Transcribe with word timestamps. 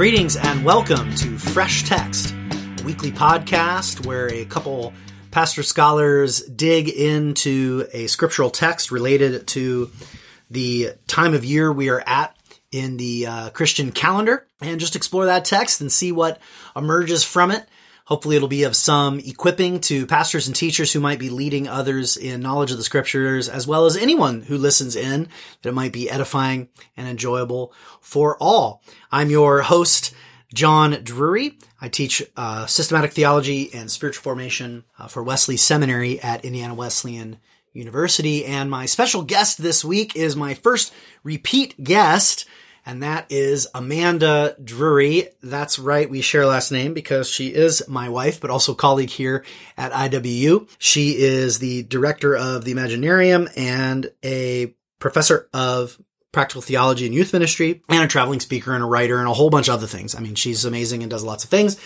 Greetings 0.00 0.34
and 0.34 0.64
welcome 0.64 1.14
to 1.16 1.36
Fresh 1.36 1.82
Text, 1.82 2.32
a 2.32 2.82
weekly 2.84 3.12
podcast 3.12 4.06
where 4.06 4.32
a 4.32 4.46
couple 4.46 4.94
pastor 5.30 5.62
scholars 5.62 6.40
dig 6.40 6.88
into 6.88 7.86
a 7.92 8.06
scriptural 8.06 8.48
text 8.48 8.90
related 8.90 9.46
to 9.48 9.90
the 10.50 10.94
time 11.06 11.34
of 11.34 11.44
year 11.44 11.70
we 11.70 11.90
are 11.90 12.02
at 12.06 12.34
in 12.72 12.96
the 12.96 13.26
uh, 13.26 13.50
Christian 13.50 13.92
calendar 13.92 14.46
and 14.62 14.80
just 14.80 14.96
explore 14.96 15.26
that 15.26 15.44
text 15.44 15.82
and 15.82 15.92
see 15.92 16.12
what 16.12 16.40
emerges 16.74 17.22
from 17.22 17.50
it. 17.50 17.68
Hopefully 18.10 18.34
it'll 18.34 18.48
be 18.48 18.64
of 18.64 18.74
some 18.74 19.20
equipping 19.20 19.78
to 19.78 20.04
pastors 20.04 20.48
and 20.48 20.56
teachers 20.56 20.92
who 20.92 20.98
might 20.98 21.20
be 21.20 21.30
leading 21.30 21.68
others 21.68 22.16
in 22.16 22.40
knowledge 22.40 22.72
of 22.72 22.76
the 22.76 22.82
scriptures, 22.82 23.48
as 23.48 23.68
well 23.68 23.86
as 23.86 23.96
anyone 23.96 24.42
who 24.42 24.58
listens 24.58 24.96
in, 24.96 25.28
that 25.62 25.68
it 25.68 25.74
might 25.74 25.92
be 25.92 26.10
edifying 26.10 26.68
and 26.96 27.06
enjoyable 27.06 27.72
for 28.00 28.36
all. 28.38 28.82
I'm 29.12 29.30
your 29.30 29.62
host, 29.62 30.12
John 30.52 30.98
Drury. 31.04 31.56
I 31.80 31.88
teach 31.88 32.20
uh, 32.36 32.66
systematic 32.66 33.12
theology 33.12 33.72
and 33.72 33.88
spiritual 33.88 34.24
formation 34.24 34.82
uh, 34.98 35.06
for 35.06 35.22
Wesley 35.22 35.56
Seminary 35.56 36.20
at 36.20 36.44
Indiana 36.44 36.74
Wesleyan 36.74 37.38
University. 37.72 38.44
And 38.44 38.68
my 38.68 38.86
special 38.86 39.22
guest 39.22 39.62
this 39.62 39.84
week 39.84 40.16
is 40.16 40.34
my 40.34 40.54
first 40.54 40.92
repeat 41.22 41.84
guest 41.84 42.44
and 42.84 43.02
that 43.02 43.26
is 43.30 43.68
Amanda 43.74 44.56
Drury. 44.62 45.28
That's 45.42 45.78
right. 45.78 46.08
We 46.08 46.20
share 46.20 46.46
last 46.46 46.72
name 46.72 46.94
because 46.94 47.28
she 47.28 47.48
is 47.48 47.86
my 47.88 48.08
wife, 48.08 48.40
but 48.40 48.50
also 48.50 48.74
colleague 48.74 49.10
here 49.10 49.44
at 49.76 49.92
IWU. 49.92 50.68
She 50.78 51.16
is 51.18 51.58
the 51.58 51.82
director 51.84 52.36
of 52.36 52.64
the 52.64 52.74
Imaginarium 52.74 53.52
and 53.56 54.10
a 54.24 54.74
professor 54.98 55.48
of 55.52 56.00
practical 56.32 56.62
theology 56.62 57.06
and 57.06 57.14
youth 57.14 57.32
ministry 57.32 57.82
and 57.88 58.04
a 58.04 58.08
traveling 58.08 58.40
speaker 58.40 58.72
and 58.72 58.84
a 58.84 58.86
writer 58.86 59.18
and 59.18 59.28
a 59.28 59.32
whole 59.32 59.50
bunch 59.50 59.68
of 59.68 59.74
other 59.74 59.86
things. 59.86 60.14
I 60.14 60.20
mean, 60.20 60.36
she's 60.36 60.64
amazing 60.64 61.02
and 61.02 61.10
does 61.10 61.24
lots 61.24 61.44
of 61.44 61.50
things. 61.50 61.76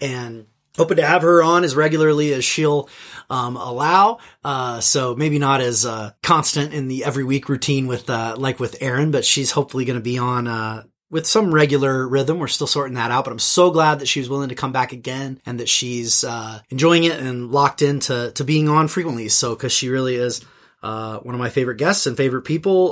And 0.00 0.46
hoping 0.76 0.96
to 0.96 1.06
have 1.06 1.22
her 1.22 1.42
on 1.42 1.64
as 1.64 1.74
regularly 1.74 2.32
as 2.32 2.44
she'll 2.44 2.88
um, 3.30 3.56
allow. 3.56 4.18
Uh, 4.44 4.80
so 4.80 5.14
maybe 5.14 5.38
not 5.38 5.60
as 5.60 5.86
uh, 5.86 6.12
constant 6.22 6.72
in 6.72 6.88
the 6.88 7.04
every 7.04 7.24
week 7.24 7.48
routine 7.48 7.86
with 7.86 8.08
uh, 8.08 8.34
like 8.38 8.60
with 8.60 8.76
Aaron, 8.80 9.10
but 9.10 9.24
she's 9.24 9.52
hopefully 9.52 9.84
going 9.84 9.98
to 9.98 10.02
be 10.02 10.18
on 10.18 10.46
uh, 10.46 10.84
with 11.10 11.26
some 11.26 11.52
regular 11.52 12.06
rhythm. 12.06 12.38
We're 12.38 12.48
still 12.48 12.66
sorting 12.66 12.94
that 12.94 13.10
out, 13.10 13.24
but 13.24 13.32
I'm 13.32 13.38
so 13.38 13.70
glad 13.70 14.00
that 14.00 14.08
she 14.08 14.20
was 14.20 14.30
willing 14.30 14.48
to 14.48 14.54
come 14.54 14.72
back 14.72 14.92
again 14.92 15.40
and 15.44 15.60
that 15.60 15.68
she's 15.68 16.24
uh, 16.24 16.60
enjoying 16.70 17.04
it 17.04 17.20
and 17.20 17.50
locked 17.50 17.82
into 17.82 18.32
to 18.34 18.44
being 18.44 18.68
on 18.68 18.88
frequently. 18.88 19.28
So 19.28 19.54
because 19.54 19.72
she 19.72 19.88
really 19.88 20.16
is. 20.16 20.44
Uh, 20.84 21.18
one 21.18 21.32
of 21.32 21.38
my 21.38 21.48
favorite 21.48 21.76
guests 21.76 22.08
and 22.08 22.16
favorite 22.16 22.42
people 22.42 22.90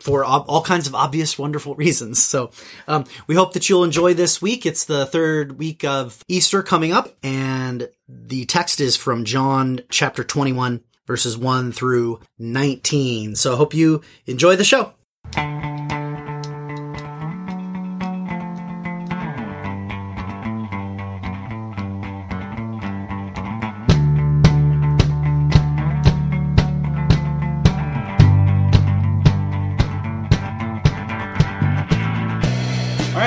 for 0.00 0.24
all 0.24 0.62
kinds 0.62 0.86
of 0.86 0.94
obvious, 0.94 1.38
wonderful 1.38 1.74
reasons. 1.74 2.22
So, 2.22 2.50
um, 2.86 3.04
we 3.26 3.34
hope 3.34 3.52
that 3.54 3.68
you'll 3.68 3.84
enjoy 3.84 4.14
this 4.14 4.40
week. 4.40 4.64
It's 4.66 4.84
the 4.84 5.06
third 5.06 5.58
week 5.58 5.84
of 5.84 6.22
Easter 6.28 6.62
coming 6.62 6.92
up, 6.92 7.16
and 7.22 7.88
the 8.08 8.44
text 8.46 8.80
is 8.80 8.96
from 8.96 9.24
John 9.24 9.80
chapter 9.90 10.24
21, 10.24 10.82
verses 11.06 11.36
1 11.36 11.72
through 11.72 12.20
19. 12.38 13.34
So 13.36 13.54
I 13.54 13.56
hope 13.56 13.74
you 13.74 14.02
enjoy 14.26 14.56
the 14.56 14.64
show. 14.64 14.94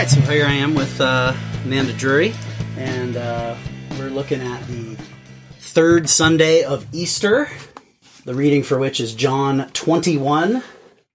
Right, 0.02 0.10
so 0.10 0.20
here 0.22 0.48
I 0.48 0.54
am 0.54 0.74
with 0.74 1.00
uh, 1.00 1.32
Amanda 1.64 1.94
Drury, 1.94 2.34
and 2.76 3.16
uh, 3.16 3.56
we're 4.00 4.10
looking 4.10 4.42
at 4.42 4.66
the 4.66 4.98
third 5.60 6.10
Sunday 6.10 6.64
of 6.64 6.88
Easter, 6.92 7.48
the 8.26 8.34
reading 8.34 8.64
for 8.64 8.80
which 8.80 9.00
is 9.00 9.14
John 9.14 9.70
21, 9.74 10.64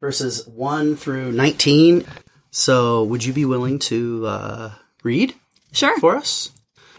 verses 0.00 0.46
1 0.46 0.94
through 0.94 1.32
19. 1.32 2.04
So, 2.52 3.02
would 3.02 3.24
you 3.24 3.32
be 3.32 3.44
willing 3.44 3.80
to 3.80 4.24
uh, 4.24 4.70
read? 5.02 5.34
Sure. 5.72 5.98
For 5.98 6.14
us? 6.14 6.52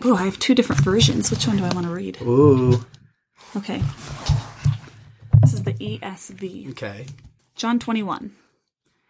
Ooh, 0.03 0.13
I 0.13 0.25
have 0.25 0.37
two 0.39 0.55
different 0.55 0.83
versions. 0.83 1.31
Which 1.31 1.47
one 1.47 1.55
do 1.55 1.63
I 1.63 1.73
want 1.73 1.87
to 1.87 1.93
read? 1.93 2.21
Ooh. 2.21 2.85
Okay. 3.55 3.81
This 5.39 5.53
is 5.53 5.63
the 5.63 5.73
ESV. 5.73 6.71
Okay. 6.71 7.05
John 7.55 7.79
21. 7.79 8.35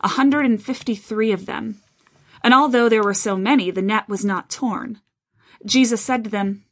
153 0.00 1.32
of 1.32 1.46
them. 1.46 1.80
And 2.42 2.54
although 2.54 2.88
there 2.88 3.02
were 3.02 3.14
so 3.14 3.36
many, 3.36 3.70
the 3.70 3.82
net 3.82 4.08
was 4.08 4.24
not 4.24 4.50
torn. 4.50 5.00
Jesus 5.64 6.00
said 6.00 6.24
to 6.24 6.30
them, 6.30 6.64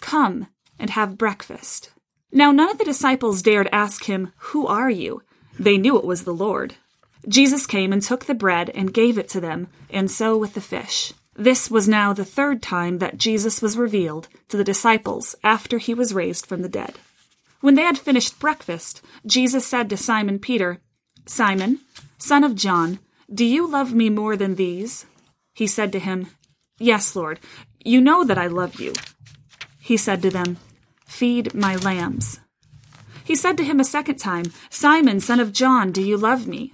Come 0.00 0.48
and 0.78 0.90
have 0.90 1.18
breakfast. 1.18 1.90
Now 2.32 2.50
none 2.50 2.70
of 2.70 2.78
the 2.78 2.84
disciples 2.84 3.42
dared 3.42 3.68
ask 3.72 4.04
him, 4.04 4.32
Who 4.36 4.66
are 4.66 4.90
you? 4.90 5.22
They 5.58 5.76
knew 5.76 5.96
it 5.96 6.04
was 6.04 6.24
the 6.24 6.34
Lord. 6.34 6.74
Jesus 7.28 7.66
came 7.66 7.92
and 7.92 8.02
took 8.02 8.24
the 8.24 8.34
bread 8.34 8.70
and 8.70 8.92
gave 8.92 9.16
it 9.16 9.28
to 9.30 9.40
them, 9.40 9.68
and 9.90 10.10
so 10.10 10.36
with 10.36 10.54
the 10.54 10.60
fish. 10.60 11.12
This 11.34 11.70
was 11.70 11.88
now 11.88 12.12
the 12.12 12.24
third 12.24 12.62
time 12.62 12.98
that 12.98 13.16
Jesus 13.16 13.62
was 13.62 13.76
revealed 13.76 14.28
to 14.48 14.56
the 14.56 14.64
disciples 14.64 15.34
after 15.44 15.78
he 15.78 15.94
was 15.94 16.12
raised 16.12 16.46
from 16.46 16.62
the 16.62 16.68
dead. 16.68 16.98
When 17.60 17.74
they 17.74 17.82
had 17.82 17.98
finished 17.98 18.40
breakfast, 18.40 19.02
Jesus 19.24 19.64
said 19.64 19.88
to 19.90 19.96
Simon 19.96 20.38
Peter, 20.38 20.80
Simon, 21.26 21.78
son 22.22 22.44
of 22.44 22.54
John, 22.54 23.00
do 23.34 23.44
you 23.44 23.66
love 23.66 23.92
me 23.92 24.08
more 24.08 24.36
than 24.36 24.54
these? 24.54 25.06
He 25.54 25.66
said 25.66 25.90
to 25.90 25.98
him, 25.98 26.28
Yes, 26.78 27.16
Lord, 27.16 27.40
you 27.84 28.00
know 28.00 28.22
that 28.22 28.38
I 28.38 28.46
love 28.46 28.80
you. 28.80 28.92
He 29.80 29.96
said 29.96 30.22
to 30.22 30.30
them, 30.30 30.58
Feed 31.04 31.52
my 31.52 31.74
lambs. 31.74 32.38
He 33.24 33.34
said 33.34 33.56
to 33.56 33.64
him 33.64 33.80
a 33.80 33.84
second 33.84 34.16
time, 34.16 34.44
Simon, 34.70 35.18
son 35.18 35.40
of 35.40 35.52
John, 35.52 35.90
do 35.90 36.00
you 36.00 36.16
love 36.16 36.46
me? 36.46 36.72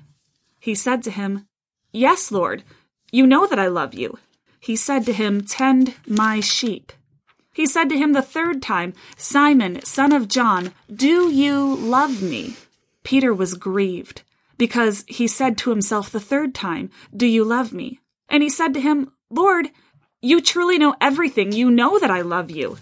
He 0.61 0.75
said 0.75 1.03
to 1.05 1.11
him, 1.11 1.47
Yes, 1.93 2.31
Lord, 2.31 2.63
you 3.11 3.27
know 3.27 3.47
that 3.47 3.59
I 3.59 3.69
love 3.69 3.95
you. 3.95 4.19
He 4.61 4.77
said 4.77 5.07
to 5.07 5.15
him, 5.15 5.41
Tend 5.41 5.95
my 6.07 6.41
sheep. 6.41 6.93
He 7.55 7.65
said 7.65 7.89
to 7.89 7.97
him 7.97 8.13
the 8.13 8.21
third 8.21 8.61
time, 8.61 8.93
Simon, 9.17 9.83
son 9.83 10.13
of 10.13 10.29
John, 10.29 10.75
do 10.95 11.31
you 11.33 11.75
love 11.75 12.21
me? 12.21 12.57
Peter 13.03 13.33
was 13.33 13.55
grieved 13.55 14.23
because 14.59 15.05
he 15.09 15.27
said 15.27 15.57
to 15.59 15.71
himself 15.71 16.11
the 16.11 16.21
third 16.21 16.55
time, 16.55 16.91
Do 17.17 17.27
you 17.27 17.45
love 17.45 17.73
me? 17.73 18.01
And 18.29 18.43
he 18.43 18.51
said 18.51 18.75
to 18.75 18.81
him, 18.81 19.13
Lord, 19.31 19.71
you 20.21 20.41
truly 20.41 20.79
know 20.79 20.97
everything. 21.01 21.53
You 21.53 21.71
know 21.71 21.99
that 21.99 22.11
I 22.11 22.21
love 22.21 22.51
you. 22.51 22.79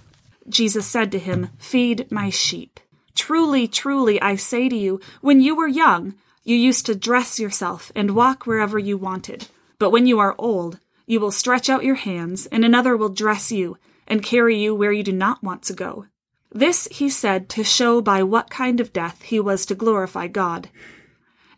Jesus 0.49 0.87
said 0.87 1.13
to 1.13 1.19
him, 1.19 1.51
Feed 1.59 2.11
my 2.11 2.31
sheep. 2.31 2.81
Truly, 3.15 3.69
truly, 3.69 4.21
I 4.21 4.37
say 4.37 4.69
to 4.69 4.77
you, 4.77 5.01
when 5.21 5.41
you 5.41 5.55
were 5.55 5.67
young, 5.67 6.15
you 6.45 6.57
used 6.57 6.87
to 6.87 6.95
dress 6.95 7.39
yourself 7.39 7.91
and 7.95 8.15
walk 8.15 8.47
wherever 8.47 8.79
you 8.79 8.97
wanted. 8.97 9.49
But 9.79 9.91
when 9.91 10.07
you 10.07 10.19
are 10.19 10.35
old, 10.39 10.79
you 11.07 11.21
will 11.21 11.31
stretch 11.31 11.69
out 11.69 11.85
your 11.85 11.95
hands, 11.97 12.47
and 12.47 12.65
another 12.65 12.97
will 12.97 13.09
dress 13.09 13.53
you 13.53 13.79
and 14.07 14.23
carry 14.23 14.59
you 14.59 14.75
where 14.75 14.93
you 14.93 15.03
do 15.03 15.13
not 15.13 15.43
want 15.43 15.63
to 15.65 15.73
go. 15.73 16.07
This 16.53 16.89
he 16.91 17.11
said 17.11 17.49
to 17.51 17.65
show 17.65 18.01
by 18.01 18.23
what 18.23 18.51
kind 18.51 18.81
of 18.81 18.93
death 18.93 19.23
he 19.23 19.41
was 19.41 19.67
to 19.67 19.75
glorify 19.75 20.27
God. 20.27 20.69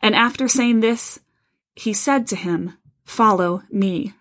And 0.00 0.14
after 0.14 0.48
saying 0.48 0.80
this, 0.80 1.20
he 1.74 1.92
said 1.92 2.26
to 2.28 2.36
him, 2.36 2.74
Follow 3.04 3.62
me. 3.70 4.14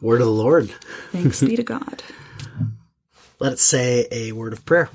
Word 0.00 0.20
of 0.20 0.26
the 0.26 0.32
Lord. 0.32 0.70
Thanks 1.12 1.40
be 1.40 1.56
to 1.56 1.62
God. 1.62 2.02
Let 3.38 3.54
us 3.54 3.62
say 3.62 4.06
a 4.10 4.32
word 4.32 4.52
of 4.52 4.64
prayer. 4.64 4.90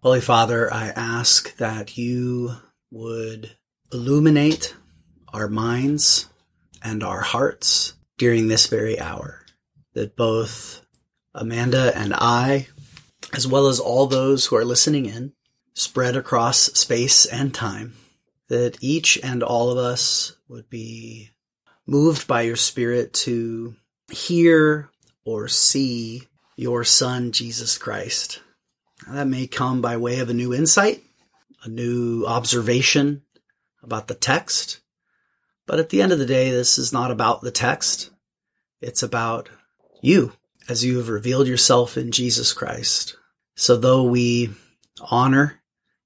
Holy 0.00 0.20
Father, 0.20 0.72
I 0.72 0.88
ask 0.88 1.56
that 1.56 1.98
you 1.98 2.52
would 2.90 3.56
illuminate 3.92 4.74
our 5.32 5.48
minds 5.48 6.28
and 6.82 7.02
our 7.02 7.20
hearts 7.20 7.94
during 8.16 8.48
this 8.48 8.66
very 8.66 8.98
hour. 9.00 9.44
That 9.94 10.16
both 10.16 10.82
Amanda 11.34 11.96
and 11.96 12.14
I, 12.14 12.68
as 13.34 13.46
well 13.46 13.66
as 13.66 13.80
all 13.80 14.06
those 14.06 14.46
who 14.46 14.56
are 14.56 14.64
listening 14.64 15.06
in, 15.06 15.32
spread 15.78 16.16
across 16.16 16.58
space 16.58 17.24
and 17.24 17.54
time, 17.54 17.94
that 18.48 18.76
each 18.80 19.16
and 19.22 19.44
all 19.44 19.70
of 19.70 19.78
us 19.78 20.32
would 20.48 20.68
be 20.68 21.30
moved 21.86 22.26
by 22.26 22.42
your 22.42 22.56
Spirit 22.56 23.12
to 23.12 23.76
hear 24.10 24.90
or 25.24 25.46
see 25.46 26.26
your 26.56 26.82
Son, 26.82 27.30
Jesus 27.30 27.78
Christ. 27.78 28.42
That 29.06 29.28
may 29.28 29.46
come 29.46 29.80
by 29.80 29.96
way 29.96 30.18
of 30.18 30.28
a 30.28 30.34
new 30.34 30.52
insight, 30.52 31.04
a 31.62 31.68
new 31.68 32.24
observation 32.26 33.22
about 33.80 34.08
the 34.08 34.16
text. 34.16 34.80
But 35.64 35.78
at 35.78 35.90
the 35.90 36.02
end 36.02 36.10
of 36.10 36.18
the 36.18 36.26
day, 36.26 36.50
this 36.50 36.76
is 36.76 36.92
not 36.92 37.12
about 37.12 37.42
the 37.42 37.52
text. 37.52 38.10
It's 38.80 39.04
about 39.04 39.48
you 40.02 40.32
as 40.68 40.84
you 40.84 40.96
have 40.96 41.08
revealed 41.08 41.46
yourself 41.46 41.96
in 41.96 42.10
Jesus 42.10 42.52
Christ. 42.52 43.16
So 43.54 43.76
though 43.76 44.02
we 44.02 44.50
honor 45.08 45.60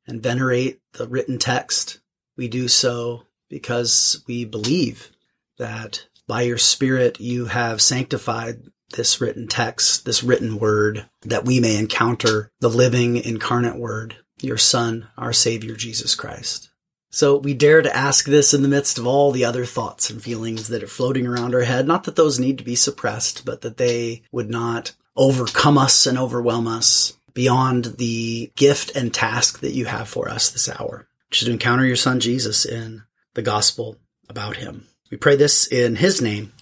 and 0.06 0.22
venerate 0.22 0.80
the 0.92 1.08
written 1.08 1.38
text, 1.38 2.00
we 2.36 2.48
do 2.48 2.68
so 2.68 3.24
because 3.48 4.22
we 4.26 4.44
believe 4.44 5.12
that 5.58 6.06
by 6.26 6.42
your 6.42 6.58
Spirit 6.58 7.20
you 7.20 7.46
have 7.46 7.82
sanctified 7.82 8.62
this 8.94 9.20
written 9.20 9.48
text, 9.48 10.04
this 10.04 10.22
written 10.22 10.58
word, 10.58 11.08
that 11.22 11.44
we 11.44 11.60
may 11.60 11.76
encounter 11.76 12.50
the 12.60 12.68
living 12.68 13.16
incarnate 13.16 13.76
word, 13.76 14.16
your 14.40 14.58
Son, 14.58 15.08
our 15.16 15.32
Savior, 15.32 15.74
Jesus 15.74 16.14
Christ. 16.14 16.70
So 17.10 17.36
we 17.36 17.52
dare 17.52 17.82
to 17.82 17.94
ask 17.94 18.24
this 18.24 18.54
in 18.54 18.62
the 18.62 18.68
midst 18.68 18.98
of 18.98 19.06
all 19.06 19.32
the 19.32 19.44
other 19.44 19.66
thoughts 19.66 20.08
and 20.08 20.22
feelings 20.22 20.68
that 20.68 20.82
are 20.82 20.88
floating 20.88 21.26
around 21.26 21.54
our 21.54 21.62
head. 21.62 21.86
Not 21.86 22.04
that 22.04 22.16
those 22.16 22.40
need 22.40 22.56
to 22.58 22.64
be 22.64 22.74
suppressed, 22.74 23.44
but 23.44 23.60
that 23.60 23.76
they 23.76 24.22
would 24.32 24.48
not 24.48 24.94
overcome 25.14 25.76
us 25.76 26.06
and 26.06 26.16
overwhelm 26.16 26.66
us 26.66 27.18
beyond 27.34 27.96
the 27.98 28.52
gift 28.56 28.94
and 28.96 29.12
task 29.12 29.60
that 29.60 29.72
you 29.72 29.86
have 29.86 30.08
for 30.08 30.28
us 30.28 30.50
this 30.50 30.68
hour, 30.68 31.06
which 31.28 31.42
is 31.42 31.46
to 31.46 31.52
encounter 31.52 31.84
your 31.86 31.96
son 31.96 32.20
Jesus 32.20 32.64
in 32.64 33.02
the 33.34 33.42
gospel 33.42 33.96
about 34.28 34.56
him. 34.56 34.86
We 35.10 35.16
pray 35.16 35.36
this 35.36 35.66
in 35.66 35.96
his 35.96 36.20
name. 36.22 36.52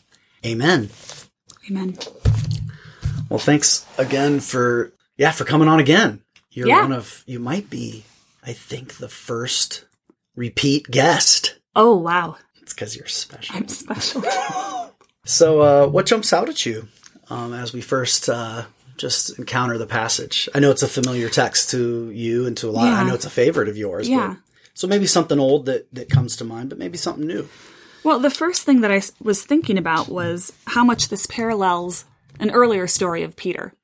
Amen. 0.45 0.91
Amen. 1.71 1.97
Well, 3.29 3.39
thanks 3.39 3.87
again 3.99 4.41
for, 4.41 4.93
yeah, 5.17 5.31
for 5.31 5.45
coming 5.45 5.69
on 5.69 5.79
again. 5.79 6.23
You're 6.51 6.69
Yeah. 6.69 6.83
one 6.83 6.93
of, 6.93 7.23
you 7.27 7.39
might 7.39 7.71
be, 7.71 8.05
I 8.45 8.53
think, 8.53 8.97
the 8.97 9.09
first 9.09 9.85
repeat 10.35 10.91
guest. 10.91 11.57
Oh, 11.77 11.97
wow. 11.97 12.37
It's 12.61 12.73
because 12.75 12.97
you're 12.97 13.07
special. 13.07 13.57
I'm 13.57 13.69
special. 13.69 14.25
So, 15.27 15.61
uh, 15.61 15.87
what 15.87 16.07
jumps 16.07 16.33
out 16.33 16.49
at 16.49 16.65
you 16.65 16.89
um, 17.29 17.53
as 17.53 17.75
we 17.75 17.83
first 17.83 18.29
uh, 18.31 18.65
just 19.01 19.39
encounter 19.39 19.79
the 19.79 19.87
passage? 19.87 20.49
I 20.55 20.61
know 20.61 20.71
it's 20.71 20.83
a 20.83 20.89
familiar 20.89 21.29
text 21.29 21.71
to 21.71 22.11
you 22.11 22.47
and 22.47 22.57
to 22.59 22.69
a 22.69 22.73
lot. 22.73 22.87
I 22.87 23.05
know 23.05 23.15
it's 23.15 23.27
a 23.27 23.31
favorite 23.31 23.69
of 23.69 23.77
yours. 23.77 24.09
Yeah. 24.09 24.29
But, 24.29 24.39
so 24.75 24.87
maybe 24.87 25.07
something 25.07 25.39
old 25.39 25.67
that, 25.67 25.93
that 25.95 26.09
comes 26.09 26.37
to 26.37 26.45
mind, 26.45 26.69
but 26.69 26.79
maybe 26.79 26.97
something 26.97 27.27
new. 27.27 27.49
Well, 28.03 28.19
the 28.19 28.31
first 28.31 28.63
thing 28.63 28.81
that 28.81 28.91
I 28.91 29.03
was 29.23 29.43
thinking 29.45 29.77
about 29.77 30.09
was 30.09 30.53
how 30.67 30.85
much 30.85 31.09
this 31.09 31.27
parallels 31.27 32.05
an 32.39 32.51
earlier 32.51 32.87
story 32.87 33.23
of 33.23 33.37
Peter. 33.37 33.75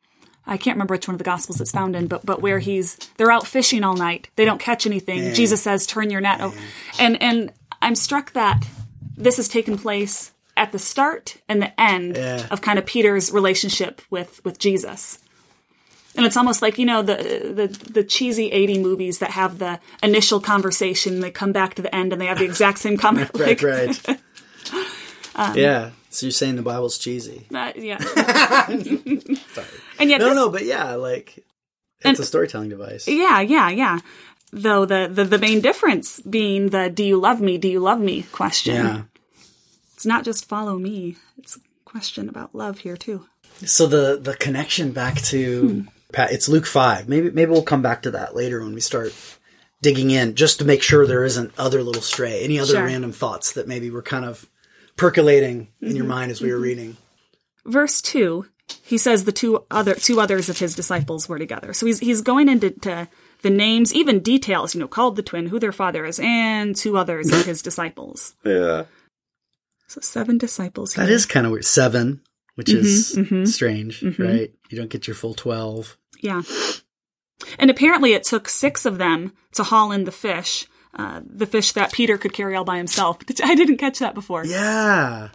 I 0.46 0.56
can't 0.56 0.76
remember 0.76 0.94
which 0.94 1.08
one 1.08 1.14
of 1.14 1.18
the 1.18 1.24
gospels 1.24 1.60
it's 1.60 1.72
found 1.72 1.96
in, 1.96 2.06
but 2.06 2.24
but 2.24 2.40
where 2.40 2.60
he's 2.60 2.96
they're 3.16 3.32
out 3.32 3.46
fishing 3.46 3.82
all 3.82 3.96
night, 3.96 4.28
they 4.36 4.44
don't 4.44 4.60
catch 4.60 4.86
anything. 4.86 5.34
Jesus 5.34 5.60
says, 5.60 5.86
"Turn 5.86 6.08
your 6.08 6.20
net." 6.20 6.38
Oh, 6.40 6.54
and 7.00 7.20
and 7.20 7.52
I'm 7.82 7.96
struck 7.96 8.32
that 8.32 8.64
this 9.16 9.36
has 9.38 9.48
taken 9.48 9.76
place 9.76 10.32
at 10.56 10.72
the 10.72 10.78
start 10.78 11.36
and 11.48 11.60
the 11.62 11.80
end 11.80 12.16
Yeah. 12.16 12.46
of 12.50 12.60
kind 12.60 12.78
of 12.78 12.86
Peter's 12.86 13.30
relationship 13.32 14.00
with 14.10 14.40
with 14.44 14.58
Jesus. 14.58 15.18
And 16.16 16.24
it's 16.24 16.36
almost 16.36 16.62
like 16.62 16.78
you 16.78 16.86
know 16.86 17.02
the 17.02 17.16
the 17.16 17.66
the 17.92 18.02
cheesy 18.04 18.50
eighty 18.50 18.78
movies 18.78 19.18
that 19.18 19.30
have 19.32 19.58
the 19.58 19.78
initial 20.02 20.40
conversation, 20.40 21.20
they 21.20 21.30
come 21.30 21.52
back 21.52 21.74
to 21.74 21.82
the 21.82 21.94
end, 21.94 22.12
and 22.12 22.20
they 22.22 22.26
have 22.26 22.38
the 22.38 22.44
exact 22.46 22.78
same 22.78 22.96
conversation. 23.06 23.68
Right, 23.68 24.08
right. 24.08 24.18
Um, 25.38 25.54
yeah. 25.54 25.90
So 26.08 26.24
you're 26.24 26.30
saying 26.32 26.56
the 26.56 26.62
Bible's 26.62 26.96
cheesy? 26.96 27.46
Uh, 27.54 27.70
yeah. 27.76 27.98
and 28.70 30.10
yet, 30.10 30.18
No, 30.18 30.26
this- 30.28 30.34
no, 30.34 30.48
but 30.48 30.64
yeah, 30.64 30.94
like 30.94 31.36
it's 31.36 32.04
And- 32.06 32.18
a 32.18 32.24
storytelling 32.24 32.70
device. 32.70 33.06
yeah, 33.06 33.40
yeah, 33.40 33.68
yeah. 33.68 33.98
Though 34.52 34.86
the, 34.86 35.10
the 35.12 35.24
the 35.24 35.38
main 35.38 35.60
difference 35.60 36.20
being 36.20 36.70
the 36.70 36.88
"Do 36.88 37.04
you 37.04 37.18
love 37.18 37.40
me? 37.42 37.58
Do 37.58 37.68
you 37.68 37.80
love 37.80 38.00
me?" 38.00 38.22
question. 38.32 38.76
Yeah. 38.76 39.02
It's 39.96 40.04
not 40.06 40.24
just 40.24 40.46
follow 40.46 40.78
me. 40.78 41.16
It's 41.38 41.56
a 41.56 41.60
question 41.86 42.28
about 42.28 42.54
love 42.54 42.78
here 42.80 42.96
too. 42.96 43.26
So 43.64 43.86
the 43.86 44.18
the 44.20 44.34
connection 44.36 44.92
back 44.92 45.16
to 45.22 45.60
Hmm. 45.68 45.80
Pat, 46.12 46.30
it's 46.32 46.48
Luke 46.48 46.66
five. 46.66 47.08
Maybe 47.08 47.30
maybe 47.30 47.50
we'll 47.50 47.62
come 47.62 47.82
back 47.82 48.02
to 48.02 48.10
that 48.12 48.36
later 48.36 48.60
when 48.62 48.74
we 48.74 48.80
start 48.80 49.14
digging 49.82 50.10
in, 50.10 50.34
just 50.34 50.58
to 50.58 50.64
make 50.64 50.82
sure 50.82 51.06
there 51.06 51.24
isn't 51.24 51.52
other 51.58 51.82
little 51.82 52.02
stray, 52.02 52.42
any 52.42 52.58
other 52.58 52.72
Sure. 52.74 52.84
random 52.84 53.12
thoughts 53.12 53.52
that 53.52 53.66
maybe 53.68 53.90
were 53.90 54.02
kind 54.02 54.24
of 54.24 54.48
percolating 54.96 55.68
in 55.80 55.88
Mm-hmm. 55.88 55.96
your 55.96 56.06
mind 56.06 56.30
as 56.30 56.40
we 56.40 56.50
were 56.52 56.58
reading. 56.58 56.96
Verse 57.64 58.00
two, 58.00 58.46
he 58.82 58.98
says 58.98 59.24
the 59.24 59.32
two 59.32 59.64
other 59.70 59.94
two 59.94 60.20
others 60.20 60.48
of 60.48 60.58
his 60.58 60.74
disciples 60.74 61.28
were 61.28 61.38
together. 61.38 61.72
So 61.72 61.86
he's 61.86 61.98
he's 62.00 62.20
going 62.22 62.48
into 62.48 62.70
to 62.70 63.08
the 63.42 63.50
names, 63.50 63.94
even 63.94 64.20
details. 64.20 64.74
You 64.74 64.80
know, 64.80 64.88
called 64.88 65.16
the 65.16 65.22
twin, 65.22 65.46
who 65.46 65.58
their 65.58 65.72
father 65.72 66.04
is, 66.06 66.20
and 66.22 66.74
two 66.76 66.96
others 66.96 67.30
of 67.32 67.44
his 67.52 67.62
disciples. 67.62 68.34
Yeah, 68.44 68.84
So 69.88 70.00
seven 70.00 70.38
disciples. 70.38 70.94
Here. 70.94 71.06
that 71.06 71.12
is 71.12 71.26
kind 71.26 71.46
of 71.46 71.52
weird. 71.52 71.64
Seven, 71.64 72.20
which 72.54 72.72
is 72.72 73.14
mhm. 73.16 73.46
strange, 73.46 74.02
right? 74.18 74.52
You 74.68 74.78
don't 74.78 74.90
get 74.90 75.06
your 75.06 75.14
full 75.14 75.34
twelve. 75.34 75.96
Yeah. 76.20 76.42
And 77.58 77.70
apparently 77.70 78.14
it 78.14 78.24
took 78.24 78.48
six 78.48 78.86
of 78.86 78.98
them 78.98 79.32
to 79.52 79.62
haul 79.62 79.92
in 79.92 80.04
the 80.04 80.12
fish, 80.12 80.66
uh, 80.94 81.20
the 81.24 81.46
fish 81.46 81.72
that 81.72 81.92
Peter 81.92 82.16
could 82.16 82.32
carry 82.32 82.56
all 82.56 82.64
by 82.64 82.78
himself. 82.78 83.18
I 83.44 83.54
didn't 83.54 83.76
catch 83.76 83.98
that 83.98 84.14
before. 84.14 84.44
Yeah, 84.44 85.28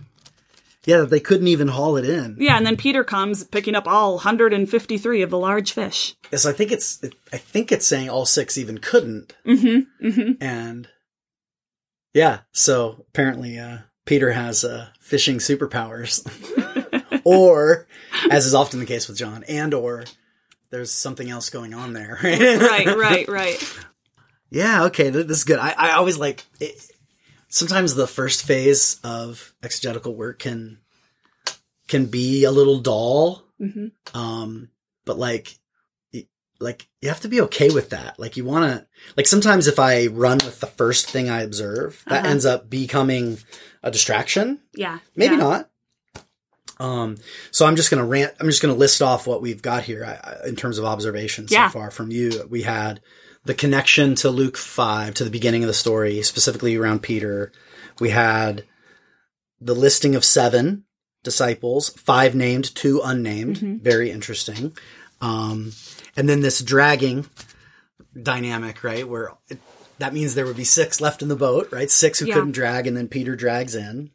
yeah. 0.86 1.02
They 1.02 1.20
couldn't 1.20 1.48
even 1.48 1.68
haul 1.68 1.98
it 1.98 2.10
in. 2.10 2.38
Yeah, 2.40 2.58
and 2.58 2.66
then 2.66 2.76
Peter 2.76 3.04
comes 3.04 3.44
picking 3.44 3.76
up 3.76 3.88
all 3.88 4.16
153 4.16 5.22
of 5.22 5.30
the 5.30 5.38
large 5.38 5.72
fish. 5.72 6.16
Yes, 6.32 6.46
I 6.46 6.52
think 6.52 6.72
it's. 6.72 7.02
It, 7.04 7.14
I 7.32 7.38
think 7.38 7.72
it's 7.72 7.88
saying 7.88 8.10
all 8.10 8.26
six 8.26 8.58
even 8.58 8.80
couldn't. 8.80 9.36
Mm-hmm. 9.46 10.08
Mm-hmm. 10.08 10.44
And 10.44 10.90
yeah, 12.14 12.40
so 12.52 13.06
apparently 13.10 13.60
uh, 13.60 13.80
Peter 14.06 14.32
has 14.32 14.64
uh, 14.64 14.88
fishing 15.00 15.38
superpowers, 15.38 16.26
or 17.24 17.88
as 18.30 18.46
is 18.46 18.56
often 18.56 18.80
the 18.80 18.86
case 18.86 19.08
with 19.08 19.18
John, 19.18 19.44
and 19.48 19.74
or 19.74 20.06
there's 20.70 20.92
something 20.92 21.30
else 21.30 21.50
going 21.50 21.74
on 21.74 21.94
there. 21.94 22.18
Right, 22.24 22.86
right, 22.88 23.28
right. 23.30 23.80
yeah. 24.50 24.86
Okay, 24.86 25.12
th- 25.12 25.28
this 25.28 25.40
is 25.40 25.44
good. 25.44 25.60
I, 25.60 25.74
I 25.78 25.92
always 25.92 26.18
like. 26.18 26.44
It, 26.60 26.74
sometimes 27.50 27.94
the 27.94 28.08
first 28.08 28.44
phase 28.46 29.00
of 29.04 29.54
exegetical 29.62 30.16
work 30.16 30.40
can 30.40 30.80
can 31.88 32.06
be 32.06 32.46
a 32.46 32.52
little 32.52 32.80
dull. 32.80 33.44
Um, 34.14 34.70
but 35.06 35.20
like, 35.20 35.54
like 36.62 36.88
you 37.02 37.10
have 37.10 37.22
to 37.22 37.28
be 37.28 37.42
okay 37.42 37.70
with 37.70 37.90
that. 37.90 38.20
Like 38.20 38.38
you 38.38 38.46
want 38.46 38.66
to, 38.66 38.88
like 39.18 39.28
sometimes 39.28 39.68
if 39.68 39.80
I 39.80 40.08
run 40.08 40.38
with 40.38 40.60
the 40.60 40.68
first 40.68 41.10
thing 41.10 41.30
I 41.30 41.42
observe, 41.42 42.04
that 42.08 42.26
ends 42.26 42.46
up 42.46 42.70
becoming 42.70 43.40
a 43.84 43.92
distraction. 43.92 44.60
Yeah. 44.74 45.00
Maybe 45.16 45.36
yeah. 45.36 45.42
not. 45.42 45.70
Um, 46.80 47.18
so 47.52 47.66
I'm 47.66 47.76
just 47.76 47.92
gonna 47.92 48.06
rant. 48.06 48.34
I'm 48.40 48.48
just 48.48 48.62
gonna 48.62 48.74
list 48.74 49.02
off 49.02 49.28
what 49.28 49.42
we've 49.42 49.62
got 49.62 49.84
here 49.84 50.04
I, 50.06 50.14
I- 50.44 50.48
in 50.48 50.56
terms 50.56 50.78
of 50.78 50.86
observations 50.86 51.52
Yeah. 51.52 51.68
so 51.70 51.74
far 51.80 51.92
from 51.92 52.12
you. 52.12 52.48
We 52.50 52.64
had 52.64 53.02
the 53.46 53.54
connection 53.54 54.16
to 54.16 54.30
Luke 54.30 54.58
five 54.58 55.14
to 55.16 55.24
the 55.24 55.30
beginning 55.30 55.64
of 55.64 55.68
the 55.68 55.74
story, 55.74 56.22
specifically 56.24 56.76
around 56.76 57.02
Peter. 57.02 57.52
We 58.00 58.10
had 58.10 58.66
the 59.60 59.76
listing 59.76 60.16
of 60.16 60.26
seven 60.26 60.86
disciples, 61.24 61.90
five 61.90 62.34
named, 62.34 62.74
two 62.74 63.00
unnamed. 63.04 63.58
Very 63.84 64.10
interesting. 64.10 64.76
Um, 65.22 65.72
and 66.16 66.28
then 66.30 66.42
this 66.42 66.62
dragging 66.62 67.26
dynamic, 68.22 68.84
right? 68.84 69.08
Where 69.08 69.32
it, 69.50 69.60
that 70.00 70.14
means 70.14 70.36
there 70.36 70.46
would 70.46 70.58
be 70.58 70.64
six 70.64 71.00
left 71.00 71.22
in 71.22 71.28
the 71.28 71.36
boat, 71.36 71.70
right? 71.72 71.90
Six 71.90 72.20
who 72.20 72.26
Yeah. 72.26 72.36
couldn't 72.36 72.52
drag, 72.54 72.88
and 72.88 72.96
then 72.98 73.08
Peter 73.08 73.36
drags 73.36 73.76
in. 73.76 74.12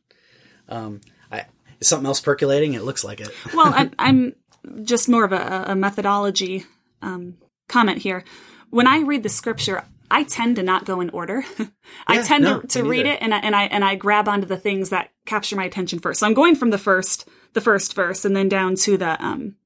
Um, 0.68 1.00
I, 1.30 1.46
is 1.80 1.88
something 1.88 2.06
else 2.06 2.20
percolating? 2.20 2.74
It 2.74 2.82
looks 2.82 3.04
like 3.04 3.20
it. 3.20 3.30
Well, 3.54 3.72
I'm, 3.74 3.92
I'm 3.98 4.34
just 4.82 5.08
more 5.08 5.24
of 5.24 5.32
a, 5.32 5.64
a 5.68 5.76
methodology 5.76 6.64
um, 7.02 7.36
comment 7.68 7.98
here. 7.98 8.24
When 8.70 8.86
I 8.88 9.00
read 9.00 9.22
the 9.22 9.28
scripture, 9.28 9.84
I 10.10 10.24
tend 10.24 10.56
to 10.56 10.62
not 10.62 10.84
go 10.84 11.00
in 11.00 11.10
order. 11.10 11.44
I 12.06 12.16
Yeah, 12.16 12.22
tend 12.22 12.44
no, 12.44 12.60
to, 12.62 12.66
to 12.68 12.84
read 12.84 13.06
it 13.06 13.22
and 13.22 13.32
I, 13.32 13.38
and 13.38 13.54
I 13.56 13.62
and 13.64 13.84
I 13.84 13.94
grab 13.94 14.28
onto 14.28 14.46
the 14.46 14.56
things 14.56 14.90
that 14.90 15.10
capture 15.24 15.56
my 15.56 15.64
attention 15.64 15.98
first. 16.00 16.20
So 16.20 16.26
I'm 16.26 16.34
going 16.34 16.56
from 16.56 16.70
the 16.70 16.78
first 16.78 17.28
the 17.54 17.60
first 17.60 17.94
verse 17.94 18.24
and 18.24 18.34
then 18.36 18.48
down 18.48 18.74
to 18.76 18.96
the 18.96 19.24
um 19.24 19.56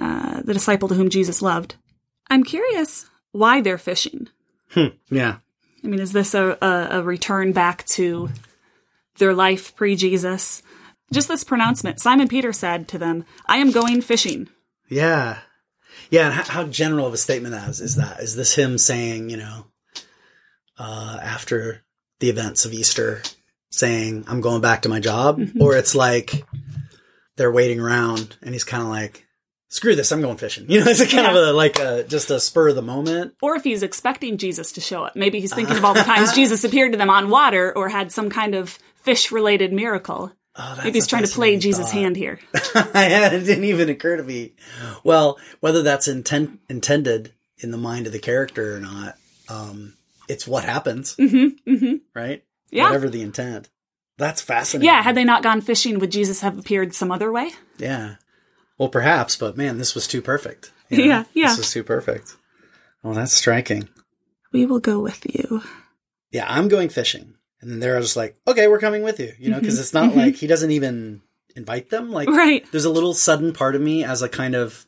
uh, 0.00 0.42
the 0.42 0.54
disciple 0.54 0.88
to 0.88 0.94
whom 0.94 1.10
Jesus 1.10 1.42
loved. 1.42 1.76
I'm 2.30 2.44
curious 2.44 3.08
why 3.32 3.60
they're 3.60 3.78
fishing. 3.78 4.28
Yeah. 5.10 5.38
I 5.82 5.86
mean, 5.86 6.00
is 6.00 6.12
this 6.12 6.34
a, 6.34 6.58
a, 6.60 6.88
a 6.98 7.02
return 7.02 7.52
back 7.52 7.86
to 7.86 8.28
their 9.18 9.32
life 9.32 9.74
pre 9.76 9.96
Jesus? 9.96 10.62
Just 11.12 11.28
this 11.28 11.44
pronouncement. 11.44 12.00
Simon 12.00 12.28
Peter 12.28 12.52
said 12.52 12.86
to 12.88 12.98
them, 12.98 13.24
I 13.46 13.58
am 13.58 13.70
going 13.70 14.02
fishing. 14.02 14.48
Yeah. 14.88 15.38
Yeah. 16.10 16.26
And 16.26 16.34
how, 16.34 16.44
how 16.44 16.64
general 16.64 17.06
of 17.06 17.14
a 17.14 17.16
statement 17.16 17.54
that 17.54 17.68
is, 17.70 17.80
is 17.80 17.96
that? 17.96 18.20
Is 18.20 18.36
this 18.36 18.54
him 18.54 18.76
saying, 18.76 19.30
you 19.30 19.38
know, 19.38 19.66
uh, 20.78 21.18
after 21.22 21.82
the 22.20 22.28
events 22.28 22.64
of 22.64 22.72
Easter, 22.72 23.22
saying, 23.70 24.24
I'm 24.28 24.40
going 24.40 24.60
back 24.60 24.82
to 24.82 24.88
my 24.88 25.00
job? 25.00 25.40
Or 25.60 25.76
it's 25.76 25.94
like 25.94 26.44
they're 27.36 27.52
waiting 27.52 27.80
around 27.80 28.36
and 28.42 28.54
he's 28.54 28.64
kind 28.64 28.82
of 28.82 28.88
like, 28.88 29.26
screw 29.68 29.94
this, 29.94 30.10
I'm 30.12 30.20
going 30.20 30.36
fishing. 30.36 30.66
You 30.68 30.84
know, 30.84 30.90
it's 30.90 31.00
a 31.00 31.06
kind 31.06 31.26
of 31.26 31.34
a, 31.34 31.52
like 31.52 31.78
a, 31.78 32.04
just 32.04 32.30
a 32.30 32.40
spur 32.40 32.68
of 32.70 32.74
the 32.76 32.82
moment. 32.82 33.34
Or 33.42 33.56
if 33.56 33.64
he's 33.64 33.82
expecting 33.82 34.36
Jesus 34.38 34.72
to 34.72 34.80
show 34.80 35.04
up. 35.04 35.16
Maybe 35.16 35.40
he's 35.40 35.54
thinking 35.54 35.76
of 35.76 35.84
all 35.84 35.94
the 35.94 36.02
times 36.02 36.32
Jesus 36.32 36.64
appeared 36.64 36.92
to 36.92 36.98
them 36.98 37.10
on 37.10 37.30
water 37.30 37.72
or 37.76 37.88
had 37.88 38.12
some 38.12 38.30
kind 38.30 38.54
of 38.54 38.78
fish 39.02 39.30
related 39.32 39.72
miracle. 39.72 40.32
Oh, 40.56 40.74
Maybe 40.82 40.94
he's 40.98 41.06
trying 41.06 41.22
to 41.24 41.28
play 41.32 41.56
Jesus' 41.56 41.86
thought. 41.86 41.92
hand 42.00 42.16
here. 42.16 42.40
it 42.54 43.46
didn't 43.46 43.64
even 43.64 43.88
occur 43.88 44.16
to 44.16 44.24
me. 44.24 44.54
Well, 45.04 45.38
whether 45.60 45.82
that's 45.82 46.08
intent, 46.08 46.58
intended 46.68 47.32
in 47.58 47.70
the 47.70 47.76
mind 47.78 48.06
of 48.06 48.12
the 48.12 48.18
character 48.18 48.76
or 48.76 48.80
not, 48.80 49.14
um, 49.48 49.94
it's 50.28 50.48
what 50.48 50.64
happens, 50.64 51.14
Mm-hmm, 51.16 51.70
mm-hmm. 51.70 51.94
right? 52.12 52.42
Yeah. 52.70 52.84
Whatever 52.86 53.08
the 53.08 53.22
intent. 53.22 53.68
That's 54.16 54.42
fascinating. 54.42 54.86
Yeah, 54.92 55.00
had 55.00 55.14
they 55.14 55.22
not 55.24 55.44
gone 55.44 55.60
fishing, 55.60 56.00
would 56.00 56.10
Jesus 56.10 56.40
have 56.40 56.58
appeared 56.58 56.92
some 56.92 57.12
other 57.12 57.30
way? 57.30 57.52
Yeah. 57.78 58.16
Well, 58.78 58.88
perhaps, 58.88 59.36
but 59.36 59.56
man, 59.56 59.78
this 59.78 59.94
was 59.94 60.06
too 60.06 60.22
perfect. 60.22 60.72
You 60.88 60.98
know? 60.98 61.04
Yeah, 61.04 61.24
yeah. 61.34 61.48
This 61.48 61.58
was 61.58 61.70
too 61.72 61.82
perfect. 61.84 62.36
Oh, 63.04 63.12
that's 63.12 63.32
striking. 63.32 63.88
We 64.52 64.64
will 64.66 64.80
go 64.80 65.00
with 65.00 65.26
you. 65.34 65.62
Yeah, 66.30 66.46
I'm 66.48 66.68
going 66.68 66.88
fishing. 66.88 67.34
And 67.60 67.70
then 67.70 67.80
they're 67.80 68.00
just 68.00 68.16
like, 68.16 68.36
okay, 68.46 68.68
we're 68.68 68.78
coming 68.78 69.02
with 69.02 69.18
you, 69.20 69.32
you 69.38 69.50
know, 69.50 69.58
because 69.58 69.78
it's 69.80 69.92
not 69.92 70.14
like 70.14 70.36
he 70.36 70.46
doesn't 70.46 70.70
even 70.70 71.20
invite 71.56 71.90
them. 71.90 72.10
Like, 72.12 72.28
Right. 72.28 72.64
there's 72.70 72.84
a 72.84 72.90
little 72.90 73.14
sudden 73.14 73.52
part 73.52 73.74
of 73.74 73.82
me 73.82 74.04
as 74.04 74.22
a 74.22 74.28
kind 74.28 74.54
of 74.54 74.86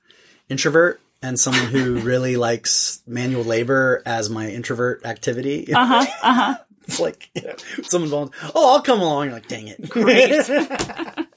introvert 0.48 1.00
and 1.20 1.38
someone 1.38 1.66
who 1.66 1.98
really 2.00 2.36
likes 2.36 3.02
manual 3.06 3.42
labor 3.44 4.02
as 4.06 4.30
my 4.30 4.48
introvert 4.48 5.04
activity. 5.04 5.66
Uh 5.74 5.84
huh. 5.86 6.06
Uh 6.22 6.32
huh. 6.34 6.54
It's 6.86 7.00
like, 7.00 7.28
you 7.34 7.42
know, 7.42 7.54
someone 7.82 8.10
volunteers, 8.10 8.52
oh, 8.54 8.74
I'll 8.74 8.82
come 8.82 9.00
along. 9.00 9.26
You're 9.26 9.34
like, 9.34 9.48
dang 9.48 9.68
it. 9.68 9.88
Great. 9.90 10.30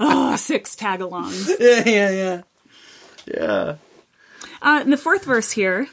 oh, 0.00 0.36
six 0.36 0.76
tag 0.76 1.00
alongs. 1.00 1.48
yeah, 1.60 1.82
yeah, 1.86 2.10
yeah. 2.10 2.42
Yeah. 3.26 3.74
Uh, 4.62 4.80
in 4.84 4.90
the 4.90 4.96
fourth 4.96 5.24
verse 5.24 5.50
here, 5.50 5.88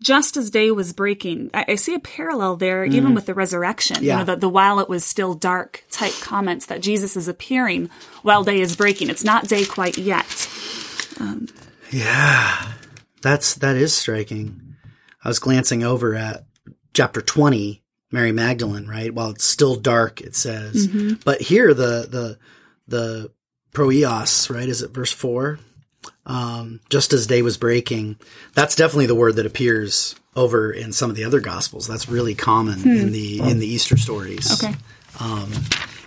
just 0.00 0.36
as 0.36 0.50
day 0.50 0.70
was 0.70 0.92
breaking, 0.92 1.50
I, 1.52 1.64
I 1.68 1.74
see 1.74 1.94
a 1.94 1.98
parallel 1.98 2.56
there, 2.56 2.84
even 2.84 3.14
with 3.14 3.26
the 3.26 3.34
resurrection. 3.34 3.96
You 3.96 4.02
Mm. 4.02 4.06
Yeah. 4.06 4.18
know, 4.18 4.24
the, 4.24 4.36
the 4.36 4.48
while 4.48 4.78
it 4.78 4.88
was 4.88 5.04
still 5.04 5.34
dark 5.34 5.84
type 5.90 6.12
comments 6.20 6.66
that 6.66 6.80
Jesus 6.82 7.16
is 7.16 7.26
appearing 7.28 7.90
while 8.22 8.44
day 8.44 8.60
is 8.60 8.76
breaking. 8.76 9.10
It's 9.10 9.24
not 9.24 9.48
day 9.48 9.64
quite 9.64 9.98
yet. 9.98 10.48
Yeah, 11.90 12.72
that's 13.22 13.54
that 13.56 13.76
is 13.76 13.94
striking. 13.94 14.76
I 15.24 15.28
was 15.28 15.38
glancing 15.38 15.82
over 15.82 16.14
at 16.14 16.44
chapter 16.94 17.20
twenty, 17.20 17.82
Mary 18.10 18.32
Magdalene, 18.32 18.86
right? 18.86 19.12
While 19.12 19.30
it's 19.30 19.44
still 19.44 19.76
dark, 19.76 20.20
it 20.20 20.34
says, 20.34 20.86
mm-hmm. 20.86 21.14
but 21.24 21.40
here 21.40 21.74
the 21.74 22.06
the 22.08 22.38
the 22.86 23.32
proios, 23.72 24.54
right? 24.54 24.68
Is 24.68 24.82
it 24.82 24.94
verse 24.94 25.12
four? 25.12 25.58
Um, 26.24 26.80
just 26.90 27.12
as 27.12 27.26
day 27.26 27.42
was 27.42 27.56
breaking. 27.56 28.16
That's 28.54 28.74
definitely 28.74 29.06
the 29.06 29.14
word 29.14 29.36
that 29.36 29.46
appears 29.46 30.14
over 30.36 30.70
in 30.70 30.92
some 30.92 31.10
of 31.10 31.16
the 31.16 31.24
other 31.24 31.40
gospels. 31.40 31.86
That's 31.86 32.08
really 32.08 32.34
common 32.34 32.80
in 32.82 33.06
hmm. 33.06 33.12
the 33.12 33.40
in 33.40 33.58
the 33.58 33.66
Easter 33.66 33.96
stories. 33.96 34.62
Okay. 34.62 34.74
Um, 35.20 35.50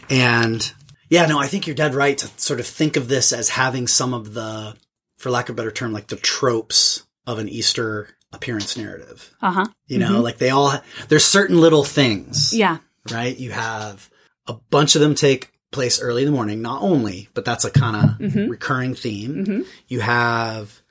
and 0.09 0.73
yeah, 1.11 1.25
no, 1.25 1.39
I 1.39 1.47
think 1.47 1.67
you're 1.67 1.75
dead 1.75 1.93
right 1.93 2.17
to 2.17 2.27
sort 2.37 2.61
of 2.61 2.65
think 2.65 2.95
of 2.95 3.09
this 3.09 3.33
as 3.33 3.49
having 3.49 3.87
some 3.87 4.13
of 4.13 4.33
the, 4.33 4.77
for 5.17 5.29
lack 5.29 5.49
of 5.49 5.55
a 5.55 5.57
better 5.57 5.71
term, 5.71 5.91
like 5.91 6.07
the 6.07 6.15
tropes 6.15 7.05
of 7.27 7.37
an 7.37 7.49
Easter 7.49 8.07
appearance 8.33 8.77
narrative. 8.77 9.33
Uh 9.41 9.51
huh. 9.51 9.65
You 9.87 9.99
know, 9.99 10.21
like 10.21 10.37
they 10.37 10.49
all, 10.49 10.73
there's 11.09 11.25
certain 11.25 11.59
little 11.59 11.83
things, 11.83 12.53
Yeah. 12.53 12.77
right? 13.11 13.35
You 13.37 13.51
have 13.51 14.09
a 14.47 14.53
bunch 14.53 14.95
of 14.95 15.01
them 15.01 15.15
take 15.15 15.51
place 15.71 16.01
early 16.01 16.23
in 16.23 16.25
the 16.29 16.35
morning, 16.35 16.61
not 16.61 16.81
only, 16.81 17.29
but 17.33 17.45
that's 17.45 17.65
a 17.65 17.71
kind 17.71 17.95
of 18.21 18.35
recurring 18.49 18.93
theme. 18.95 19.65
You 19.87 19.99
have 20.01 20.81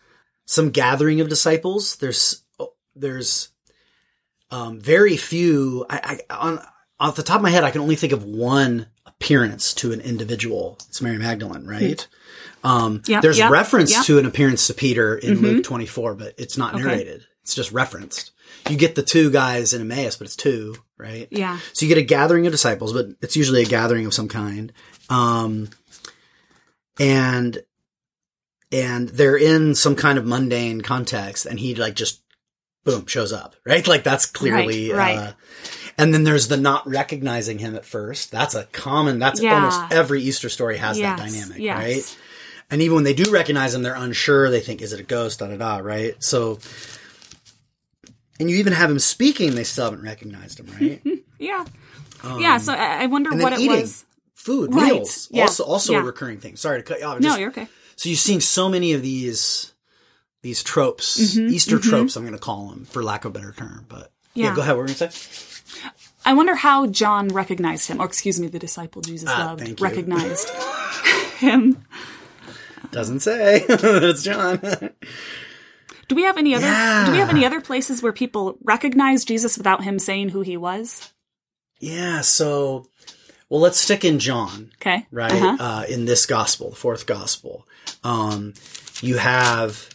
some 0.47 0.71
gathering 0.71 1.21
of 1.21 1.29
disciples. 1.29 1.97
There's, 1.97 2.43
there's, 2.95 3.49
um, 4.51 4.81
very 4.81 5.17
few, 5.17 5.87
I, 5.89 6.21
I, 6.29 6.35
on, 6.35 6.61
off 6.99 7.17
the 7.17 7.23
top 7.23 7.37
of 7.37 7.43
my 7.43 7.51
head, 7.51 7.65
I 7.65 7.71
can 7.71 7.81
only 7.83 7.97
think 7.97 8.13
of 8.13 8.25
one 8.25 8.87
appearance 9.07 9.75
to 9.75 9.93
an 9.93 10.01
individual. 10.01 10.77
It's 10.89 11.01
Mary 11.01 11.19
Magdalene, 11.19 11.67
right? 11.67 12.07
Um, 12.65 13.03
Yep, 13.07 13.23
there's 13.23 13.39
yep, 13.39 13.51
reference 13.51 13.93
yep. 13.93 14.05
to 14.07 14.19
an 14.19 14.27
appearance 14.27 14.67
to 14.67 14.75
Peter 14.75 15.17
in 15.17 15.41
Luke 15.41 15.65
24, 15.65 16.15
but 16.15 16.35
it's 16.39 16.59
not 16.59 16.75
narrated. 16.75 17.27
It's 17.43 17.55
just 17.55 17.73
referenced. 17.73 18.33
You 18.69 18.77
get 18.77 18.95
the 18.95 19.03
two 19.03 19.31
guys 19.31 19.73
in 19.73 19.81
Emmaus, 19.81 20.17
but 20.17 20.27
it's 20.27 20.37
two, 20.37 20.75
right? 20.99 21.29
Yeah. 21.31 21.59
So 21.73 21.87
you 21.87 21.89
get 21.95 21.99
a 22.03 22.07
gathering 22.07 22.47
of 22.47 22.53
disciples, 22.53 22.93
but 22.93 23.07
it's 23.23 23.37
usually 23.37 23.63
a 23.63 23.67
gathering 23.67 24.07
of 24.07 24.13
some 24.15 24.29
kind. 24.29 24.73
Um, 25.09 25.71
and, 26.99 27.63
and 28.73 29.09
they're 29.09 29.37
in 29.39 29.75
some 29.75 29.97
kind 29.97 30.19
of 30.19 30.27
mundane 30.27 30.81
context 30.83 31.47
and 31.47 31.59
he 31.59 31.75
like 31.75 31.95
just 31.95 32.23
boom 32.85 33.07
shows 33.07 33.33
up, 33.33 33.57
right? 33.65 33.87
Like 33.87 34.05
that's 34.05 34.27
clearly, 34.27 34.91
Right, 34.93 35.17
right. 35.17 35.29
uh, 35.29 35.33
and 35.99 36.13
then 36.15 36.25
there's 36.25 36.49
the 36.49 36.57
not 36.57 36.87
recognizing 36.89 37.59
him 37.59 37.75
at 37.75 37.85
first. 37.85 38.31
That's 38.31 38.55
a 38.55 38.65
common, 38.65 39.19
that's 39.19 39.41
Yeah. 39.41 39.55
almost 39.55 39.81
every 39.93 40.23
Easter 40.23 40.49
story 40.49 40.77
has 40.79 40.99
Yes, 40.99 41.19
that 41.19 41.27
dynamic, 41.31 41.59
yes. 41.59 41.77
right? 41.77 42.17
And 42.71 42.83
even 42.83 42.95
when 42.97 43.05
they 43.05 43.15
do 43.15 43.31
recognize 43.33 43.75
him, 43.75 43.83
they're 43.83 43.95
unsure. 43.95 44.51
They 44.51 44.61
think, 44.61 44.81
is 44.81 44.93
it 44.93 45.01
a 45.01 45.05
ghost? 45.05 45.41
Da 45.41 45.49
da 45.49 45.57
da, 45.57 45.77
right? 45.79 46.15
So, 46.23 46.61
and 48.41 48.51
you 48.51 48.57
even 48.57 48.73
have 48.73 48.91
him 48.91 48.99
speaking, 48.99 49.55
they 49.55 49.63
still 49.65 49.85
haven't 49.85 50.03
recognized 50.03 50.59
him, 50.61 50.67
right? 50.81 51.03
Yeah. 51.39 51.65
yeah. 52.39 52.59
So 52.59 52.73
I, 52.75 53.05
I 53.05 53.07
wonder 53.07 53.31
Um, 53.33 53.39
what 53.39 53.53
it 53.55 53.61
eating. 53.61 53.81
was. 53.81 54.05
Food, 54.35 54.75
Right, 54.75 54.93
meals, 54.95 55.29
yeah, 55.31 55.43
also 55.43 55.65
also 55.65 55.93
yeah. 55.93 56.01
a 56.01 56.03
recurring 56.03 56.39
thing. 56.39 56.57
Sorry 56.57 56.79
to 56.79 56.83
cut 56.83 56.99
you 57.01 57.05
off. 57.07 57.21
No, 57.21 57.37
you're 57.37 57.51
okay. 57.51 57.69
so 57.97 58.09
you're 58.09 58.17
seeing 58.17 58.41
so 58.41 58.69
many 58.71 58.95
of 58.95 59.03
these 59.03 59.73
these 60.43 60.63
tropes, 60.63 61.21
Mm-hmm, 61.37 61.53
Easter 61.53 61.79
tropes. 61.79 62.17
I'm 62.17 62.23
going 62.23 62.33
to 62.33 62.39
call 62.39 62.69
them, 62.71 62.87
for 62.87 63.03
lack 63.03 63.27
of 63.27 63.31
a 63.37 63.39
better 63.39 63.53
term. 63.53 63.85
But 63.87 64.11
yeah, 64.35 64.47
Yeah. 64.47 64.55
go 64.57 64.63
ahead. 64.63 64.77
What 64.77 64.83
were 64.85 64.89
you 64.89 64.95
going 64.95 65.11
to 65.11 65.17
say? 65.19 65.51
I 66.25 66.33
wonder 66.33 66.55
how 66.55 66.87
John 66.87 67.29
recognized 67.29 67.87
him, 67.89 68.01
or 68.01 68.07
excuse 68.07 68.41
me, 68.41 68.49
the 68.49 68.59
disciple 68.59 69.03
Jesus 69.03 69.29
Ah, 69.31 69.55
loved 69.59 69.79
recognized 69.81 70.49
him. 71.39 71.85
Doesn't 72.93 73.21
say. 73.21 73.65
it's 73.69 74.23
John. 74.23 74.61
Do 76.11 76.17
we 76.17 76.25
have 76.25 76.37
any 76.37 76.55
other? 76.57 76.67
Do 77.07 77.13
we 77.13 77.19
have 77.19 77.31
any 77.31 77.45
other 77.47 77.61
places 77.61 78.03
where 78.03 78.13
people 78.13 78.59
recognize 78.65 79.25
Jesus 79.25 79.57
without 79.57 79.85
him 79.85 79.99
saying 80.01 80.31
who 80.31 80.41
he 80.41 80.57
was? 80.57 81.13
yeah. 81.79 82.21
So, 82.23 82.89
well, 83.49 83.61
let's 83.61 83.79
stick 83.79 84.05
in 84.05 84.19
John. 84.19 84.73
Okay, 84.83 85.07
right? 85.13 85.33
Uh-huh. 85.33 85.57
Uh, 85.59 85.85
in 85.89 86.05
this 86.07 86.27
gospel, 86.27 86.71
the 86.71 86.77
fourth 86.77 87.07
gospel, 87.07 87.65
um, 88.05 88.55
you 89.01 89.19
have 89.19 89.89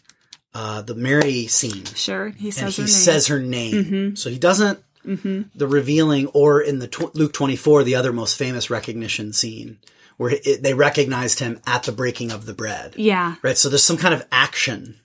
uh, 0.53 0.81
the 0.83 0.95
Mary 0.95 1.47
scene, 1.47 1.83
Sure, 1.83 2.29
he 2.29 2.47
and 2.47 2.53
says 2.53 2.75
he 2.77 2.81
her 2.83 2.87
name. 2.87 2.93
says 2.95 3.27
her 3.27 3.39
name. 3.39 3.73
Mm-hmm. 3.73 4.15
So 4.15 4.29
he 4.29 4.39
doesn't 4.39 4.79
the 5.03 5.67
revealing, 5.67 6.27
or 6.27 6.61
in 6.61 6.79
the 6.79 6.87
tw- 6.87 7.13
Luke 7.13 7.33
twenty 7.33 7.55
four, 7.57 7.83
the 7.83 7.95
other 7.95 8.11
most 8.13 8.37
famous 8.37 8.69
recognition 8.71 9.33
scene, 9.33 9.77
where 10.17 10.31
it, 10.43 10.63
they 10.63 10.73
recognized 10.73 11.39
him 11.39 11.59
at 11.67 11.83
the 11.83 11.91
breaking 11.91 12.31
of 12.31 12.45
the 12.47 12.53
bread. 12.55 12.93
yeah, 12.95 13.35
Right. 13.43 13.57
So 13.57 13.67
there's 13.69 13.83
some 13.83 13.97
kind 13.97 14.13
of 14.15 14.25
action. 14.31 14.99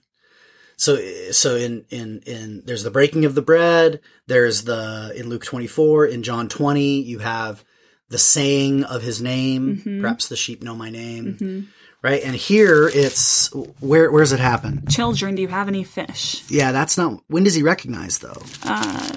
So, 0.81 0.97
so 1.31 1.57
in, 1.57 1.85
in, 1.91 2.23
in, 2.25 2.63
there's 2.65 2.85
the 2.85 2.91
breaking 2.91 3.27
of 3.27 3.35
the 3.35 3.43
bread. 3.43 4.01
There's 4.29 4.65
the, 4.65 5.13
in 5.15 5.29
Luke 5.29 5.45
24, 5.45 6.07
in 6.07 6.23
John 6.23 6.49
20, 6.49 7.03
you 7.03 7.19
have 7.19 7.63
the 8.09 8.17
saying 8.17 8.85
of 8.85 9.03
his 9.03 9.21
name. 9.21 9.77
Mm-hmm. 9.77 10.01
Perhaps 10.01 10.29
the 10.29 10.37
sheep 10.37 10.63
know 10.63 10.75
my 10.75 10.89
name. 10.89 11.69
Right? 12.03 12.23
And 12.25 12.35
here 12.35 12.89
it's 12.93 13.53
where 13.81 14.11
where 14.11 14.23
does 14.23 14.33
it 14.33 14.41
happen? 14.41 14.85
Children, 14.89 15.35
do 15.35 15.43
you 15.43 15.49
have 15.49 15.69
any 15.69 15.85
fish? 15.85 16.43
Yeah, 16.49 16.73
that's 16.73 16.97
not. 16.97 17.23
When 17.29 17.45
does 17.45 17.55
he 17.55 17.63
recognize 17.63 18.19
though? 18.19 18.43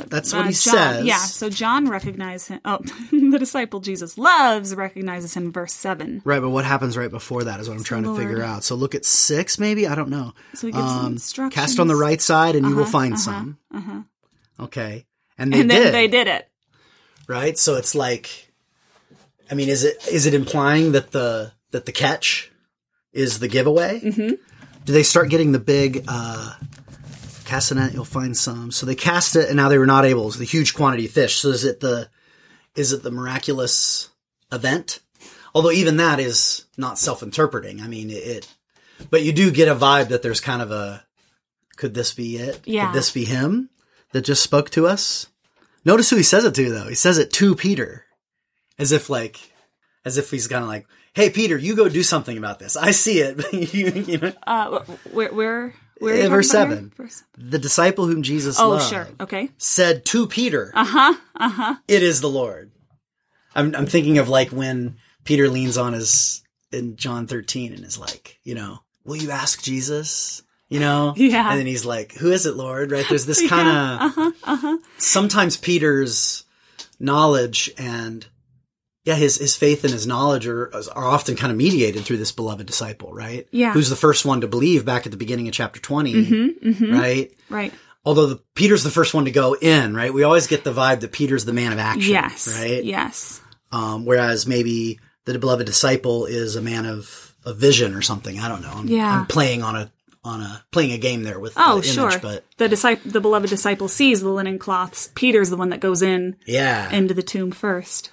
that's 0.07 0.33
what 0.33 0.41
Uh, 0.45 0.47
he 0.49 0.53
John, 0.53 0.53
says. 0.53 1.05
Yeah, 1.05 1.17
so 1.17 1.49
John 1.49 1.89
recognizes 1.89 2.47
him. 2.49 2.59
Oh, 2.65 2.79
the 3.11 3.37
disciple 3.39 3.79
Jesus 3.79 4.17
loves 4.17 4.75
recognizes 4.75 5.33
him. 5.33 5.51
Verse 5.51 5.73
seven. 5.73 6.21
Right, 6.25 6.41
but 6.41 6.49
what 6.49 6.65
happens 6.65 6.97
right 6.97 7.11
before 7.11 7.43
that 7.43 7.59
is 7.59 7.67
what 7.69 7.77
I'm 7.77 7.83
trying 7.83 8.03
to 8.03 8.15
figure 8.15 8.43
out. 8.43 8.63
So 8.63 8.75
look 8.75 8.95
at 8.95 9.05
six, 9.05 9.57
maybe 9.59 9.87
I 9.87 9.95
don't 9.95 10.09
know. 10.09 10.33
So 10.53 10.67
he 10.67 10.73
gives 10.73 10.83
Um, 10.85 11.13
instructions. 11.13 11.53
Cast 11.55 11.79
on 11.79 11.87
the 11.87 11.95
right 11.95 12.21
side, 12.21 12.55
and 12.55 12.67
you 12.67 12.75
will 12.75 12.85
find 12.85 13.19
some. 13.19 13.57
Okay, 14.59 15.05
and 15.37 15.51
they 15.51 15.61
and 15.61 15.69
then 15.71 15.83
did. 15.83 15.93
they 15.93 16.07
did 16.07 16.27
it. 16.27 16.47
right? 17.27 17.57
So 17.57 17.75
it's 17.75 17.95
like, 17.95 18.51
I 19.49 19.55
mean, 19.55 19.67
is 19.67 19.83
it 19.83 19.97
is 20.11 20.25
it 20.27 20.33
implying 20.33 20.91
that 20.91 21.11
the 21.11 21.53
that 21.71 21.85
the 21.87 21.91
catch 21.91 22.51
is 23.13 23.39
the 23.39 23.47
giveaway? 23.47 23.99
Mm-hmm. 23.99 24.35
Do 24.85 24.93
they 24.93 25.03
start 25.03 25.29
getting 25.29 25.51
the 25.51 25.59
big 25.59 26.03
uh, 26.07 26.55
cast 27.45 27.71
a 27.71 27.75
net? 27.75 27.93
You'll 27.93 28.03
find 28.03 28.35
some. 28.35 28.71
So 28.71 28.85
they 28.85 28.95
cast 28.95 29.35
it, 29.35 29.47
and 29.47 29.55
now 29.55 29.69
they 29.69 29.77
were 29.77 29.85
not 29.85 30.05
able. 30.05 30.27
It's 30.27 30.37
the 30.37 30.45
huge 30.45 30.73
quantity 30.73 31.05
of 31.05 31.11
fish. 31.11 31.37
So 31.37 31.49
is 31.49 31.63
it 31.63 31.79
the 31.79 32.09
is 32.75 32.91
it 32.91 33.03
the 33.03 33.11
miraculous 33.11 34.09
event? 34.51 34.99
Although 35.55 35.71
even 35.71 35.97
that 35.97 36.19
is 36.19 36.65
not 36.77 36.97
self 36.97 37.23
interpreting. 37.23 37.81
I 37.81 37.87
mean, 37.87 38.09
it, 38.09 38.13
it. 38.13 38.53
But 39.09 39.23
you 39.23 39.31
do 39.31 39.51
get 39.51 39.67
a 39.67 39.75
vibe 39.75 40.09
that 40.09 40.21
there's 40.21 40.41
kind 40.41 40.61
of 40.61 40.71
a. 40.71 41.05
Could 41.77 41.93
this 41.93 42.13
be 42.13 42.37
it? 42.37 42.61
Yeah. 42.65 42.87
Could 42.87 42.95
this 42.97 43.11
be 43.11 43.25
him 43.25 43.69
that 44.11 44.21
just 44.21 44.43
spoke 44.43 44.69
to 44.71 44.85
us? 44.87 45.27
Notice 45.85 46.09
who 46.09 46.17
he 46.17 46.23
says 46.23 46.45
it 46.45 46.55
to 46.55 46.71
though. 46.71 46.87
He 46.87 46.95
says 46.95 47.17
it 47.17 47.31
to 47.33 47.55
Peter. 47.55 48.05
As 48.77 48.91
if 48.91 49.09
like 49.09 49.39
as 50.05 50.17
if 50.17 50.29
he's 50.31 50.47
kind 50.47 50.63
of 50.63 50.69
like, 50.69 50.85
"Hey 51.13 51.29
Peter, 51.29 51.57
you 51.57 51.75
go 51.75 51.87
do 51.89 52.03
something 52.03 52.37
about 52.37 52.59
this. 52.59 52.75
I 52.75 52.91
see 52.91 53.19
it." 53.19 53.53
you, 53.73 53.87
you 54.03 54.17
know, 54.17 54.33
Uh, 54.45 54.79
wh- 54.79 55.15
where 55.15 55.33
where 55.33 55.73
where? 55.99 56.15
you 56.23 56.29
verse 56.29 56.49
seven. 56.49 56.91
Verse- 56.97 57.23
the 57.37 57.59
disciple 57.59 58.07
whom 58.07 58.23
Jesus 58.23 58.59
Oh, 58.59 58.69
loved 58.69 58.89
sure. 58.89 59.07
Okay. 59.19 59.49
said 59.57 60.05
to 60.05 60.27
Peter, 60.27 60.71
Uh-huh. 60.73 61.13
Uh-huh. 61.35 61.75
"It 61.87 62.03
is 62.03 62.21
the 62.21 62.29
Lord." 62.29 62.71
I'm 63.55 63.75
I'm 63.75 63.85
thinking 63.85 64.17
of 64.17 64.29
like 64.29 64.49
when 64.49 64.97
Peter 65.23 65.47
leans 65.49 65.77
on 65.77 65.93
his 65.93 66.41
in 66.71 66.95
John 66.97 67.27
13 67.27 67.71
and 67.73 67.85
is 67.85 67.99
like, 67.99 68.39
you 68.43 68.55
know, 68.55 68.79
"Will 69.05 69.15
you 69.15 69.29
ask 69.31 69.61
Jesus?" 69.61 70.41
You 70.69 70.79
know? 70.79 71.13
Yeah. 71.15 71.51
And 71.51 71.59
then 71.59 71.67
he's 71.67 71.85
like, 71.85 72.13
"Who 72.13 72.31
is 72.31 72.47
it, 72.47 72.55
Lord?" 72.55 72.89
Right? 72.91 73.05
There's 73.07 73.27
this 73.27 73.47
kind 73.55 73.67
of 73.69 74.01
Uh-huh. 74.01 74.31
Uh-huh. 74.43 74.77
sometimes 74.97 75.55
Peter's 75.55 76.45
knowledge 76.99 77.71
and 77.77 78.25
yeah, 79.05 79.15
his 79.15 79.37
his 79.37 79.55
faith 79.55 79.83
and 79.83 79.91
his 79.93 80.07
knowledge 80.07 80.47
are 80.47 80.73
are 80.95 81.05
often 81.07 81.35
kind 81.35 81.51
of 81.51 81.57
mediated 81.57 82.03
through 82.03 82.17
this 82.17 82.31
beloved 82.31 82.65
disciple, 82.65 83.13
right? 83.13 83.47
Yeah. 83.51 83.73
Who's 83.73 83.89
the 83.89 83.95
first 83.95 84.25
one 84.25 84.41
to 84.41 84.47
believe 84.47 84.85
back 84.85 85.05
at 85.05 85.11
the 85.11 85.17
beginning 85.17 85.47
of 85.47 85.53
chapter 85.53 85.79
20, 85.79 86.89
right? 86.91 87.31
Right. 87.49 87.73
Although 88.05 88.25
the, 88.27 88.35
Peter's 88.53 88.83
the 88.83 88.91
first 88.91 89.13
one 89.13 89.25
to 89.25 89.31
go 89.31 89.53
in, 89.53 89.95
right? 89.95 90.13
We 90.13 90.23
always 90.23 90.47
get 90.47 90.65
the 90.65 90.73
vibe 90.73 90.99
that 91.01 91.13
Peter's 91.13 91.45
the 91.45 91.53
man 91.53 91.71
of 91.71 91.79
action, 91.79 92.11
Yes. 92.11 92.47
right? 92.59 92.83
Yes. 92.83 93.39
Um, 93.71 94.03
whereas 94.05 94.45
maybe 94.45 94.99
the 95.23 95.39
beloved 95.39 95.65
disciple 95.65 96.25
is 96.25 96.57
a 96.57 96.61
man 96.61 96.85
of, 96.85 97.33
of 97.45 97.55
vision 97.57 97.93
or 97.95 98.01
something. 98.01 98.39
I 98.39 98.49
don't 98.49 98.61
know. 98.61 98.71
I'm, 98.73 98.87
Yeah. 98.87 99.19
I'm 99.19 99.25
playing 99.25 99.63
on 99.63 99.75
a 99.77 99.91
on 100.25 100.39
a 100.41 100.63
playing 100.71 100.91
a 100.93 100.97
game 100.97 101.23
there 101.23 101.39
with 101.39 101.53
Oh, 101.57 101.79
the 101.81 101.87
image, 101.87 102.11
sure. 102.13 102.19
but 102.21 102.45
The 102.57 102.69
disciple, 102.69 103.09
the 103.11 103.19
beloved 103.21 103.49
disciple, 103.49 103.87
sees 103.89 104.21
the 104.21 104.29
linen 104.29 104.59
cloths. 104.59 105.09
Peter's 105.15 105.49
the 105.49 105.57
one 105.57 105.69
that 105.69 105.79
goes 105.81 106.01
in 106.01 106.35
yeah. 106.45 106.89
into 106.91 107.13
the 107.13 107.23
tomb 107.23 107.51
first. 107.51 108.11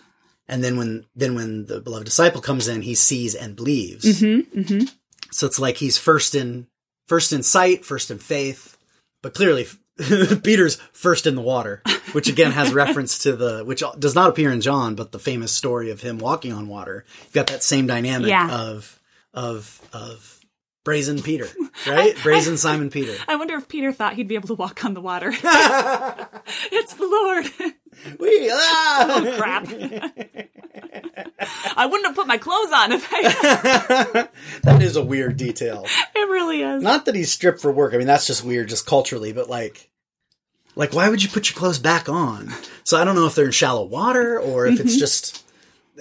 And 0.50 0.62
then 0.62 0.76
when 0.76 1.06
then 1.16 1.34
when 1.34 1.64
the 1.66 1.80
beloved 1.80 2.04
disciple 2.04 2.42
comes 2.42 2.68
in, 2.68 2.82
he 2.82 2.94
sees 2.94 3.34
and 3.34 3.56
believes. 3.56 4.04
Mm-hmm. 4.04 4.60
Mm-hmm. 4.60 4.84
So 5.30 5.46
it's 5.46 5.58
like 5.58 5.76
he's 5.78 5.96
first 5.96 6.34
in 6.34 6.66
first 7.08 7.32
in 7.32 7.42
sight, 7.42 7.84
first 7.84 8.10
in 8.10 8.18
faith, 8.18 8.76
but 9.22 9.32
clearly 9.32 9.66
Peter's 10.42 10.76
first 10.92 11.26
in 11.26 11.34
the 11.34 11.40
water, 11.42 11.82
which 12.12 12.28
again 12.28 12.52
has 12.52 12.72
reference 12.82 13.18
to 13.20 13.36
the 13.36 13.64
which 13.64 13.82
does 13.98 14.14
not 14.14 14.28
appear 14.30 14.50
in 14.52 14.60
John, 14.60 14.94
but 14.94 15.12
the 15.12 15.18
famous 15.18 15.52
story 15.52 15.90
of 15.90 16.00
him 16.02 16.18
walking 16.18 16.52
on 16.52 16.68
water. 16.68 17.04
You've 17.24 17.32
got 17.32 17.46
that 17.48 17.62
same 17.62 17.86
dynamic 17.86 18.28
Yeah. 18.28 18.50
of 18.50 19.00
of 19.32 19.80
of 19.92 20.40
brazen 20.84 21.22
Peter, 21.22 21.46
right? 21.86 22.16
brazen 22.22 22.56
Simon 22.56 22.90
Peter. 22.90 23.14
I 23.28 23.36
wonder 23.36 23.54
if 23.56 23.68
Peter 23.68 23.92
thought 23.92 24.14
he'd 24.14 24.28
be 24.28 24.34
able 24.34 24.48
to 24.48 24.54
walk 24.54 24.84
on 24.84 24.94
the 24.94 25.00
water. 25.00 25.28
it's 25.32 26.94
the 26.94 27.06
Lord. 27.06 27.74
We 28.18 28.50
ah! 28.52 29.06
oh, 29.08 29.36
Crap. 29.38 29.66
I 31.76 31.86
wouldn't 31.86 32.06
have 32.06 32.14
put 32.14 32.26
my 32.26 32.38
clothes 32.38 32.72
on 32.72 32.92
if 32.92 33.06
I. 33.10 34.28
that 34.62 34.82
is 34.82 34.96
a 34.96 35.04
weird 35.04 35.36
detail. 35.36 35.86
It 36.14 36.28
really 36.28 36.62
is. 36.62 36.82
Not 36.82 37.04
that 37.06 37.14
he's 37.14 37.32
stripped 37.32 37.60
for 37.60 37.72
work. 37.72 37.94
I 37.94 37.98
mean, 37.98 38.06
that's 38.06 38.26
just 38.26 38.44
weird, 38.44 38.68
just 38.68 38.86
culturally. 38.86 39.32
But 39.32 39.48
like, 39.48 39.90
like, 40.76 40.94
why 40.94 41.08
would 41.08 41.22
you 41.22 41.28
put 41.28 41.50
your 41.50 41.58
clothes 41.58 41.78
back 41.78 42.08
on? 42.08 42.52
So 42.84 42.96
I 42.96 43.04
don't 43.04 43.16
know 43.16 43.26
if 43.26 43.34
they're 43.34 43.46
in 43.46 43.52
shallow 43.52 43.84
water 43.84 44.38
or 44.38 44.66
if 44.66 44.80
it's 44.80 44.96
just, 44.96 45.44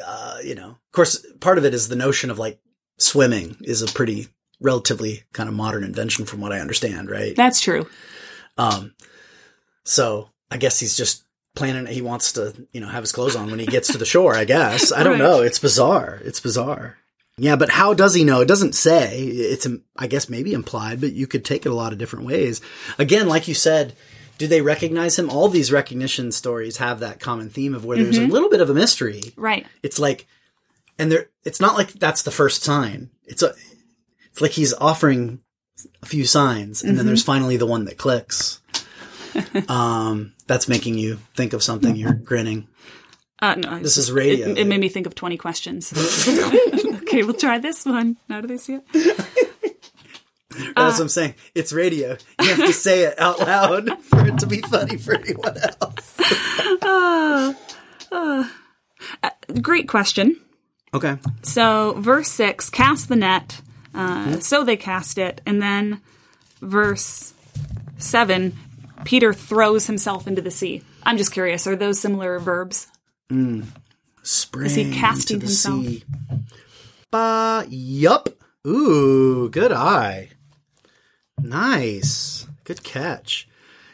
uh, 0.05 0.37
you 0.43 0.55
know. 0.55 0.69
Of 0.69 0.91
course, 0.91 1.25
part 1.39 1.57
of 1.57 1.65
it 1.65 1.73
is 1.73 1.87
the 1.87 1.95
notion 1.95 2.29
of 2.29 2.39
like 2.39 2.59
swimming 2.97 3.57
is 3.61 3.81
a 3.81 3.87
pretty 3.87 4.27
relatively 4.61 5.23
kind 5.33 5.49
of 5.49 5.55
modern 5.55 5.83
invention, 5.83 6.25
from 6.25 6.41
what 6.41 6.51
I 6.51 6.59
understand, 6.59 7.09
right? 7.09 7.35
That's 7.35 7.61
true. 7.61 7.87
Um, 8.57 8.93
so 9.83 10.29
I 10.51 10.57
guess 10.57 10.79
he's 10.79 10.97
just 10.97 11.23
planning. 11.59 11.85
He 11.85 12.01
wants 12.01 12.31
to, 12.33 12.53
you 12.73 12.81
know, 12.81 12.87
have 12.87 13.03
his 13.03 13.11
clothes 13.11 13.35
on 13.35 13.49
when 13.51 13.59
he 13.59 13.65
gets 13.67 13.89
to 13.91 13.97
the 13.99 14.05
shore. 14.05 14.33
I 14.35 14.45
guess 14.45 14.91
I 14.91 15.03
don't 15.03 15.13
Right. 15.13 15.19
know. 15.19 15.41
It's 15.41 15.59
bizarre. 15.59 16.19
It's 16.25 16.39
bizarre. 16.39 16.97
Yeah, 17.37 17.55
but 17.55 17.69
how 17.69 17.93
does 17.93 18.13
he 18.15 18.23
know? 18.25 18.41
It 18.41 18.47
doesn't 18.47 18.73
say. 18.75 19.21
It's, 19.21 19.65
I 19.95 20.07
guess, 20.07 20.27
maybe 20.29 20.51
implied, 20.53 20.99
but 20.99 21.13
you 21.13 21.25
could 21.27 21.45
take 21.45 21.65
it 21.65 21.69
a 21.69 21.75
lot 21.75 21.93
of 21.93 21.97
different 21.99 22.25
ways. 22.25 22.59
Again, 22.97 23.27
like 23.29 23.47
you 23.47 23.53
said, 23.53 23.93
do 24.37 24.45
they 24.47 24.61
recognize 24.61 25.17
him? 25.17 25.29
All 25.29 25.47
these 25.47 25.71
recognition 25.71 26.31
stories 26.33 26.77
have 26.77 26.99
that 26.99 27.19
common 27.21 27.49
theme 27.49 27.73
of 27.75 27.85
where 27.85 27.97
there's 28.01 28.17
a 28.17 28.27
little 28.27 28.49
bit 28.49 28.59
of 28.61 28.69
a 28.69 28.73
mystery. 28.73 29.21
Right. 29.37 29.65
It's 29.83 29.99
like, 29.99 30.27
and 30.97 31.09
there, 31.11 31.27
it's 31.45 31.61
not 31.61 31.75
like 31.77 31.91
that's 31.93 32.23
the 32.23 32.31
first 32.31 32.63
sign. 32.63 33.09
It's 33.25 33.41
a, 33.43 33.53
it's 34.31 34.41
like 34.41 34.51
he's 34.51 34.73
offering 34.73 35.39
a 36.03 36.05
few 36.07 36.25
signs, 36.25 36.83
and 36.83 36.97
then 36.97 37.05
there's 37.05 37.23
finally 37.23 37.55
the 37.55 37.65
one 37.65 37.85
that 37.85 37.97
clicks. 37.97 38.59
um, 39.69 40.33
that's 40.49 40.67
making 40.67 40.97
you 40.97 41.19
think 41.35 41.53
of 41.53 41.61
something. 41.61 41.95
You're 41.95 42.13
grinning. 42.13 42.67
Uh, 43.39 43.53
no, 43.53 43.79
This 43.79 43.97
is 43.97 44.11
radio. 44.11 44.49
It, 44.49 44.57
it 44.57 44.67
made 44.67 44.79
me 44.79 44.89
think 44.89 45.05
of 45.05 45.13
20 45.13 45.37
questions. 45.37 45.93
okay, 47.03 47.21
we'll 47.21 47.35
try 47.35 47.59
this 47.59 47.85
one. 47.85 48.17
Now 48.27 48.41
do 48.41 48.47
they 48.47 48.57
see 48.57 48.73
it? 48.73 48.83
That's 48.91 50.73
uh, 50.75 50.81
what 50.81 50.99
I'm 50.99 51.09
saying. 51.09 51.35
It's 51.53 51.71
radio. 51.71 52.17
You 52.41 52.47
have 52.47 52.65
to 52.65 52.73
say 52.73 53.03
it 53.03 53.19
out 53.19 53.39
loud 53.39 54.01
for 54.01 54.27
it 54.27 54.39
to 54.39 54.47
be 54.47 54.59
funny 54.61 54.97
for 54.97 55.13
anyone 55.13 55.55
else. 55.57 56.19
Uh, 56.81 57.53
uh, 58.11 58.49
great 59.61 59.87
question. 59.87 60.35
Okay. 60.95 61.17
So, 61.43 61.93
verse 61.99 62.29
6 62.29 62.71
cast 62.71 63.07
the 63.07 63.15
net. 63.15 63.61
Uh, 63.93 64.23
hmm? 64.23 64.39
So 64.39 64.63
they 64.63 64.77
cast 64.77 65.19
it. 65.19 65.41
And 65.45 65.61
then 65.61 66.01
verse 66.59 67.35
7 67.99 68.57
Peter 69.05 69.33
throws 69.33 69.87
himself 69.87 70.27
into 70.27 70.41
the 70.41 70.51
sea. 70.51 70.81
I'm 71.03 71.17
just 71.17 71.31
curious, 71.31 71.65
are 71.67 71.75
those 71.75 71.99
similar 71.99 72.39
verbs? 72.39 72.87
Spring 74.23 74.65
Is 74.65 74.75
he 74.75 74.91
casting 74.93 75.39
the 75.39 75.45
himself? 75.45 75.85
sea. 75.85 76.03
Ba, 77.11 77.65
yup. 77.69 78.29
Ooh, 78.67 79.49
good 79.49 79.71
eye. 79.71 80.29
Nice. 81.41 82.47
Good 82.63 82.83
catch. 82.83 83.47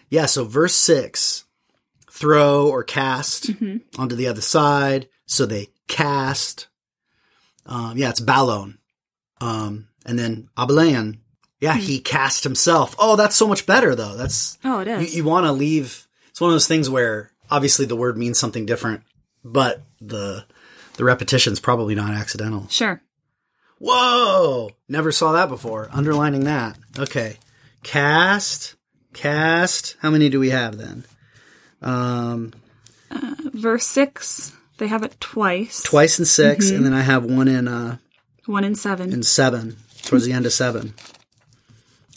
Yeah, 0.10 0.26
so 0.26 0.46
verse 0.46 0.76
6 0.76 1.44
throw 2.10 2.68
or 2.68 2.84
cast 2.84 3.48
Mm-hmm. 3.52 4.02
onto 4.02 4.16
the 4.16 4.28
other 4.28 4.42
side. 4.42 5.10
So 5.26 5.46
they 5.46 5.68
cast. 5.88 6.68
Um, 7.66 7.98
yeah, 7.98 8.10
it's 8.10 8.22
balon. 8.22 8.78
Um, 9.42 9.88
and 10.06 10.18
then 10.18 10.50
ebalen. 10.58 11.18
Yeah, 11.66 11.76
he 11.78 12.00
cast 12.16 12.44
himself. 12.44 12.96
Oh, 13.00 13.16
that's 13.16 13.36
so 13.36 13.48
much 13.48 13.66
better 13.66 13.96
though. 13.96 14.16
That's 14.16 14.58
Oh, 14.64 14.80
it 14.80 14.88
you, 14.88 15.08
you 15.08 15.24
want 15.24 15.46
to 15.46 15.52
leave. 15.52 16.08
It's 16.30 16.40
one 16.42 16.50
of 16.50 16.54
those 16.56 16.68
things 16.68 16.90
where 16.90 17.32
obviously 17.50 17.86
the 17.86 17.96
word 17.96 18.18
means 18.18 18.38
something 18.40 18.66
different, 18.66 19.02
but 19.44 19.82
the 20.02 20.46
the 20.98 21.04
repetition's 21.04 21.60
probably 21.60 21.96
not 21.96 22.14
accidental. 22.14 22.68
sure. 22.70 23.02
Whoa! 23.80 24.70
Never 24.88 25.12
saw 25.12 25.34
that 25.34 25.50
before. 25.50 25.90
Underlining 25.92 26.46
that. 26.46 26.78
Okay. 26.98 27.38
Cast. 27.84 28.76
Cast. 29.14 29.98
How 30.02 30.10
many 30.10 30.30
do 30.30 30.40
we 30.40 30.50
have 30.52 30.78
then? 30.78 31.04
Um, 31.82 32.54
Verse 33.54 33.86
6, 33.86 34.54
they 34.78 34.88
have 34.88 35.04
it 35.04 35.20
twice. 35.22 35.84
twice 35.84 36.20
in 36.20 36.26
6 36.26 36.70
and 36.72 36.86
then 36.86 36.94
I 36.94 37.02
have 37.02 37.24
one 37.24 37.48
in 37.48 37.68
uh 37.68 37.98
One 38.46 38.64
in 38.64 38.76
seven. 38.76 39.14
in 39.14 39.24
seven 39.24 39.78
towards 40.04 40.26
the 40.26 40.34
end 40.34 40.46
of 40.46 40.54
seven. 40.54 40.94